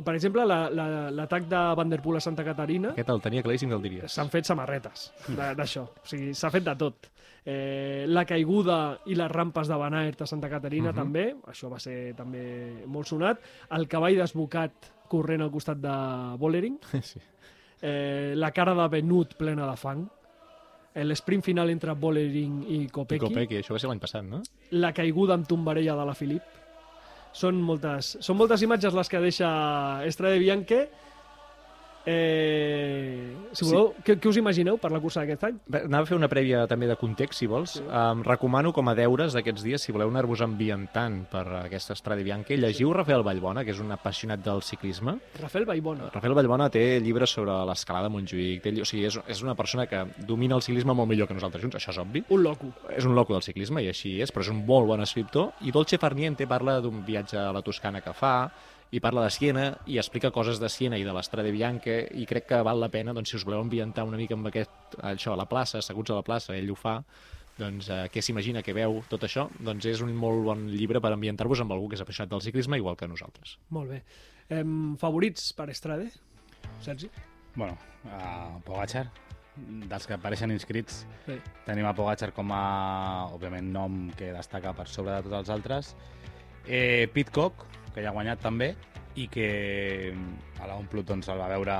per 0.04 0.14
exemple, 0.14 0.44
la- 0.46 0.68
la- 0.70 1.10
l'atac 1.10 1.48
de 1.50 1.62
Van 1.80 1.90
der 1.90 2.00
Poel 2.04 2.18
a 2.18 2.20
Santa 2.20 2.44
Caterina, 2.44 2.90
Aquest 2.94 3.10
el 3.10 3.20
tenia 3.24 3.42
claríssim 3.42 3.68
que 3.68 3.74
el 3.74 3.82
diries. 3.82 4.12
s'han 4.12 4.30
fet 4.30 4.44
samarretes 4.46 5.12
d'això. 5.56 5.82
O 5.88 6.06
sigui, 6.06 6.32
s'ha 6.34 6.50
fet 6.54 6.64
de 6.64 6.76
tot. 6.76 7.10
Eh, 7.48 8.06
la 8.08 8.24
caiguda 8.26 8.98
i 9.06 9.14
les 9.14 9.30
rampes 9.30 9.68
de 9.70 9.76
Van 9.78 9.94
Aert 9.94 10.22
a 10.22 10.26
Santa 10.26 10.48
Caterina 10.50 10.90
Mhm. 10.90 10.96
també, 10.96 11.36
això 11.46 11.68
va 11.70 11.78
ser 11.78 12.12
també 12.16 12.82
molt 12.86 13.06
sonat. 13.06 13.38
El 13.70 13.86
cavall 13.86 14.16
desbocat 14.16 14.72
corrent 15.08 15.40
al 15.42 15.50
costat 15.52 15.78
de 15.78 16.36
Bollering. 16.38 16.78
Sí. 17.02 17.20
Eh, 17.82 18.32
la 18.34 18.50
cara 18.52 18.74
de 18.74 18.88
Benut 18.88 19.34
plena 19.36 19.70
de 19.70 19.76
fang. 19.76 20.08
L'esprint 20.96 21.42
final 21.44 21.68
entre 21.70 21.92
Bollering 21.92 22.64
i 22.66 22.82
I 22.84 22.88
Kopecky. 22.88 23.20
Kopecky, 23.20 23.58
això 23.60 23.72
va 23.74 23.78
ser 23.78 23.86
l'any 23.90 24.00
passat, 24.00 24.24
no? 24.24 24.40
La 24.70 24.94
caiguda 24.96 25.34
amb 25.34 25.46
tombarella 25.46 25.94
de 25.94 26.06
la 26.06 26.14
Filip. 26.14 26.42
Són 27.36 27.60
moltes, 27.60 28.16
són 28.24 28.38
moltes 28.38 28.62
imatges 28.62 28.94
les 28.96 29.08
que 29.12 29.20
deixa 29.20 30.02
Estrada 30.06 30.38
Bianche. 30.40 30.88
Eh, 32.06 33.36
si 33.52 33.64
Sí. 33.64 33.70
voleu, 33.70 33.94
què, 34.04 34.18
què 34.20 34.28
us 34.28 34.36
imagineu 34.36 34.78
per 34.78 34.90
la 34.92 35.00
cursa 35.00 35.20
d'aquest 35.20 35.44
any? 35.44 35.58
Bé, 35.66 35.82
Anava 35.86 36.04
a 36.04 36.06
fer 36.06 36.16
una 36.16 36.28
prèvia 36.28 36.66
també 36.68 36.86
de 36.86 36.96
context, 36.96 37.38
si 37.40 37.46
vols. 37.46 37.76
Sí. 37.78 37.82
Um, 37.82 38.22
recomano 38.22 38.72
com 38.72 38.88
a 38.88 38.94
deures 38.94 39.32
d'aquests 39.34 39.62
dies, 39.64 39.82
si 39.82 39.92
voleu 39.92 40.08
anar-vos 40.12 40.40
ambientant 40.44 41.24
per 41.30 41.44
aquesta 41.64 41.94
Estrada 41.96 42.22
Bianca, 42.22 42.54
llegiu 42.54 42.92
Rafael 42.92 43.22
Vallbona, 43.26 43.64
que 43.64 43.72
és 43.72 43.80
un 43.80 43.90
apassionat 43.92 44.42
del 44.44 44.62
ciclisme. 44.62 45.18
Rafael 45.40 45.64
Baibona. 45.66 46.10
Rafael 46.12 46.34
Vallbona 46.34 46.68
té 46.70 47.00
llibres 47.00 47.30
sobre 47.30 47.52
l'escalada 47.66 48.06
a 48.06 48.10
Montjuïc, 48.10 48.62
té, 48.62 48.74
o 48.80 48.84
sigui, 48.84 49.06
és, 49.06 49.18
és 49.26 49.42
una 49.42 49.54
persona 49.54 49.86
que 49.86 50.04
domina 50.26 50.54
el 50.56 50.62
ciclisme 50.62 50.94
molt 50.94 51.08
millor 51.08 51.26
que 51.28 51.34
nosaltres 51.34 51.62
junts, 51.62 51.76
això 51.76 51.90
és 51.90 51.98
obvi. 51.98 52.24
Un 52.28 52.42
loco. 52.42 52.72
És 52.94 53.04
un 53.04 53.14
loco 53.14 53.32
del 53.32 53.42
ciclisme, 53.42 53.82
i 53.82 53.88
així 53.88 54.20
és, 54.20 54.32
però 54.32 54.42
és 54.42 54.50
un 54.52 54.64
molt 54.66 54.86
bon 54.86 55.00
escriptor. 55.00 55.52
I 55.62 55.72
Dolce 55.72 55.98
Farniente 55.98 56.46
parla 56.46 56.80
d'un 56.80 57.04
viatge 57.04 57.38
a 57.38 57.52
la 57.52 57.62
Toscana 57.62 58.00
que 58.00 58.12
fa, 58.12 58.50
i 58.94 59.00
parla 59.00 59.24
de 59.24 59.30
Siena, 59.34 59.66
i 59.86 59.98
explica 59.98 60.30
coses 60.30 60.60
de 60.62 60.68
Siena 60.68 60.98
i 60.98 61.04
de 61.04 61.12
l'Estrada 61.12 61.50
Bianca, 61.50 61.96
i 62.14 62.26
crec 62.26 62.46
que 62.46 62.60
val 62.62 62.78
la 62.80 62.88
pena, 62.88 63.12
doncs, 63.12 63.30
si 63.30 63.36
us 63.36 63.44
voleu 63.44 63.60
ambientar 63.60 64.04
una 64.06 64.16
mica 64.16 64.34
amb 64.34 64.46
aquest, 64.46 64.98
això, 65.02 65.32
a 65.34 65.40
la 65.40 65.48
plaça, 65.50 65.78
asseguts 65.78 66.10
a 66.10 66.20
la 66.20 66.22
plaça, 66.26 66.54
ell 66.56 66.70
ho 66.70 66.76
fa, 66.78 67.00
doncs, 67.58 67.88
eh, 67.90 68.06
què 68.12 68.22
s'imagina, 68.22 68.62
què 68.62 68.74
veu, 68.76 69.02
tot 69.10 69.24
això, 69.26 69.48
doncs 69.58 69.86
és 69.90 70.02
un 70.04 70.14
molt 70.14 70.44
bon 70.44 70.66
llibre 70.70 71.00
per 71.00 71.10
ambientar-vos 71.12 71.60
amb 71.64 71.72
algú 71.72 71.88
que 71.88 71.96
és 71.96 72.04
apassionat 72.04 72.30
del 72.30 72.42
ciclisme, 72.44 72.76
igual 72.78 72.96
que 72.96 73.08
nosaltres. 73.08 73.58
Molt 73.70 73.90
bé. 73.90 74.02
Em, 74.48 74.96
favorits 75.00 75.52
per 75.56 75.70
Estrade? 75.70 76.10
Sergi? 76.84 77.10
Bueno, 77.56 77.78
a 78.12 78.58
Pogacar, 78.64 79.08
dels 79.56 80.06
que 80.06 80.14
apareixen 80.14 80.52
inscrits, 80.52 81.06
Sí. 81.24 81.40
tenim 81.64 81.86
a 81.86 81.94
Pogacar 81.94 82.32
com 82.32 82.52
a, 82.52 83.26
òbviament, 83.32 83.72
nom 83.72 84.10
que 84.12 84.30
destaca 84.32 84.74
per 84.76 84.86
sobre 84.86 85.16
de 85.16 85.22
tots 85.22 85.34
els 85.40 85.48
altres. 85.50 85.96
Eh, 86.66 87.08
Pitcock, 87.12 87.64
que 87.96 88.04
ja 88.04 88.12
ha 88.12 88.16
guanyat 88.16 88.42
també, 88.44 88.74
i 89.16 89.24
que 89.32 90.12
a 90.60 90.68
l'Omplut 90.68 91.08
doncs, 91.08 91.30
el 91.32 91.40
va 91.40 91.48
veure 91.48 91.76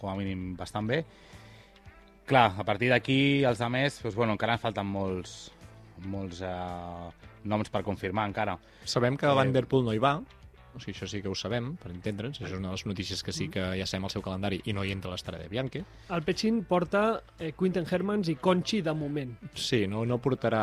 com 0.00 0.08
a 0.08 0.16
mínim 0.16 0.54
bastant 0.56 0.88
bé. 0.88 1.02
Clar, 2.24 2.46
a 2.56 2.64
partir 2.64 2.88
d'aquí, 2.88 3.18
els 3.44 3.60
altres, 3.60 3.98
doncs, 4.00 4.16
bueno, 4.16 4.38
encara 4.38 4.56
ens 4.56 4.62
falten 4.64 4.88
molts, 4.88 5.34
molts 6.08 6.40
eh, 6.46 7.10
noms 7.44 7.68
per 7.68 7.82
confirmar 7.84 8.30
encara. 8.30 8.56
Sabem 8.88 9.18
que 9.20 9.28
Eh, 9.28 9.34
Van 9.36 9.52
Der 9.52 9.66
Poel 9.68 9.84
no 9.84 9.92
hi 9.92 10.00
va, 10.00 10.16
o 10.74 10.80
sigui, 10.80 10.94
això 10.96 11.08
sí 11.10 11.20
que 11.22 11.30
ho 11.30 11.36
sabem, 11.38 11.72
per 11.80 11.90
entendre'ns, 11.92 12.40
això 12.40 12.48
és 12.48 12.56
una 12.56 12.70
de 12.70 12.76
les 12.76 12.84
notícies 12.88 13.22
que 13.22 13.34
sí 13.34 13.48
que 13.52 13.64
ja 13.78 13.86
sabem 13.88 14.08
el 14.08 14.14
seu 14.14 14.24
calendari 14.24 14.60
i 14.68 14.74
no 14.76 14.84
hi 14.84 14.92
entra 14.94 15.12
l'Estrada 15.12 15.48
Bianca. 15.50 15.82
El 16.14 16.24
Pechin 16.26 16.62
porta 16.68 17.02
eh, 17.38 17.52
Quinten 17.58 17.86
Hermans 17.88 18.30
i 18.32 18.36
Conchi 18.40 18.82
de 18.82 18.94
moment. 18.96 19.34
Sí, 19.54 19.84
no, 19.90 20.04
no 20.08 20.18
portarà, 20.22 20.62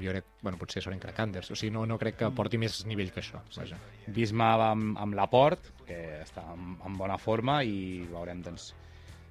jo 0.00 0.12
crec, 0.12 0.32
bueno, 0.42 0.60
potser 0.60 0.84
Soren 0.84 1.00
Krakanders, 1.02 1.50
o 1.52 1.58
sigui, 1.58 1.72
no, 1.74 1.86
no 1.88 1.98
crec 2.00 2.20
que 2.22 2.32
porti 2.36 2.60
més 2.60 2.82
nivell 2.88 3.12
que 3.14 3.22
això. 3.24 3.42
Vaja. 3.56 3.78
Bisma 4.06 4.52
va 4.60 4.72
amb, 4.74 4.96
amb 5.02 5.16
l'aport, 5.18 5.72
que 5.86 6.00
està 6.22 6.44
en, 6.54 6.76
en 6.84 6.98
bona 6.98 7.18
forma, 7.22 7.62
i 7.64 8.04
veurem 8.12 8.42
doncs, 8.44 8.72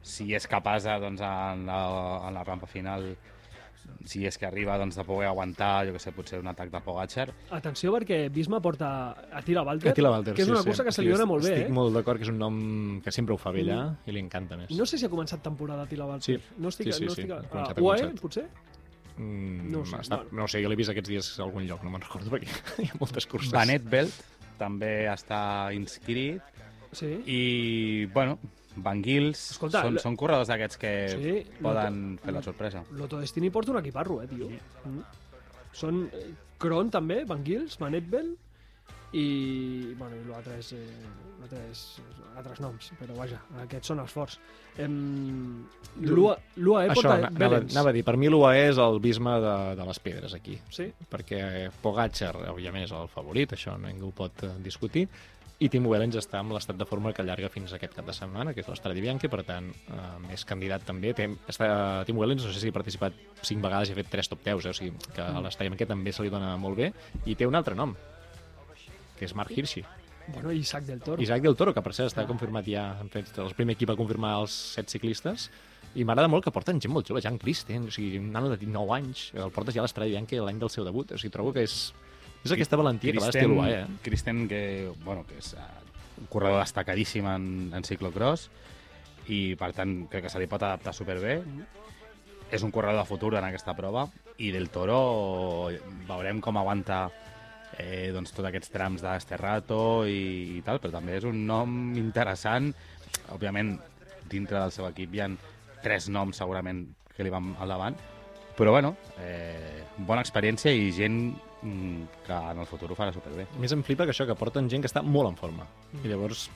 si 0.06 0.30
és 0.38 0.46
capaç 0.50 0.86
de, 0.86 1.00
doncs, 1.02 1.22
en, 1.26 1.66
la, 1.70 1.80
en 2.28 2.38
la 2.38 2.44
rampa 2.46 2.70
final 2.70 3.14
si 4.06 4.26
és 4.26 4.38
que 4.38 4.46
arriba 4.46 4.78
doncs, 4.78 4.96
de 4.96 5.04
poder 5.04 5.28
aguantar, 5.28 5.88
jo 5.88 5.94
que 5.94 6.00
sé, 6.00 6.12
potser 6.14 6.38
un 6.40 6.48
atac 6.48 6.70
de 6.70 6.82
Pogacar. 6.86 7.32
Atenció 7.58 7.92
perquè 7.96 8.30
Bisma 8.32 8.60
porta 8.62 9.16
Attila 9.34 9.64
Walter, 9.64 9.92
Attila 9.92 10.12
Walter, 10.12 10.34
que 10.36 10.42
és 10.44 10.48
sí, 10.48 10.52
una 10.52 10.62
sí. 10.62 10.70
cursa 10.70 10.84
que 10.84 10.92
se 10.92 11.02
li 11.02 11.08
Sí, 11.10 11.14
dona 11.14 11.26
molt 11.26 11.44
bé. 11.44 11.54
Estic 11.56 11.70
Eh? 11.70 11.74
molt 11.74 11.96
d'acord 11.96 12.18
que 12.20 12.24
és 12.24 12.30
un 12.30 12.38
nom 12.38 13.02
que 13.02 13.12
sempre 13.12 13.34
ho 13.34 13.38
fa 13.38 13.52
bé 13.52 13.62
allà 13.66 13.96
i 14.06 14.12
li 14.12 14.20
encanta 14.20 14.58
més. 14.58 14.70
No 14.78 14.86
sé 14.86 14.98
si 14.98 15.06
ha 15.06 15.10
començat 15.10 15.42
temporada 15.42 15.84
Attila 15.84 16.06
Walter. 16.06 16.40
Sí. 16.40 16.54
No 16.58 16.70
estic, 16.70 16.88
Sí, 16.94 17.00
sí, 17.00 17.06
no 17.06 17.12
sí. 17.12 17.22
estic... 17.22 17.32
Ha 17.32 17.40
a- 17.40 17.50
començat, 17.50 17.78
a 17.78 17.82
ha 17.82 17.84
UAE, 17.84 18.14
potser? 18.22 18.46
Mm, 19.18 19.72
No 19.72 19.80
ho 19.82 19.86
sé, 19.86 19.96
Està, 19.98 20.18
bueno. 20.18 20.30
no 20.38 20.44
ho 20.44 20.48
sé, 20.48 20.62
jo 20.62 20.70
l'he 20.70 20.76
vist 20.76 20.90
aquests 20.92 21.10
dies 21.10 21.40
a 21.40 21.44
algun 21.44 21.66
lloc, 21.66 21.84
no 21.84 21.90
me'n 21.90 22.02
recordo 22.02 22.30
perquè 22.30 22.50
hi 22.84 22.90
ha 22.92 22.98
moltes 23.00 23.26
curses. 23.26 23.52
Benet 23.52 23.84
Belt 23.90 24.14
també 24.60 25.08
està 25.12 25.74
inscrit 25.74 26.42
Sí. 26.92 27.12
i, 27.26 28.06
bueno, 28.14 28.38
Van 28.78 29.02
Gils 29.04 29.52
Escolta, 29.52 29.82
són, 29.86 29.98
són 30.04 30.16
corredors 30.20 30.48
d'aquests 30.52 30.78
que 30.78 30.94
Sí, 31.10 31.36
poden 31.62 32.00
Loto- 32.16 32.26
fer 32.26 32.34
la 32.34 32.42
sorpresa. 32.44 32.84
Loto 32.92 33.20
Destiny 33.22 33.50
porta 33.50 33.72
un 33.72 33.78
equiparro, 33.80 34.22
eh, 34.22 34.28
tio. 34.28 34.50
Mm. 34.50 35.00
Són 35.72 36.10
eh, 36.12 36.34
Kron 36.58 36.90
també, 36.92 37.24
Van 37.26 37.44
Gils, 37.46 37.78
Van 37.80 37.96
Etbel 37.96 38.36
i, 39.16 39.94
bueno, 39.98 40.16
i 40.18 40.26
l'altre 40.28 40.58
és, 40.60 40.74
eh, 40.74 41.70
és 41.72 41.82
altres 42.36 42.60
noms, 42.60 42.90
però 43.00 43.16
vaja, 43.16 43.38
aquests 43.64 43.88
són 43.94 44.00
els 44.04 44.12
forts. 44.12 44.40
Em, 44.82 45.64
L'UA- 46.02 46.36
L'UAE 46.58 46.90
Això, 46.90 46.96
porta 47.00 47.14
anava, 47.16 47.38
Belens. 47.40 47.72
anava 47.78 47.90
a 47.92 47.94
dir, 47.94 48.04
per 48.04 48.18
mi 48.18 48.28
l'UAE 48.28 48.66
és 48.74 48.78
el 48.78 49.00
bisme 49.00 49.38
de, 49.40 49.76
de 49.80 49.86
les 49.88 50.00
pedres 50.00 50.34
aquí, 50.36 50.58
Sí? 50.70 50.90
perquè 51.10 51.70
Pogacar, 51.82 52.34
òbviament, 52.52 52.84
és 52.84 52.92
el 52.92 53.08
favorit, 53.08 53.54
això 53.56 53.78
ningú 53.80 54.12
pot 54.12 54.44
eh, 54.44 54.50
discutir, 54.60 55.08
i 55.64 55.70
Timo 55.72 55.92
Wellens 55.94 56.18
està 56.20 56.42
amb 56.42 56.52
l'estat 56.52 56.76
de 56.76 56.88
forma 56.88 57.14
que 57.16 57.24
allarga 57.24 57.48
fins 57.52 57.72
aquest 57.76 57.94
cap 57.96 58.08
de 58.08 58.14
setmana, 58.16 58.52
que 58.54 58.60
és 58.60 58.68
l'Estrada 58.68 59.00
Bianca, 59.00 59.30
per 59.32 59.44
tant, 59.48 59.70
eh, 59.72 60.34
és 60.36 60.44
candidat 60.48 60.84
també. 60.88 61.14
Té, 61.16 61.30
està, 61.52 61.70
Timo 62.08 62.24
Wellens, 62.24 62.44
no 62.44 62.52
sé 62.52 62.60
si 62.60 62.72
ha 62.74 62.76
participat 62.76 63.16
cinc 63.42 63.64
vegades 63.64 63.90
i 63.90 63.96
ha 63.96 64.00
fet 64.02 64.10
tres 64.12 64.32
top 64.32 64.44
10, 64.44 64.66
eh? 64.66 64.74
o 64.74 64.76
sigui, 64.76 65.12
que 65.16 65.24
a 65.24 65.44
l'Estrada 65.46 65.70
Bianca 65.70 65.88
també 65.94 66.12
se 66.12 66.26
li 66.26 66.34
dona 66.34 66.56
molt 66.60 66.82
bé, 66.82 66.92
i 67.26 67.38
té 67.40 67.48
un 67.48 67.56
altre 67.56 67.78
nom, 67.78 67.96
que 69.16 69.30
és 69.30 69.36
Mark 69.36 69.56
Hirschi. 69.56 69.86
Bueno, 70.28 70.52
Isaac 70.52 70.84
del 70.84 71.00
Toro. 71.00 71.22
Isaac 71.22 71.42
del 71.42 71.56
Toro, 71.56 71.74
que 71.74 71.84
per 71.86 71.94
cert 71.94 72.10
està 72.10 72.26
confirmat 72.28 72.68
ja, 72.68 72.90
han 73.00 73.12
fet 73.14 73.38
el 73.40 73.54
primer 73.56 73.78
equip 73.78 73.94
a 73.94 73.96
confirmar 73.96 74.34
els 74.42 74.52
set 74.76 74.92
ciclistes, 74.92 75.50
i 75.96 76.04
m'agrada 76.04 76.28
molt 76.28 76.44
que 76.44 76.52
porten 76.52 76.82
gent 76.84 76.92
molt 76.92 77.08
jove, 77.08 77.22
Jan 77.24 77.38
Christen, 77.40 77.88
o 77.88 77.94
sigui, 77.94 78.18
un 78.20 78.32
nano 78.34 78.50
de 78.52 78.58
19 78.60 78.96
anys, 78.98 79.30
el 79.38 79.54
portes 79.56 79.78
ja 79.78 79.84
a 79.84 79.86
l'Estrada 79.86 80.10
Bianca 80.12 80.42
l'any 80.44 80.60
del 80.60 80.74
seu 80.74 80.84
debut, 80.84 81.14
o 81.16 81.22
sigui, 81.22 81.32
trobo 81.32 81.54
que 81.56 81.64
és, 81.64 81.94
és 82.46 82.54
aquesta 82.54 82.78
valentia 82.78 83.14
que 83.14 83.22
va 83.22 83.32
d'estil 83.32 83.56
UAE, 83.58 83.80
eh? 83.82 83.86
Kristen, 84.06 84.46
que, 84.48 84.62
bueno, 85.04 85.26
que 85.26 85.40
és 85.42 85.54
eh, 85.58 85.66
un 86.22 86.30
corredor 86.32 86.62
destacadíssim 86.62 87.26
en, 87.30 87.48
en 87.74 87.86
ciclocross 87.88 88.50
i 89.34 89.56
per 89.58 89.72
tant 89.74 90.04
crec 90.12 90.28
que 90.28 90.32
se 90.32 90.42
li 90.42 90.50
pot 90.50 90.62
adaptar 90.62 90.94
superbé. 90.94 91.42
és 92.52 92.62
un 92.62 92.70
corredor 92.72 93.02
de 93.02 93.10
futur 93.10 93.34
en 93.36 93.44
aquesta 93.44 93.74
prova 93.74 94.06
i 94.38 94.52
del 94.54 94.70
Toro 94.70 95.72
veurem 96.08 96.40
com 96.40 96.58
aguanta 96.58 97.08
eh, 97.80 98.12
doncs, 98.14 98.32
tots 98.32 98.48
aquests 98.48 98.70
trams 98.70 99.02
d'Esterrato 99.02 100.06
i, 100.06 100.60
i 100.60 100.62
tal, 100.62 100.80
però 100.80 100.94
també 100.94 101.18
és 101.18 101.26
un 101.26 101.42
nom 101.48 101.96
interessant. 101.98 102.70
Òbviament, 103.34 103.74
dintre 104.30 104.60
del 104.60 104.72
seu 104.72 104.86
equip 104.92 105.16
hi 105.16 105.24
ha 105.26 105.30
tres 105.84 106.08
noms 106.10 106.38
segurament 106.38 106.86
que 107.16 107.26
li 107.26 107.34
van 107.34 107.56
al 107.60 107.74
davant, 107.74 107.98
però 108.56 108.72
bueno, 108.76 108.96
eh, 109.20 109.84
bona 109.98 110.22
experiència 110.22 110.72
i 110.72 110.92
gent 110.96 111.34
que 112.26 112.38
en 112.52 112.62
el 112.62 112.70
futur 112.70 112.92
ho 112.92 112.98
farà 112.98 113.14
superbé. 113.16 113.48
A 113.56 113.62
més 113.62 113.74
em 113.76 113.84
flipa 113.86 114.06
que 114.06 114.14
això, 114.16 114.28
que 114.28 114.38
porten 114.38 114.70
gent 114.72 114.86
que 114.86 114.92
està 114.92 115.04
molt 115.06 115.32
en 115.32 115.38
forma. 115.40 115.68
I 116.04 116.12
llavors, 116.12 116.48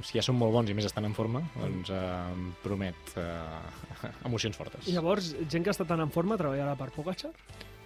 si 0.00 0.16
ja 0.16 0.24
són 0.24 0.38
molt 0.40 0.54
bons 0.54 0.70
i 0.70 0.76
més 0.76 0.88
estan 0.88 1.06
en 1.08 1.16
forma, 1.16 1.42
doncs 1.58 1.92
eh, 1.92 2.02
em 2.32 2.46
promet 2.62 3.16
eh, 3.20 4.12
emocions 4.28 4.56
fortes. 4.58 4.88
I 4.88 4.96
llavors, 4.96 5.32
gent 5.52 5.66
que 5.66 5.74
està 5.74 5.86
tan 5.88 6.00
en 6.04 6.12
forma 6.14 6.38
treballarà 6.40 6.76
per 6.78 6.92
Pogacar? 6.94 7.32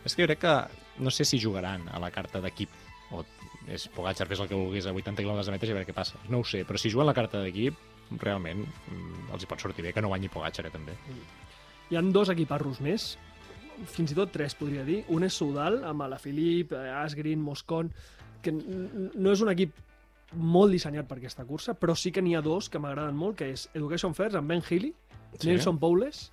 És 0.07 0.15
que 0.15 0.23
jo 0.23 0.29
crec 0.31 0.45
que 0.45 0.57
no 1.03 1.11
sé 1.11 1.27
si 1.27 1.41
jugaran 1.43 1.89
a 1.91 1.99
la 2.03 2.13
carta 2.15 2.41
d'equip 2.45 2.71
o 3.17 3.25
és 3.67 3.89
Pogacar 3.91 4.29
fes 4.31 4.41
el 4.43 4.49
que 4.51 4.59
vulguis 4.59 4.87
a 4.87 4.95
80 4.95 5.25
km 5.25 5.43
de 5.43 5.55
meta 5.57 5.67
i 5.67 5.73
a 5.73 5.79
veure 5.81 5.89
què 5.89 5.97
passa. 5.97 6.21
No 6.31 6.41
ho 6.41 6.47
sé, 6.47 6.63
però 6.67 6.79
si 6.79 6.93
juguen 6.93 7.09
la 7.09 7.17
carta 7.17 7.43
d'equip, 7.43 7.79
realment 8.23 8.63
mm, 8.63 9.33
els 9.35 9.43
hi 9.43 9.51
pot 9.51 9.63
sortir 9.63 9.83
bé 9.89 9.93
que 9.95 10.05
no 10.05 10.13
guanyi 10.13 10.31
Pogacar, 10.31 10.69
eh, 10.69 10.75
també. 10.75 10.95
Hi 11.91 11.99
han 11.99 12.13
dos 12.15 12.31
equiparros 12.31 12.79
més, 12.83 13.15
fins 13.87 14.13
i 14.13 14.15
tot 14.15 14.33
tres, 14.33 14.55
podria 14.55 14.85
dir. 14.85 15.05
Un 15.09 15.25
és 15.25 15.35
Soudal, 15.35 15.83
amb 15.85 16.03
Alaphilippe, 16.03 16.77
eh, 16.77 16.91
Asgreen, 17.03 17.41
Moscon, 17.41 17.93
que 18.43 18.53
no 18.53 19.33
és 19.33 19.41
un 19.43 19.49
equip 19.53 19.75
molt 20.35 20.73
dissenyat 20.73 21.07
per 21.07 21.19
aquesta 21.19 21.45
cursa, 21.47 21.75
però 21.79 21.95
sí 21.97 22.11
que 22.13 22.23
n'hi 22.23 22.35
ha 22.35 22.41
dos 22.43 22.69
que 22.69 22.79
m'agraden 22.83 23.15
molt, 23.17 23.37
que 23.39 23.51
és 23.53 23.69
Education 23.75 24.15
First, 24.15 24.37
amb 24.37 24.49
Ben 24.49 24.63
Healy, 24.69 24.95
Sí. 25.39 25.49
Nelson 25.49 25.79
Powles, 25.79 26.33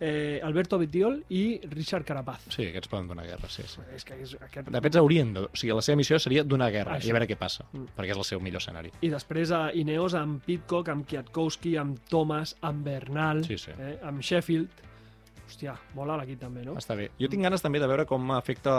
eh, 0.00 0.40
Alberto 0.42 0.76
Vitiol 0.78 1.22
i 1.30 1.60
Richard 1.70 2.04
Carapaz. 2.04 2.42
Sí, 2.50 2.66
aquests 2.66 2.88
poden 2.88 3.06
donar 3.08 3.24
guerra, 3.24 3.48
sí, 3.48 3.62
sí. 3.66 3.80
És 3.94 4.04
que 4.04 4.14
és 4.20 4.34
aquest... 4.40 4.68
De 4.68 4.80
fet, 4.84 4.96
haurien 4.96 5.32
de... 5.32 5.40
O 5.46 5.56
sigui, 5.56 5.72
la 5.72 5.80
seva 5.82 5.96
missió 5.96 6.18
seria 6.20 6.42
donar 6.44 6.70
guerra 6.74 6.98
Això. 6.98 7.06
i 7.06 7.10
a 7.10 7.16
veure 7.16 7.28
què 7.30 7.36
passa, 7.40 7.64
Mm. 7.72 7.86
perquè 7.96 8.10
és 8.12 8.16
el 8.20 8.24
seu 8.24 8.40
millor 8.40 8.60
escenari. 8.60 8.90
I 9.00 9.08
després 9.08 9.50
a 9.54 9.70
Ineos 9.72 10.14
amb 10.14 10.42
Pitcock, 10.44 10.88
amb 10.92 11.06
Kwiatkowski, 11.08 11.76
amb 11.80 11.98
Thomas, 12.10 12.56
amb 12.60 12.84
Bernal, 12.84 13.44
Sí, 13.44 13.56
sí. 13.56 13.70
Eh, 13.78 13.98
amb 14.02 14.20
Sheffield. 14.20 14.68
Hòstia, 15.44 15.74
mola 15.92 16.16
l'equip 16.16 16.38
també, 16.40 16.62
no? 16.64 16.74
Està 16.80 16.96
bé. 16.96 17.10
Jo 17.20 17.28
tinc 17.28 17.44
ganes 17.44 17.62
també 17.62 17.80
de 17.82 17.88
veure 17.88 18.06
com 18.08 18.30
afecta 18.32 18.72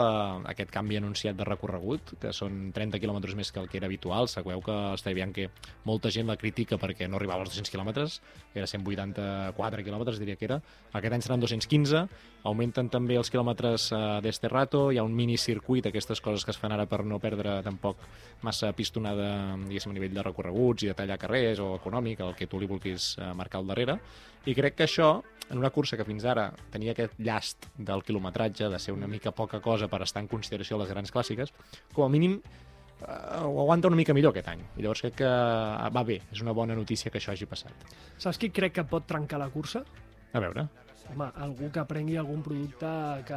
aquest 0.50 0.72
canvi 0.74 0.98
anunciat 0.98 1.36
de 1.38 1.46
recorregut, 1.46 2.16
que 2.20 2.32
són 2.34 2.72
30 2.74 2.98
quilòmetres 3.02 3.36
més 3.38 3.52
que 3.54 3.62
el 3.62 3.68
que 3.70 3.78
era 3.78 3.86
habitual. 3.86 4.26
Sabeu 4.28 4.62
que 4.66 4.74
està 4.96 5.14
veient 5.14 5.34
que 5.36 5.46
molta 5.86 6.10
gent 6.10 6.26
la 6.26 6.36
critica 6.40 6.78
perquè 6.82 7.06
no 7.08 7.20
arribava 7.20 7.46
als 7.46 7.54
200 7.54 7.70
quilòmetres, 7.70 8.18
era 8.54 8.66
184 8.66 9.86
quilòmetres, 9.86 10.18
diria 10.18 10.36
que 10.36 10.48
era. 10.48 10.60
Aquest 10.92 11.14
any 11.14 11.24
seran 11.24 11.44
215, 11.44 12.02
augmenten 12.50 12.90
també 12.90 13.16
els 13.20 13.30
quilòmetres 13.30 13.88
eh, 13.94 14.02
d'Esterrato, 14.26 14.88
hi 14.90 14.98
ha 14.98 15.06
un 15.06 15.14
minicircuit, 15.14 15.86
aquestes 15.86 16.20
coses 16.20 16.44
que 16.44 16.54
es 16.54 16.60
fan 16.60 16.74
ara 16.74 16.88
per 16.90 17.04
no 17.06 17.20
perdre 17.22 17.60
tampoc 17.66 18.02
massa 18.42 18.72
pistonada, 18.76 19.54
diguéssim, 19.68 19.94
a 19.94 20.00
nivell 20.00 20.18
de 20.18 20.26
recorreguts 20.26 20.82
i 20.82 20.90
de 20.90 20.98
tallar 20.98 21.20
carrers 21.22 21.62
o 21.62 21.76
econòmic, 21.78 22.26
el 22.26 22.34
que 22.34 22.50
tu 22.50 22.58
li 22.58 22.66
vulguis 22.70 23.14
eh, 23.20 23.30
marcar 23.38 23.62
al 23.62 23.70
darrere. 23.70 24.00
I 24.46 24.54
crec 24.54 24.76
que 24.78 24.84
això, 24.86 25.22
en 25.50 25.58
una 25.58 25.70
cursa 25.70 25.96
que 25.98 26.04
fins 26.06 26.24
ara 26.26 26.48
tenia 26.70 26.92
aquest 26.94 27.18
llast 27.18 27.66
del 27.78 28.02
quilometratge, 28.06 28.68
de 28.70 28.78
ser 28.82 28.94
una 28.94 29.06
mica 29.10 29.32
poca 29.32 29.60
cosa 29.60 29.88
per 29.88 30.02
estar 30.06 30.22
en 30.22 30.28
consideració 30.30 30.76
a 30.76 30.80
les 30.84 30.90
grans 30.94 31.12
clàssiques, 31.12 31.52
com 31.92 32.04
a 32.06 32.08
mínim 32.12 32.38
eh, 32.40 33.42
ho 33.42 33.60
aguanta 33.64 33.88
una 33.88 33.96
mica 33.98 34.14
millor 34.14 34.32
aquest 34.34 34.48
any. 34.54 34.62
I 34.78 34.82
llavors 34.86 35.02
crec 35.02 35.16
que 35.20 35.28
eh, 35.28 35.90
va 35.94 36.02
bé, 36.06 36.20
és 36.32 36.42
una 36.42 36.52
bona 36.56 36.74
notícia 36.78 37.10
que 37.10 37.18
això 37.18 37.34
hagi 37.34 37.46
passat. 37.50 37.86
Saps 38.18 38.38
qui 38.38 38.50
crec 38.50 38.72
que 38.78 38.84
pot 38.84 39.06
trencar 39.06 39.38
la 39.42 39.50
cursa? 39.50 39.84
A 40.32 40.40
veure, 40.42 40.68
Home, 41.06 41.28
algú 41.38 41.68
que 41.70 41.84
prengui 41.86 42.16
algun 42.18 42.40
producte 42.42 42.88
que... 43.28 43.36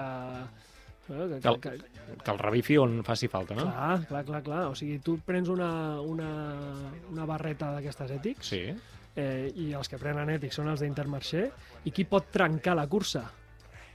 eh, 1.09 1.39
Que 1.41 1.49
el- 1.49 1.59
que 1.61 2.31
el 2.31 2.39
revifi 2.39 2.77
on 2.81 3.03
faci 3.03 3.27
falta, 3.29 3.53
no? 3.57 3.65
Clar, 3.69 4.05
clar, 4.07 4.23
clar, 4.25 4.41
clar. 4.43 4.63
O 4.71 4.75
sigui, 4.75 4.97
tu 5.05 5.19
prens 5.25 5.49
una, 5.49 6.01
una, 6.01 6.29
una 7.11 7.25
barreta 7.29 7.71
d'aquestes 7.75 8.11
ètics 8.17 8.49
Sí. 8.49 8.63
Eh, 9.15 9.51
i 9.55 9.71
els 9.73 9.89
que 9.89 9.97
prenen 10.01 10.29
ètics 10.29 10.55
són 10.59 10.69
els 10.71 10.81
d'Intermarché 10.83 11.49
i 11.85 11.91
qui 11.91 12.05
pot 12.05 12.29
trencar 12.31 12.75
la 12.77 12.87
cursa? 12.87 13.25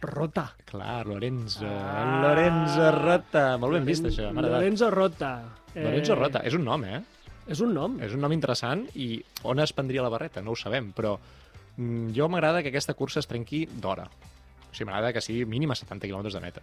Rota. 0.05 0.51
Clar, 0.69 1.07
Lorenzo. 1.09 1.65
Ah. 1.65 2.21
Lorenzo 2.23 2.91
Rota. 2.93 3.45
Molt 3.57 3.79
ben 3.79 3.87
vist, 3.89 4.05
això. 4.05 4.31
Lorenzo 4.37 4.91
Rota. 4.93 5.31
Lorenzo 5.75 6.15
Rota. 6.19 6.43
És 6.45 6.55
un 6.59 6.65
nom, 6.67 6.85
eh? 6.85 7.01
És 7.49 7.61
un 7.65 7.73
nom. 7.77 7.97
És 8.05 8.13
un 8.13 8.21
nom 8.21 8.33
interessant 8.33 8.85
i 9.01 9.17
on 9.49 9.61
es 9.65 9.73
prendria 9.73 10.05
la 10.05 10.11
barreta? 10.13 10.43
No 10.45 10.53
ho 10.53 10.57
sabem, 10.61 10.91
però 10.97 11.15
mm, 11.17 12.11
jo 12.17 12.29
m'agrada 12.29 12.63
que 12.63 12.69
aquesta 12.73 12.95
cursa 12.95 13.21
es 13.21 13.29
trenqui 13.31 13.65
d'hora. 13.67 14.05
O 14.05 14.75
sigui, 14.75 14.91
m'agrada 14.91 15.13
que 15.17 15.23
sigui 15.25 15.47
mínim 15.49 15.73
a 15.73 15.79
70 15.79 16.09
km 16.11 16.29
de 16.33 16.41
meta. 16.45 16.63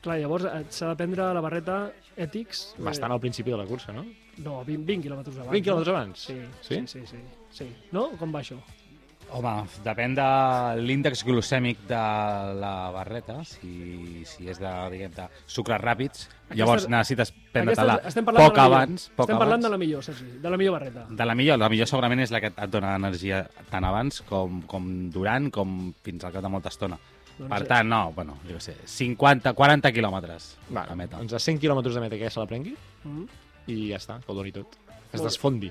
Clar, 0.00 0.16
llavors 0.22 0.46
eh, 0.48 0.62
s'ha 0.72 0.88
de 0.92 0.96
prendre 0.96 1.26
la 1.34 1.42
barreta 1.44 1.80
ètics... 2.16 2.62
eh, 2.78 2.82
Bastant 2.86 3.12
al 3.12 3.20
principi 3.20 3.50
de 3.52 3.58
la 3.60 3.66
cursa, 3.68 3.92
no? 3.92 4.06
No, 4.40 4.62
20, 4.64 4.86
20 4.86 5.02
quilòmetres 5.04 5.36
abans. 5.36 5.52
20 5.52 5.64
quilòmetres 5.66 5.90
no? 5.92 5.98
abans? 5.98 6.22
Sí, 6.30 6.38
Sí? 6.62 6.78
sí, 6.86 6.86
sí, 6.86 7.06
sí, 7.10 7.20
sí. 7.50 7.68
No? 7.92 8.10
Com 8.18 8.32
va 8.34 8.40
això? 8.40 8.58
Home, 9.30 9.50
depèn 9.84 10.16
de 10.18 10.24
l'índex 10.82 11.20
glucèmic 11.22 11.84
de 11.86 11.94
la 12.58 12.90
barreta, 12.90 13.44
si, 13.46 14.24
si 14.26 14.48
és 14.50 14.58
de, 14.58 14.72
diguem, 14.90 15.12
de 15.14 15.28
sucres 15.46 15.78
ràpids, 15.80 16.24
llavors 16.58 16.88
necessites 16.90 17.30
prendre-te-la 17.52 17.94
Aquesta- 18.00 18.08
estem 18.10 18.24
parlant 18.26 18.48
poc 18.48 18.56
de 18.56 18.58
la 18.58 18.64
millor. 18.66 18.76
abans. 18.80 19.04
Poc 19.14 19.28
Estem 19.28 19.38
parlant 19.38 19.52
abans. 19.60 19.64
de 19.64 19.70
la 19.70 19.78
millor, 19.78 20.02
Sergi, 20.02 20.26
de 20.42 20.50
la 20.50 20.56
millor 20.58 20.72
barreta. 20.80 21.06
De 21.08 21.24
la 21.30 21.36
millor, 21.38 21.58
la 21.62 21.68
millor 21.68 21.86
segurament 21.86 22.20
és 22.26 22.32
la 22.34 22.40
que 22.40 22.50
et 22.50 22.70
dona 22.74 22.96
energia 22.96 23.44
tant 23.70 23.84
abans 23.86 24.20
com, 24.22 24.62
com 24.66 24.90
durant, 25.14 25.46
com 25.54 25.92
fins 26.02 26.24
al 26.26 26.32
cap 26.32 26.42
de 26.42 26.48
molta 26.48 26.68
estona. 26.74 26.98
Doncs, 27.38 27.48
Per 27.54 27.66
tant, 27.68 27.86
no, 27.88 28.10
bueno, 28.12 28.34
jo 28.48 28.56
què 28.58 28.60
sé, 28.60 28.74
50, 28.84 29.52
40 29.54 29.92
quilòmetres 29.92 30.56
Va, 30.74 30.88
a 30.90 30.94
meta. 30.96 31.18
doncs 31.22 31.32
a 31.34 31.38
100 31.38 31.60
km 31.62 31.84
de 31.94 32.00
meta 32.00 32.16
que 32.18 32.24
ja 32.26 32.30
se 32.30 32.40
la 32.40 32.46
prengui 32.50 32.74
Mm. 33.04 33.24
i 33.68 33.88
ja 33.92 33.96
està, 33.96 34.18
que 34.20 34.32
ho 34.32 34.34
doni 34.34 34.50
tot. 34.50 34.74
Que 35.10 35.16
es 35.18 35.22
desfondi. 35.22 35.70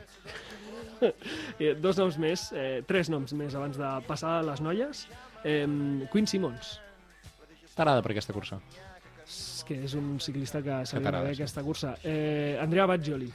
Eh, 1.60 1.76
dos 1.80 1.98
noms 1.98 2.18
més, 2.18 2.52
eh, 2.54 2.84
tres 2.88 3.10
noms 3.10 3.34
més 3.34 3.56
abans 3.56 3.78
de 3.78 3.90
passar 4.08 4.40
a 4.40 4.44
les 4.44 4.62
noies. 4.62 5.08
Eh, 5.44 5.66
Quinn 6.12 6.28
Simmons, 6.28 6.80
T'agrada 7.76 8.02
per 8.04 8.12
aquesta 8.12 8.34
cursa? 8.36 8.60
s- 9.26 9.64
que 9.68 9.84
és 9.86 9.94
un 9.94 10.20
ciclista 10.20 10.62
que 10.62 10.86
se 10.86 10.98
li 11.00 11.04
dona 11.06 11.22
bé 11.22 11.32
aquesta 11.32 11.62
cursa. 11.64 11.94
Eh, 12.04 12.58
Andrea 12.60 12.86
Baggioli, 12.90 13.30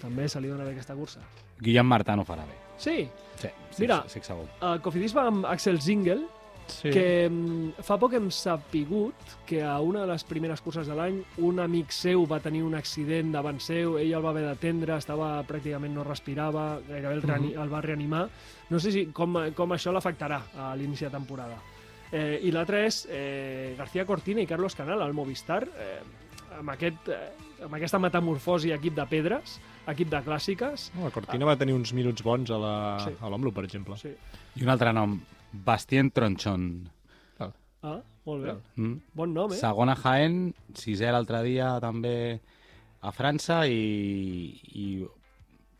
també 0.00 0.28
se 0.28 0.40
li 0.40 0.48
dona 0.48 0.64
bé 0.64 0.72
aquesta 0.72 0.94
cursa. 0.96 1.20
Guillem 1.60 1.86
Martà 1.86 2.16
no 2.16 2.24
farà 2.24 2.46
bé. 2.48 2.56
Sí, 2.78 3.08
Sí, 3.36 3.48
sí, 3.70 3.82
Mira. 3.82 4.02
sí, 4.06 4.18
sí, 4.18 4.26
segur. 4.26 4.46
a 4.60 4.78
Cofidis 4.80 5.14
va 5.16 5.26
amb 5.28 5.44
Axel 5.46 5.80
Zingel, 5.80 6.26
Sí. 6.70 6.90
que 6.94 7.28
mm, 7.28 7.82
fa 7.82 7.96
poc 8.00 8.14
hem 8.14 8.30
sapigut 8.30 9.14
que 9.46 9.62
a 9.62 9.80
una 9.80 10.02
de 10.04 10.12
les 10.12 10.24
primeres 10.24 10.60
curses 10.62 10.86
de 10.86 10.94
l'any 10.94 11.18
un 11.38 11.58
amic 11.60 11.90
seu 11.92 12.24
va 12.30 12.38
tenir 12.40 12.62
un 12.62 12.74
accident 12.78 13.32
davant 13.34 13.58
seu, 13.60 13.98
ell 13.98 14.12
el 14.14 14.22
va 14.24 14.30
haver 14.30 14.44
d'atendre, 14.46 14.96
estava 14.96 15.32
pràcticament 15.48 15.92
no 15.94 16.04
respirava, 16.04 16.80
gairebé 16.88 17.14
el, 17.18 17.22
reani 17.22 17.52
el 17.54 17.72
va 17.72 17.80
reanimar. 17.84 18.28
No 18.70 18.78
sé 18.80 18.92
si 18.94 19.06
com, 19.12 19.36
com 19.56 19.72
això 19.76 19.92
l'afectarà 19.92 20.40
a 20.56 20.70
l'inici 20.76 21.04
de 21.04 21.10
temporada. 21.10 21.58
Eh, 22.12 22.40
I 22.42 22.50
l'altre 22.50 22.86
és 22.86 23.04
eh, 23.10 23.74
García 23.78 24.04
Cortina 24.06 24.40
i 24.42 24.46
Carlos 24.46 24.74
Canal, 24.74 25.02
al 25.02 25.12
Movistar, 25.14 25.62
eh, 25.78 26.00
amb, 26.58 26.70
aquest, 26.74 27.08
eh, 27.08 27.64
amb 27.66 27.74
aquesta 27.78 28.00
metamorfosi 28.02 28.72
equip 28.74 28.96
de 28.96 29.06
pedres, 29.06 29.60
equip 29.90 30.10
de 30.10 30.18
clàssiques. 30.26 30.90
No, 30.96 31.04
la 31.04 31.10
Cortina 31.14 31.46
va 31.46 31.56
tenir 31.56 31.74
uns 31.74 31.92
minuts 31.94 32.22
bons 32.22 32.50
a 32.50 32.58
la- 32.58 32.98
Sí. 33.04 33.12
a 33.20 33.52
per 33.52 33.64
exemple. 33.64 33.96
Sí. 33.96 34.10
I 34.56 34.62
un 34.64 34.68
altre 34.68 34.92
nom, 34.92 35.20
Bastien 35.52 36.10
Tronchon. 36.14 36.88
Ah, 37.82 37.96
molt 38.28 38.42
bé. 38.44 38.54
Mm? 38.76 38.96
Bon 39.16 39.30
nom, 39.32 39.52
eh? 39.52 39.56
Segona 39.56 39.94
Jaén, 39.96 40.50
sisè 40.76 41.08
l'altre 41.10 41.40
dia 41.46 41.70
també 41.80 42.38
a 43.00 43.12
França 43.16 43.62
i, 43.64 44.52
i 44.76 44.84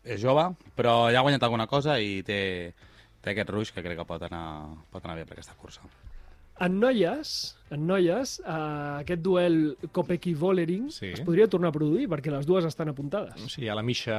és 0.03 0.17
jove, 0.23 0.47
però 0.75 1.11
ja 1.13 1.19
ha 1.19 1.25
guanyat 1.27 1.43
alguna 1.45 1.67
cosa 1.69 1.99
i 2.01 2.23
té, 2.25 2.73
té 3.21 3.35
aquest 3.35 3.51
ruix 3.53 3.69
que 3.71 3.83
crec 3.85 3.99
que 4.01 4.07
pot 4.09 4.23
anar, 4.25 4.71
pot 4.89 5.05
anar 5.05 5.19
bé 5.19 5.27
per 5.29 5.37
aquesta 5.37 5.53
cursa. 5.61 5.85
En 6.61 6.79
noies, 6.81 7.35
en 7.73 7.85
noies 7.89 8.39
eh, 8.41 9.01
aquest 9.03 9.21
duel 9.21 9.75
Kopecky-Vollering 9.93 10.89
Sí. 10.93 11.13
es 11.13 11.21
podria 11.25 11.47
tornar 11.49 11.69
a 11.69 11.77
produir 11.77 12.09
perquè 12.09 12.33
les 12.33 12.45
dues 12.49 12.65
estan 12.65 12.89
apuntades. 12.89 13.37
Sí, 13.53 13.67
ha 13.69 13.77
la 13.77 13.85
Misha 13.85 14.17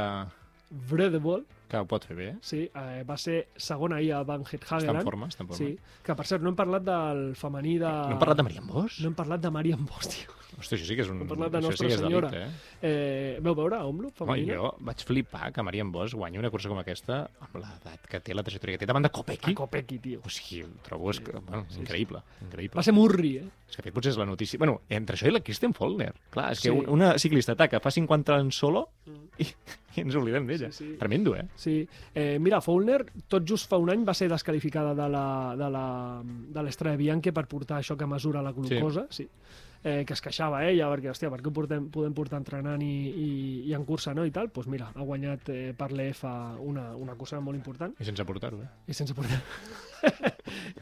Vredebol, 0.70 1.42
que 1.72 1.80
ho 1.80 1.88
pot 1.88 2.04
fer 2.04 2.16
bé. 2.18 2.28
sí, 2.44 2.66
eh, 2.68 3.02
va 3.08 3.16
ser 3.16 3.38
segona 3.56 3.96
ahir 3.96 4.12
a 4.18 4.22
Van 4.28 4.44
Està 4.44 4.80
en 4.82 5.00
forma, 5.06 5.30
està 5.32 5.46
en 5.46 5.48
forma. 5.48 5.58
Sí, 5.62 5.98
que 6.04 6.16
per 6.18 6.26
cert 6.28 6.44
no 6.44 6.52
hem 6.52 6.58
parlat 6.58 6.84
del 6.84 7.24
femení 7.38 7.78
de... 7.80 7.88
No 7.88 8.16
hem 8.18 8.20
parlat 8.20 8.42
de 8.42 8.46
Marian 8.48 8.68
Bosch? 8.68 9.00
No 9.00 9.12
hem 9.12 9.16
parlat 9.16 9.40
de 9.40 9.52
Marian 9.56 9.86
Bosch, 9.88 10.12
tio. 10.12 10.41
Hosti, 10.58 10.76
això 10.76 10.86
sí 10.86 10.94
que 10.98 11.02
és 11.02 11.08
un... 11.10 11.20
Hem 11.24 11.28
parlat 11.30 11.52
de 11.52 11.58
això 11.58 11.68
Nostra 11.70 11.88
sí 11.88 11.94
que 11.94 11.98
Senyora. 12.02 12.28
delicte, 12.30 12.68
eh? 12.82 12.88
Eh, 12.88 13.38
veu 13.42 13.54
veure 13.58 13.78
Omloop 13.88 14.20
Home, 14.22 14.32
femenina? 14.36 14.54
jo 14.60 14.70
vaig 14.80 15.04
flipar 15.08 15.52
que 15.52 15.62
Marian 15.64 15.90
Bosch 15.92 16.14
guanyi 16.14 16.38
una 16.38 16.50
cursa 16.52 16.68
com 16.68 16.78
aquesta 16.82 17.22
amb 17.40 17.56
l'edat 17.56 18.06
que 18.10 18.20
té, 18.20 18.34
la 18.36 18.44
trajectòria 18.46 18.76
que 18.76 18.82
té 18.84 18.88
davant 18.90 19.02
de 19.06 19.10
Kopecky. 19.10 19.52
A 19.52 19.58
Kopecky, 19.62 19.98
tio. 19.98 20.20
O 20.24 20.30
sigui, 20.30 20.62
ho 20.66 20.70
trobo 20.84 21.10
és, 21.10 21.20
que, 21.24 21.32
bueno, 21.38 21.64
increïble, 21.80 22.20
increïble. 22.44 22.76
Va 22.78 22.84
ser 22.86 22.94
Murri, 22.94 23.36
eh? 23.40 23.46
És 23.72 23.76
que 23.78 23.82
aquest 23.86 23.94
potser 23.96 24.12
és 24.12 24.18
la 24.20 24.26
notícia... 24.28 24.58
Bueno, 24.60 24.82
entre 24.92 25.16
això 25.16 25.26
i 25.26 25.32
la 25.32 25.40
Kristen 25.40 25.72
Follner. 25.72 26.12
Clar, 26.30 26.50
és 26.52 26.60
que 26.60 26.68
Sí. 26.68 26.76
un- 26.76 26.88
una 26.92 27.14
ciclista 27.18 27.52
ataca, 27.56 27.80
fa 27.80 27.90
50 27.90 28.36
en 28.38 28.50
solo 28.52 28.88
i, 29.40 29.46
i 29.96 30.00
ens 30.04 30.14
oblidem 30.20 30.46
d'ella. 30.46 30.68
Sí, 30.70 30.84
sí. 30.92 30.96
Tremendo, 31.00 31.34
eh? 31.34 31.46
Sí. 31.56 31.78
Eh, 32.14 32.36
mira, 32.38 32.60
Foulner, 32.60 33.06
tot 33.28 33.48
just 33.48 33.70
fa 33.70 33.78
un 33.80 33.88
any 33.90 34.04
va 34.04 34.12
ser 34.14 34.28
desqualificada 34.28 34.92
de 34.94 35.08
la- 35.08 35.56
de 35.56 35.70
la- 35.70 36.20
de 36.22 36.62
l'Estrella 36.62 36.96
Bianche 37.00 37.32
per 37.32 37.46
portar 37.48 37.80
això 37.80 37.96
que 37.96 38.06
mesura 38.06 38.42
la 38.42 38.52
glucosa, 38.52 39.06
sí. 39.10 39.24
sí. 39.24 39.30
Eh, 39.84 40.04
que 40.06 40.14
es 40.14 40.20
queixava 40.22 40.60
ella, 40.68 40.86
perquè, 40.92 41.08
hòstia, 41.10 41.26
per 41.28 41.40
què 41.42 41.48
ho 41.50 41.52
portem, 41.52 41.88
podem 41.90 42.12
portar 42.14 42.38
entrenant 42.38 42.78
i, 42.86 42.90
i, 43.10 43.30
i 43.66 43.72
en 43.74 43.82
cursa, 43.84 44.12
no?, 44.14 44.22
i 44.24 44.30
tal, 44.30 44.46
doncs 44.54 44.68
mira, 44.70 44.92
ha 44.94 45.02
guanyat 45.02 45.48
eh, 45.50 45.72
per 45.74 45.88
l'EF 45.90 46.20
una, 46.62 46.84
una 46.94 47.16
cursa 47.18 47.40
molt 47.42 47.58
important 47.58 47.96
I 47.98 48.06
sense 48.06 48.22
portar-ho, 48.24 48.60
eh? 48.62 48.68
i 48.86 48.94
sense 48.94 49.10
portar. 49.18 49.40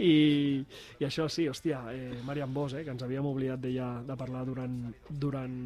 I, 0.01 0.13
I 1.01 1.07
això 1.09 1.27
sí, 1.33 1.47
hòstia, 1.49 1.81
eh, 1.95 2.21
Marian 2.27 2.53
Bosch, 2.53 2.77
eh, 2.77 2.85
que 2.85 2.93
ens 2.93 3.03
havíem 3.05 3.25
oblidat 3.25 3.61
d'ella 3.65 3.89
de 4.05 4.17
parlar 4.21 4.45
durant, 4.49 4.77
durant 5.09 5.57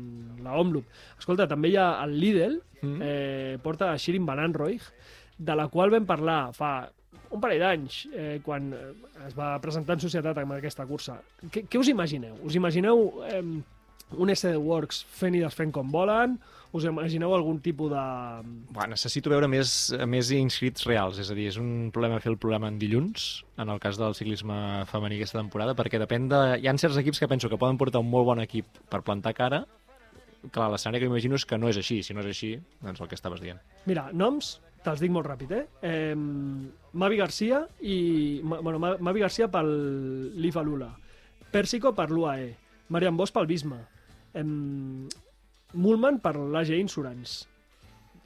la 0.44 0.54
Omloop. 0.60 0.86
Escolta, 1.18 1.48
també 1.50 1.72
hi 1.72 1.76
ha 1.80 1.88
el 2.04 2.14
Lidl, 2.20 2.60
Mm. 2.84 2.98
eh, 3.00 3.58
porta 3.64 3.94
Shirin 3.96 4.26
Van 4.28 4.38
Anrooy, 4.42 4.74
de 5.38 5.54
la 5.56 5.68
qual 5.72 5.88
vam 5.90 6.04
parlar 6.04 6.50
fa 6.52 6.90
un 7.34 7.42
parell 7.42 7.62
d'anys, 7.62 8.00
eh, 8.14 8.40
quan 8.44 8.72
eh, 8.72 8.90
es 9.26 9.36
va 9.36 9.54
presentar 9.62 9.98
en 9.98 10.04
societat 10.04 10.38
amb 10.42 10.56
aquesta 10.56 10.86
cursa. 10.86 11.18
Què, 11.50 11.66
què 11.70 11.80
us 11.80 11.90
imagineu? 11.90 12.36
Us 12.46 12.58
imagineu 12.58 13.08
eh, 13.28 13.40
un 14.14 14.34
SD 14.34 14.54
Works 14.60 15.02
fent 15.18 15.34
i 15.34 15.42
desfent 15.42 15.72
com 15.74 15.90
volen? 15.92 16.38
Us 16.74 16.86
imagineu 16.90 17.30
algun 17.34 17.60
tipus 17.62 17.92
de... 17.92 18.04
Buah, 18.74 18.88
necessito 18.90 19.30
veure 19.30 19.46
més, 19.50 19.92
més 20.10 20.30
inscrits 20.34 20.86
reals, 20.88 21.20
és 21.22 21.30
a 21.30 21.36
dir, 21.38 21.46
és 21.52 21.58
un 21.60 21.90
problema 21.94 22.18
fer 22.22 22.32
el 22.32 22.38
programa 22.42 22.70
en 22.70 22.80
dilluns, 22.80 23.44
en 23.62 23.70
el 23.70 23.78
cas 23.82 23.98
del 24.00 24.16
ciclisme 24.18 24.56
femení 24.90 25.20
aquesta 25.20 25.38
temporada, 25.38 25.76
perquè 25.78 26.02
depèn 26.02 26.26
de... 26.32 26.42
Hi 26.58 26.70
ha 26.70 26.76
certs 26.82 26.98
equips 27.02 27.22
que 27.22 27.30
penso 27.30 27.50
que 27.50 27.60
poden 27.60 27.78
portar 27.78 28.02
un 28.02 28.10
molt 28.10 28.26
bon 28.30 28.42
equip 28.42 28.82
per 28.90 29.04
plantar 29.06 29.36
cara, 29.38 29.62
clar, 30.50 30.68
l'escenari 30.72 31.02
que 31.02 31.08
m'imagino 31.08 31.38
és 31.38 31.46
que 31.48 31.58
no 31.58 31.70
és 31.70 31.78
així, 31.80 32.02
si 32.02 32.14
no 32.14 32.24
és 32.24 32.30
així, 32.34 32.54
doncs 32.82 33.00
el 33.00 33.10
que 33.10 33.18
estaves 33.18 33.42
dient. 33.44 33.62
Mira, 33.86 34.08
noms, 34.12 34.56
te'ls 34.84 35.00
dic 35.02 35.12
molt 35.14 35.26
ràpid, 35.26 35.54
eh? 35.56 35.64
eh 35.82 36.14
Mavi 36.14 37.18
Garcia 37.18 37.64
i... 37.80 38.40
Bueno, 38.44 38.78
Ma- 38.78 38.96
Mavi 39.00 39.24
Garcia 39.24 39.48
pel 39.50 39.70
l'IFA 40.38 40.62
Lula. 40.66 40.90
Pèrsico 41.54 41.94
per 41.96 42.10
l'UAE. 42.10 42.52
Marian 42.94 43.16
Bosch 43.16 43.34
pel 43.34 43.48
Bisma. 43.50 43.80
Em, 44.36 45.08
Mullman 45.74 46.20
per 46.22 46.36
l'AG 46.36 46.74
Insurance. 46.76 47.46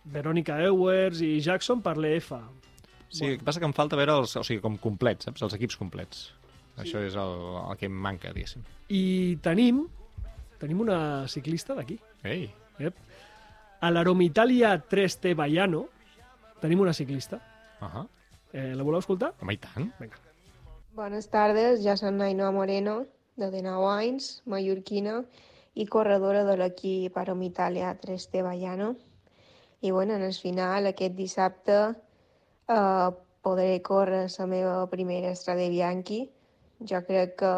Verónica 0.09 0.59
Ewers 0.65 1.21
i 1.25 1.39
Jackson 1.45 1.83
per 1.85 1.97
l'EFA. 2.01 2.43
Sí, 3.09 3.25
el 3.25 3.39
que 3.41 3.47
passa 3.47 3.61
que 3.61 3.69
em 3.69 3.77
falta 3.77 3.97
veure 3.97 4.19
els, 4.21 4.35
o 4.37 4.45
sigui, 4.45 4.61
com 4.65 4.77
complets, 4.81 5.29
saps? 5.29 5.45
Els 5.45 5.57
equips 5.57 5.79
complets. 5.81 6.29
Això 6.79 7.01
és 7.03 7.17
el, 7.19 7.35
el 7.65 7.79
que 7.81 7.89
em 7.89 7.95
manca, 8.07 8.33
diguéssim. 8.35 8.65
I 8.95 9.39
tenim, 9.45 9.83
tenim 10.61 10.83
una 10.85 11.01
ciclista 11.29 11.77
d'aquí. 11.79 11.99
Ei, 12.29 12.49
Ep. 12.79 12.99
A 13.81 13.91
l'Aromitalia 13.91 14.73
3T 14.91 15.35
Baiano 15.39 15.87
tenim 16.61 16.81
una 16.81 16.93
ciclista. 16.93 17.41
uh 17.81 17.87
-huh. 17.87 18.09
Eh, 18.53 18.75
la 18.75 18.83
voleu 18.83 18.99
escoltar? 18.99 19.35
home, 19.41 19.55
i 19.55 19.59
tant. 19.59 19.93
Vinga. 20.01 20.17
Buenas 20.95 21.29
tardes, 21.29 21.83
ja 21.85 21.97
soc 21.97 22.11
Nainoa 22.11 22.51
Moreno, 22.51 23.07
de 23.37 23.51
19 23.51 23.87
anys, 23.87 24.43
mallorquina 24.47 25.25
i 25.75 25.87
corredora 25.87 26.45
de 26.45 26.57
l'equip 26.57 27.17
Arom 27.17 27.43
Italia 27.43 27.93
3T 28.01 28.43
Baiano. 28.43 28.97
I 29.81 29.91
bueno, 29.91 30.15
en 30.15 30.23
el 30.23 30.35
final, 30.35 30.87
aquest 30.87 31.15
dissabte, 31.15 31.95
eh, 32.69 33.11
podré 33.43 33.81
córrer 33.83 34.27
la 34.39 34.47
meva 34.47 34.91
primera 34.91 35.35
Strade 35.35 35.69
Bianchi. 35.69 36.31
Jo 36.81 37.03
crec 37.07 37.37
que 37.37 37.53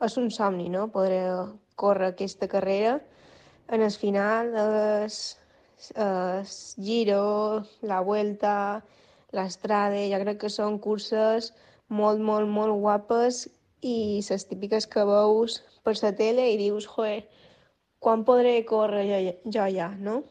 és 0.00 0.16
un 0.16 0.30
somni, 0.30 0.68
no?, 0.68 0.88
podré 0.88 1.20
córrer 1.76 2.12
aquesta 2.12 2.48
carrera. 2.48 3.00
En 3.68 3.82
el 3.82 3.90
final, 3.90 4.54
es, 5.04 5.38
es 5.90 6.74
Giro, 6.78 7.64
la 7.82 8.00
Vuelta, 8.00 8.84
l'Estrade, 9.32 10.06
jo 10.12 10.20
crec 10.22 10.38
que 10.44 10.50
són 10.52 10.78
curses 10.78 11.50
molt, 11.88 12.20
molt, 12.20 12.48
molt 12.48 12.78
guapes 12.80 13.46
i 13.82 14.22
les 14.28 14.46
típiques 14.48 14.86
que 14.86 15.04
veus 15.08 15.60
per 15.82 15.96
la 16.02 16.12
tele 16.14 16.46
i 16.52 16.58
dius, 16.60 16.86
joe, 16.86 17.22
quan 17.98 18.24
podré 18.24 18.54
córrer 18.68 19.04
jo, 19.08 19.18
jo 19.56 19.66
ja, 19.74 19.88
no? 19.98 20.22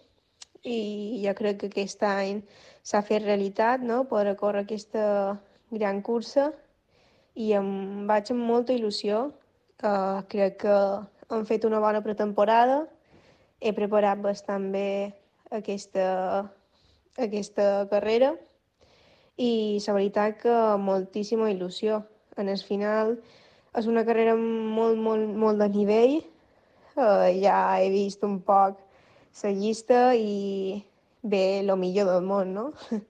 I 0.64 1.22
jo 1.26 1.34
crec 1.36 1.60
que 1.62 1.72
aquest 1.72 2.04
any 2.08 2.42
s'ha 2.84 3.02
fet 3.06 3.24
realitat, 3.26 3.82
no?, 3.82 4.04
poder 4.10 4.36
córrer 4.40 4.64
aquesta 4.66 5.38
gran 5.72 6.02
cursa 6.02 6.52
i 7.36 7.54
em 7.58 8.08
vaig 8.08 8.32
amb 8.32 8.44
molta 8.46 8.74
il·lusió. 8.76 9.30
Uh, 9.82 10.22
crec 10.30 10.60
que 10.62 10.78
hem 11.34 11.46
fet 11.50 11.66
una 11.66 11.80
bona 11.82 12.04
pretemporada, 12.06 12.84
he 13.62 13.72
preparat 13.74 14.22
bastant 14.22 14.68
bé 14.74 15.14
aquesta, 15.52 16.08
aquesta 17.20 17.68
carrera 17.92 18.32
i 19.38 19.80
la 19.86 19.96
veritat 19.98 20.38
que 20.42 20.58
moltíssima 20.80 21.52
il·lusió. 21.52 22.02
En 22.40 22.50
el 22.50 22.62
final 22.64 23.18
és 23.78 23.88
una 23.88 24.04
carrera 24.08 24.36
molt, 24.36 24.98
molt, 25.00 25.28
molt 25.44 25.60
de 25.60 25.68
nivell. 25.72 26.20
Uh, 26.96 27.28
ja 27.40 27.58
he 27.80 27.90
vist 27.92 28.24
un 28.28 28.40
poc 28.44 28.80
la 29.44 29.52
llista 29.56 30.00
i 30.16 30.82
bé, 31.24 31.60
el 31.60 31.72
millor 31.80 32.10
del 32.12 32.26
món, 32.28 32.54
no? 32.54 32.66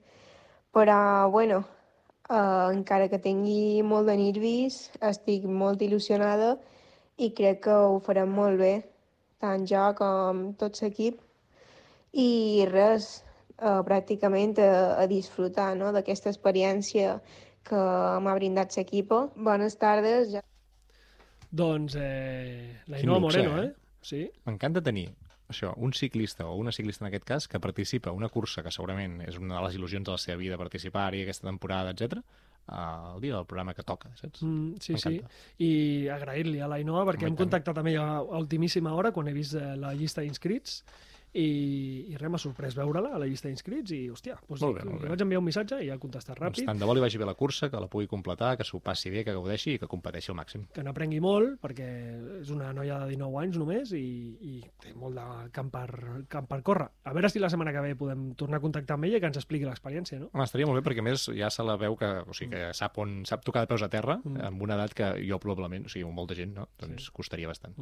Però, 0.74 1.28
bueno, 1.30 1.62
uh, 2.30 2.70
encara 2.70 3.08
que 3.10 3.20
tingui 3.22 3.82
molt 3.82 4.08
de 4.08 4.16
nervis, 4.16 4.86
estic 5.00 5.44
molt 5.44 5.82
il·lusionada 5.82 6.54
i 7.18 7.32
crec 7.36 7.64
que 7.66 7.74
ho 7.74 7.98
farem 8.06 8.30
molt 8.32 8.58
bé, 8.62 8.72
tant 9.42 9.66
jo 9.68 9.90
com 9.98 10.48
tot 10.58 10.80
l'equip. 10.80 11.20
I 12.12 12.64
res, 12.68 13.22
uh, 13.58 13.80
pràcticament 13.86 14.58
a, 14.60 14.72
a 15.00 15.06
disfrutar 15.08 15.72
no? 15.78 15.92
d'aquesta 15.96 16.30
experiència 16.32 17.16
que 17.64 17.82
m'ha 18.22 18.34
brindat 18.36 18.76
l'equip. 18.76 19.14
Bones 19.36 19.78
tardes. 19.80 20.34
Ja... 20.36 20.42
Doncs 21.52 21.96
eh, 22.00 22.80
la 22.88 23.00
Quin 23.00 23.10
luxe, 23.12 23.20
Moreno, 23.26 23.58
eh? 23.62 23.66
eh? 23.66 23.98
Sí. 24.02 24.22
M'encanta 24.48 24.82
tenir 24.82 25.10
això, 25.52 25.72
un 25.76 25.92
ciclista 25.92 26.46
o 26.48 26.56
una 26.56 26.72
ciclista 26.72 27.04
en 27.04 27.10
aquest 27.10 27.26
cas 27.28 27.48
que 27.48 27.60
participa 27.60 28.10
a 28.10 28.16
una 28.16 28.30
cursa 28.32 28.64
que 28.64 28.72
segurament 28.74 29.20
és 29.26 29.36
una 29.38 29.58
de 29.58 29.66
les 29.66 29.76
il·lusions 29.76 30.08
de 30.08 30.14
la 30.14 30.20
seva 30.20 30.40
vida 30.40 30.58
participar-hi 30.60 31.22
aquesta 31.26 31.46
temporada, 31.48 31.92
etc. 31.92 32.22
el 32.72 33.20
dia 33.20 33.36
del 33.36 33.46
programa 33.46 33.74
que 33.74 33.82
toca, 33.82 34.10
saps? 34.16 34.42
Mm, 34.42 34.80
sí, 34.80 34.96
sí. 34.98 35.20
I 35.58 36.08
agrair-li 36.14 36.60
a 36.62 36.70
l'Ainoa 36.72 37.04
perquè 37.04 37.26
Home, 37.26 37.30
i 37.30 37.32
hem 37.34 37.40
contactat 37.44 37.78
amb 37.78 37.92
ella 37.92 38.06
a 38.22 38.38
ultimíssima 38.40 38.94
hora 38.94 39.12
quan 39.12 39.28
he 39.28 39.36
vist 39.36 39.58
eh, 39.58 39.74
la 39.76 39.92
llista 39.98 40.24
d'inscrits 40.24 40.82
i, 41.34 42.12
i 42.12 42.16
res, 42.20 42.28
m'ha 42.28 42.38
sorprès 42.40 42.74
veure-la 42.76 43.14
a 43.16 43.18
la 43.22 43.26
llista 43.26 43.48
d'inscrits 43.48 43.90
i, 43.96 44.00
hòstia, 44.12 44.34
doncs, 44.48 44.60
Molt 44.60 44.76
bé, 44.78 44.84
molt 44.84 45.00
bé. 45.02 45.08
vaig 45.14 45.22
enviar 45.24 45.38
un 45.40 45.46
missatge 45.46 45.78
i 45.84 45.88
ha 45.88 45.96
contestat 45.98 46.36
Doncs 46.38 46.58
ràpid. 46.58 46.66
tant 46.68 46.78
de 46.78 46.84
bo 46.88 46.92
li 46.94 47.00
vagi 47.00 47.16
bé 47.18 47.24
la 47.24 47.34
cursa, 47.34 47.70
que 47.72 47.80
la 47.80 47.88
pugui 47.88 48.06
completar, 48.06 48.56
que 48.58 48.64
s'ho 48.68 48.80
passi 48.80 49.08
bé, 49.10 49.24
que 49.24 49.32
gaudeixi 49.32 49.74
i 49.74 49.78
que 49.80 49.88
competeixi 49.88 50.30
al 50.30 50.36
màxim. 50.36 50.66
que 50.74 50.82
n'aprengui 50.84 51.20
molt, 51.20 51.58
perquè 51.62 51.88
és 52.42 52.50
una 52.50 52.72
noia 52.72 52.98
de 53.00 53.08
19 53.16 53.38
anys 53.42 53.56
només 53.56 53.92
i, 53.92 54.02
i 54.40 54.62
té 54.82 54.92
molt 54.94 55.16
de 55.16 55.50
camp 55.52 55.70
per, 55.72 55.88
camp 56.28 56.46
per 56.48 56.60
córrer. 56.62 56.88
A 57.04 57.12
veure 57.14 57.30
si 57.30 57.38
la 57.40 57.48
setmana 57.48 57.72
que 57.72 57.80
ve 57.80 57.94
podem 57.96 58.34
tornar 58.34 58.58
a 58.58 58.60
contactar 58.60 58.94
amb 58.98 59.04
ella 59.08 59.16
i 59.16 59.20
que 59.20 59.26
ens 59.32 59.36
expliqui 59.40 59.64
l'experiència, 59.64 60.18
no? 60.20 60.28
Home, 60.34 60.44
estaria 60.44 60.66
molt 60.66 60.82
bé 60.82 60.84
perquè 60.90 61.00
a 61.00 61.08
més 61.08 61.26
ja 61.32 61.48
se 61.50 61.62
la 61.64 61.76
veu 61.80 61.96
que, 61.96 62.12
o 62.28 62.32
sigui, 62.36 62.50
que 62.56 62.74
sap, 62.74 62.98
on, 62.98 63.22
sap 63.24 63.42
tocar 63.44 63.64
de 63.64 63.72
peus 63.72 63.82
a 63.82 63.88
terra 63.88 64.20
Mm. 64.22 64.36
amb 64.44 64.62
una 64.62 64.74
edat 64.74 64.92
que 64.94 65.06
jo 65.26 65.38
probablement, 65.40 65.86
o 65.86 65.88
sigui, 65.88 66.04
molta 66.12 66.34
gent, 66.34 66.52
no? 66.54 66.68
Doncs 66.78 67.06
Sí. 67.06 67.10
costaria 67.12 67.48
bastant. 67.48 67.74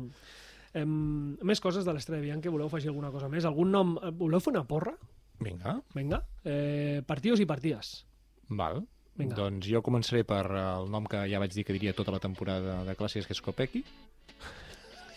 Em, 0.74 1.36
més 1.42 1.58
coses 1.60 1.84
de 1.84 1.92
l'Estrella 1.92 2.22
Bianca, 2.22 2.50
voleu 2.50 2.68
afegir 2.70 2.88
alguna 2.92 3.10
cosa 3.10 3.28
més? 3.28 3.44
Algun 3.44 3.70
nom? 3.74 3.96
eh, 4.02 4.10
Voleu 4.14 4.40
fer 4.40 4.52
una 4.52 4.64
porra? 4.64 4.92
Vinga, 5.40 5.80
Vinga. 5.96 6.20
Eh, 6.44 7.02
partidos 7.06 7.40
i 7.40 7.46
partides. 7.46 8.04
val. 8.50 8.82
Vinga. 9.16 9.34
Doncs 9.36 9.66
jo 9.66 9.82
començaré 9.82 10.22
per 10.24 10.44
el 10.46 10.86
nom 10.90 11.04
que 11.04 11.24
ja 11.28 11.38
vaig 11.42 11.52
dir 11.52 11.64
que 11.66 11.72
diria 11.74 11.92
tota 11.92 12.12
la 12.14 12.20
temporada 12.22 12.84
de 12.86 12.94
clàssics, 12.96 13.26
que 13.26 13.34
és 13.34 13.40
Kopecky. 13.42 13.82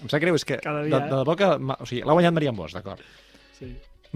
Em 0.01 0.10
sap 0.12 0.20
greu, 0.20 0.36
és 0.36 0.43
que 0.43 0.58
Cada 0.60 0.82
de, 0.84 0.89
dia, 0.89 0.99
de, 0.99 1.06
eh? 1.06 1.10
debò 1.22 1.36
que... 1.39 1.47
ma- 1.60 1.78
O 1.80 1.86
sigui, 1.88 2.01
l'ha 2.04 2.12
guanyat 2.18 2.34
Marian 2.36 2.56
Bosch, 2.58 2.74
d'acord. 2.76 2.99
Sí. 3.60 3.70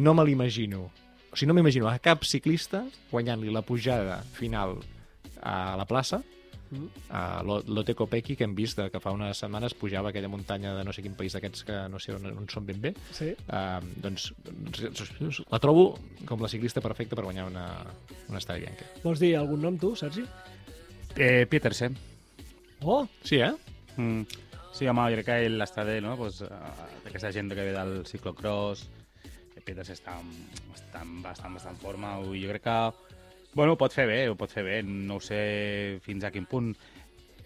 No 0.03 0.13
me 0.17 0.25
l'imagino. 0.27 0.89
O 1.31 1.35
sigui, 1.37 1.47
no 1.47 1.53
m'imagino 1.55 1.87
a 1.87 1.97
cap 2.03 2.25
ciclista 2.27 2.83
guanyant-li 3.11 3.53
la 3.53 3.61
pujada 3.61 4.19
final 4.35 4.79
a 5.41 5.75
la 5.77 5.85
plaça 5.85 6.19
Mm. 6.69 6.87
a 7.15 7.41
Lo- 7.47 7.63
Lotte 7.67 7.95
Kopecky, 7.95 8.35
que 8.35 8.43
hem 8.43 8.55
vist 8.55 8.77
de 8.79 8.89
que 8.91 8.99
fa 8.99 9.11
unes 9.15 9.37
setmanes 9.39 9.73
pujava 9.73 10.09
aquella 10.09 10.27
muntanya 10.27 10.73
de 10.75 10.83
no 10.83 10.91
sé 10.91 11.01
quin 11.05 11.13
país 11.15 11.33
d'aquests 11.33 11.63
que 11.63 11.77
no 11.89 11.99
sé 11.99 12.11
on, 12.15 12.25
on 12.33 12.49
són 12.51 12.65
ben 12.67 12.81
bé. 12.81 12.93
Sí. 13.15 13.29
Uh, 13.47 13.79
doncs, 14.03 14.33
la 15.49 15.59
trobo 15.63 15.97
com 16.27 16.41
la 16.43 16.49
ciclista 16.51 16.81
perfecta 16.83 17.15
per 17.15 17.23
guanyar 17.25 17.47
una, 17.47 17.67
una 18.27 18.37
Estrella 18.41 18.65
Bianca. 18.65 18.85
Vols 19.03 19.19
dir 19.23 19.35
algun 19.39 19.61
nom 19.63 19.77
tu, 19.79 19.95
Sergi? 19.95 20.25
Eh, 21.15 21.45
Petersen. 21.49 21.95
Oh, 22.81 23.07
Sí, 23.23 23.39
eh? 23.41 23.53
Mm. 23.97 24.21
Sí, 24.77 24.85
home, 24.85 25.07
jo 25.09 25.15
crec 25.17 25.25
que 25.25 25.49
l'Estradé, 25.49 26.01
no? 26.05 26.11
Pues, 26.19 26.41
uh, 26.45 26.49
aquesta 27.07 27.31
gent 27.33 27.49
que 27.49 27.63
ve 27.65 27.71
del 27.73 28.03
ciclocross, 28.05 28.83
que 29.55 29.61
Peters 29.65 29.89
està, 29.95 30.19
està 30.75 31.01
en 31.01 31.15
bastant, 31.23 31.55
bastant 31.57 31.79
forma, 31.81 32.11
jo 32.21 32.51
crec 32.51 32.61
que 32.67 32.75
bueno, 33.57 33.73
ho 33.73 33.79
pot 33.81 33.93
fer 33.93 34.05
bé, 34.07 34.19
ho 34.29 34.35
pot 34.37 34.51
fer 34.53 34.63
bé, 34.63 34.77
no 34.85 35.17
ho 35.17 35.23
sé 35.23 35.97
fins 36.05 36.23
a 36.27 36.31
quin 36.31 36.45
punt. 36.47 36.71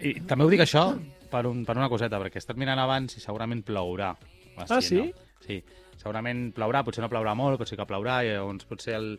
I 0.02 0.16
també 0.28 0.44
ho 0.46 0.50
dic 0.52 0.62
això 0.66 0.84
per, 1.32 1.46
un, 1.48 1.64
per 1.66 1.78
una 1.80 1.88
coseta, 1.90 2.20
perquè 2.22 2.38
he 2.40 2.44
estat 2.44 2.60
mirant 2.60 2.80
abans 2.84 3.16
i 3.16 3.24
segurament 3.24 3.64
plourà. 3.66 4.12
a 4.60 4.66
Ah, 4.68 4.82
sí? 4.84 5.00
Sí, 5.42 5.62
segurament 5.98 6.50
plourà, 6.54 6.84
potser 6.86 7.02
no 7.06 7.10
plourà 7.10 7.34
molt, 7.38 7.58
però 7.62 7.70
sí 7.70 7.78
que 7.80 7.88
plourà, 7.90 8.20
i 8.28 8.34
llavors 8.36 8.68
potser 8.70 8.98
el, 8.98 9.14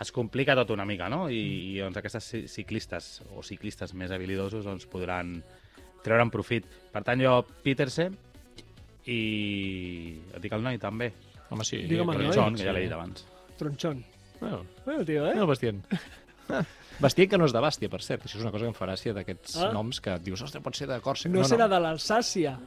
es 0.00 0.10
complica 0.12 0.56
tot 0.58 0.72
una 0.74 0.84
mica, 0.88 1.08
no? 1.12 1.28
I, 1.30 1.40
i 1.70 1.78
doncs 1.80 1.96
aquestes 2.00 2.26
ci- 2.32 2.46
ciclistes 2.48 3.20
o 3.36 3.44
ciclistes 3.46 3.94
més 3.94 4.10
habilidosos 4.12 4.64
doncs, 4.66 4.86
podran 4.90 5.38
treure'n 6.04 6.30
profit. 6.32 6.66
Per 6.92 7.02
tant, 7.06 7.20
jo, 7.22 7.38
Peterse, 7.62 8.08
i 9.06 9.20
et 10.34 10.40
dic 10.42 10.52
el 10.56 10.64
noi 10.64 10.78
també, 10.82 11.12
Home, 11.50 11.64
sí. 11.66 11.80
Digue'm 11.82 12.12
el 12.12 12.20
noi. 12.20 12.28
Tronchon, 12.30 12.54
que 12.60 12.62
ja 12.68 12.72
l'he 12.76 12.84
dit 12.84 12.92
abans. 12.94 13.24
Tronchon. 13.58 14.04
Bueno, 14.40 14.64
Bueno, 14.86 15.04
tio, 15.04 15.26
eh? 15.26 15.34
el 15.36 15.46
Bastien. 15.46 15.82
Bastien 17.00 17.28
que 17.30 17.38
no 17.38 17.46
és 17.48 17.52
de 17.54 17.60
Bàstia, 17.62 17.88
per 17.88 18.02
cert. 18.04 18.24
Això 18.26 18.36
és 18.36 18.42
una 18.44 18.50
cosa 18.52 18.66
que 18.66 18.72
em 18.72 18.76
fa 18.76 18.84
gràcia 18.88 19.14
d'aquests 19.16 19.54
Ah. 19.62 19.70
noms 19.72 20.00
que 20.04 20.18
dius, 20.20 20.42
ostres, 20.44 20.62
pot 20.62 20.76
ser 20.76 20.86
de 20.90 20.98
Còrsega. 21.00 21.32
No, 21.32 21.44
serà 21.48 21.68
de 21.70 21.78
l'Alsàcia. 21.80 22.58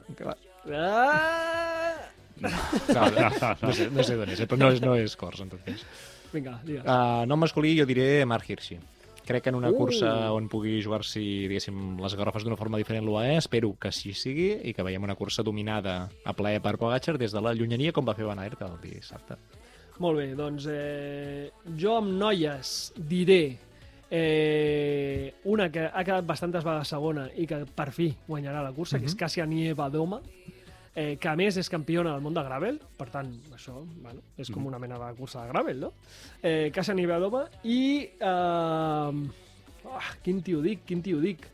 Ah! 0.72 2.00
No, 2.42 2.50
no, 2.50 3.30
no, 3.30 3.52
no, 3.62 3.74
sé, 3.78 3.90
no 3.94 4.04
sé 4.04 4.16
d'on 4.18 4.32
és, 4.34 4.40
eh, 4.42 4.48
però 4.50 4.58
no 4.58 4.72
és, 4.74 4.82
no 4.82 4.96
és 4.98 5.14
Cors, 5.20 5.40
en 5.44 5.52
tot 5.52 5.62
cas. 5.68 5.84
Vinga, 6.34 6.56
digues. 6.66 6.82
Uh, 6.84 7.28
nom 7.30 7.38
masculí 7.40 7.76
jo 7.78 7.86
diré 7.86 8.26
Mark 8.26 8.50
Hirschi. 8.50 8.80
Crec 9.24 9.44
que 9.46 9.50
en 9.54 9.56
una 9.56 9.70
Uh. 9.70 9.78
cursa 9.78 10.10
on 10.34 10.50
pugui 10.50 10.82
jugar-s'hi, 10.84 11.48
diguéssim, 11.48 12.00
les 12.02 12.16
garrofes 12.18 12.44
d'una 12.44 12.58
forma 12.58 12.78
diferent 12.82 13.06
l'UAE, 13.06 13.38
espero 13.38 13.76
que 13.80 13.88
així 13.94 14.14
sigui 14.18 14.50
i 14.68 14.74
que 14.74 14.84
veiem 14.84 15.04
una 15.06 15.16
cursa 15.16 15.44
dominada 15.44 16.10
a 16.26 16.34
plaer 16.34 16.60
per 16.62 16.76
Pogacar 16.78 17.18
des 17.22 17.32
de 17.32 17.40
la 17.42 17.54
llunyania 17.54 17.94
com 17.94 18.04
va 18.06 18.16
fer 18.18 18.26
Van 18.26 18.40
Aert 18.40 18.62
el 18.66 18.80
dissabte. 18.82 19.38
Molt 20.02 20.18
bé, 20.18 20.32
doncs 20.36 20.66
eh, 20.72 21.52
jo 21.78 21.94
amb 22.00 22.16
noies 22.18 22.94
diré 22.98 23.58
eh, 24.10 25.34
una 25.46 25.70
que 25.72 25.86
ha 25.86 26.04
quedat 26.04 26.26
bastantes 26.26 26.66
vegades 26.66 26.90
segona 26.90 27.28
i 27.38 27.46
que 27.50 27.62
per 27.78 27.92
fi 27.94 28.10
guanyarà 28.28 28.64
la 28.66 28.74
cursa, 28.74 29.00
que 29.00 29.06
és 29.10 29.16
Kasia 29.18 29.46
Nieva-Doma, 29.50 30.20
eh, 30.96 31.16
que 31.22 31.30
a 31.30 31.36
més 31.38 31.58
és 31.62 31.70
campiona 31.70 32.14
del 32.16 32.26
món 32.26 32.34
de 32.36 32.44
gravel, 32.46 32.82
per 32.98 33.10
tant, 33.14 33.32
això 33.54 33.80
bueno, 34.02 34.22
és 34.38 34.50
com 34.54 34.66
una 34.70 34.82
mena 34.82 34.98
de 35.02 35.14
cursa 35.18 35.46
de 35.46 35.54
gravel, 35.54 35.80
no? 35.88 35.94
Eh, 36.42 36.70
Kasia 36.74 36.98
Nieva-Doma 36.98 37.46
i... 37.64 37.82
Eh, 38.20 39.90
ah, 39.94 40.14
quin 40.26 40.42
tio 40.46 40.62
dic, 40.66 40.88
quin 40.90 41.02
tio 41.06 41.22
dic? 41.22 41.50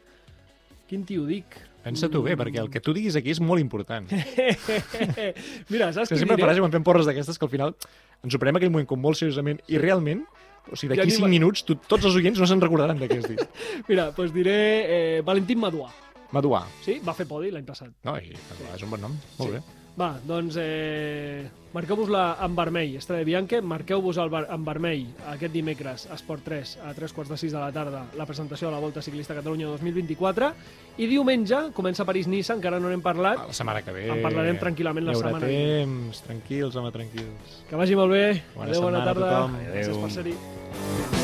Quin 0.90 1.04
tio 1.06 1.28
dic? 1.28 1.60
Pensa 1.84 2.10
tu 2.12 2.20
bé, 2.26 2.34
perquè 2.36 2.60
el 2.60 2.68
que 2.72 2.82
tu 2.84 2.92
diguis 2.96 3.16
aquí 3.16 3.32
és 3.32 3.40
molt 3.40 3.62
important. 3.62 4.10
Mira, 5.72 5.94
saps 5.96 6.10
Que 6.10 6.16
qui 6.16 6.20
sempre 6.20 6.36
diré? 6.36 6.44
faràs 6.44 6.60
quan 6.60 6.74
fem 6.74 6.84
porres 6.84 7.08
d'aquestes 7.08 7.40
que 7.40 7.46
al 7.48 7.52
final 7.54 7.76
ens 8.24 8.36
ho 8.36 8.40
prenem 8.42 8.58
aquell 8.60 8.72
moment 8.74 8.88
com 8.90 9.00
molt 9.02 9.18
seriosament 9.18 9.62
i 9.68 9.78
realment, 9.82 10.26
o 10.70 10.76
sigui, 10.76 10.94
Ja 10.96 11.02
d'aquí 11.04 11.14
ni 11.14 11.18
5 11.18 11.26
me- 11.26 11.34
minuts 11.38 11.64
tu, 11.66 11.76
tots 11.76 12.06
els 12.06 12.16
oients 12.20 12.40
no 12.40 12.46
se'n 12.50 12.62
recordaran 12.62 13.00
de 13.00 13.08
què 13.10 13.18
has 13.22 13.28
dit. 13.30 13.42
Mira, 13.90 14.12
doncs 14.16 14.34
diré 14.36 14.58
eh, 14.86 15.22
Valentín 15.26 15.60
Maduà. 15.60 15.90
Maduà. 16.32 16.64
Sí, 16.86 17.00
va 17.06 17.16
fer 17.18 17.26
podi 17.26 17.50
l'any 17.50 17.66
passat. 17.66 17.90
No, 18.06 18.14
i 18.22 18.30
Maduà 18.36 18.76
és 18.76 18.84
un 18.86 18.92
bon 18.94 19.02
nom. 19.08 19.16
Molt 19.40 19.56
bé. 19.56 19.62
Va, 19.98 20.14
doncs 20.24 20.56
eh, 20.62 21.44
marqueu-vos-la 21.74 22.38
en 22.46 22.54
vermell, 22.56 22.94
Estrella 22.96 23.26
Bianca, 23.28 23.60
marqueu-vos 23.62 24.16
en 24.22 24.64
vermell 24.64 25.10
aquest 25.34 25.52
dimecres 25.52 26.06
a 26.08 26.16
Esport 26.16 26.46
3 26.46 26.78
a 26.88 26.94
3 26.96 27.14
quarts 27.18 27.34
de 27.34 27.38
6 27.42 27.52
de 27.52 27.60
la 27.60 27.68
tarda 27.76 28.06
la 28.16 28.26
presentació 28.26 28.70
de 28.70 28.76
la 28.78 28.80
Volta 28.80 29.02
Ciclista 29.04 29.36
Catalunya 29.36 29.68
2024 29.74 30.52
i 31.04 31.08
diumenge 31.12 31.60
comença 31.76 32.08
París-Niça, 32.08 32.56
encara 32.56 32.80
no 32.80 32.88
n'hem 32.88 33.04
parlat, 33.04 33.44
La 33.50 33.54
setmana 33.60 33.84
que 33.84 33.92
ve... 33.92 34.08
En 34.08 34.24
parlarem 34.24 34.58
tranquil·lament 34.64 35.10
la 35.12 35.20
setmana 35.20 35.46
vinent. 35.52 35.84
temps, 35.84 36.24
tranquils, 36.32 36.76
home, 36.80 36.92
tranquils. 36.96 37.62
que 37.70 37.76
vagi 37.76 38.00
molt 38.00 38.16
bé, 38.16 38.26
Bona 38.56 38.72
adéu, 38.72 38.82
bona 38.88 39.04
tarda, 39.04 39.34
tothom. 39.36 39.58
gràcies 39.68 39.90
Adéu. 39.98 40.06
per 40.08 40.12
ser-hi. 40.16 41.19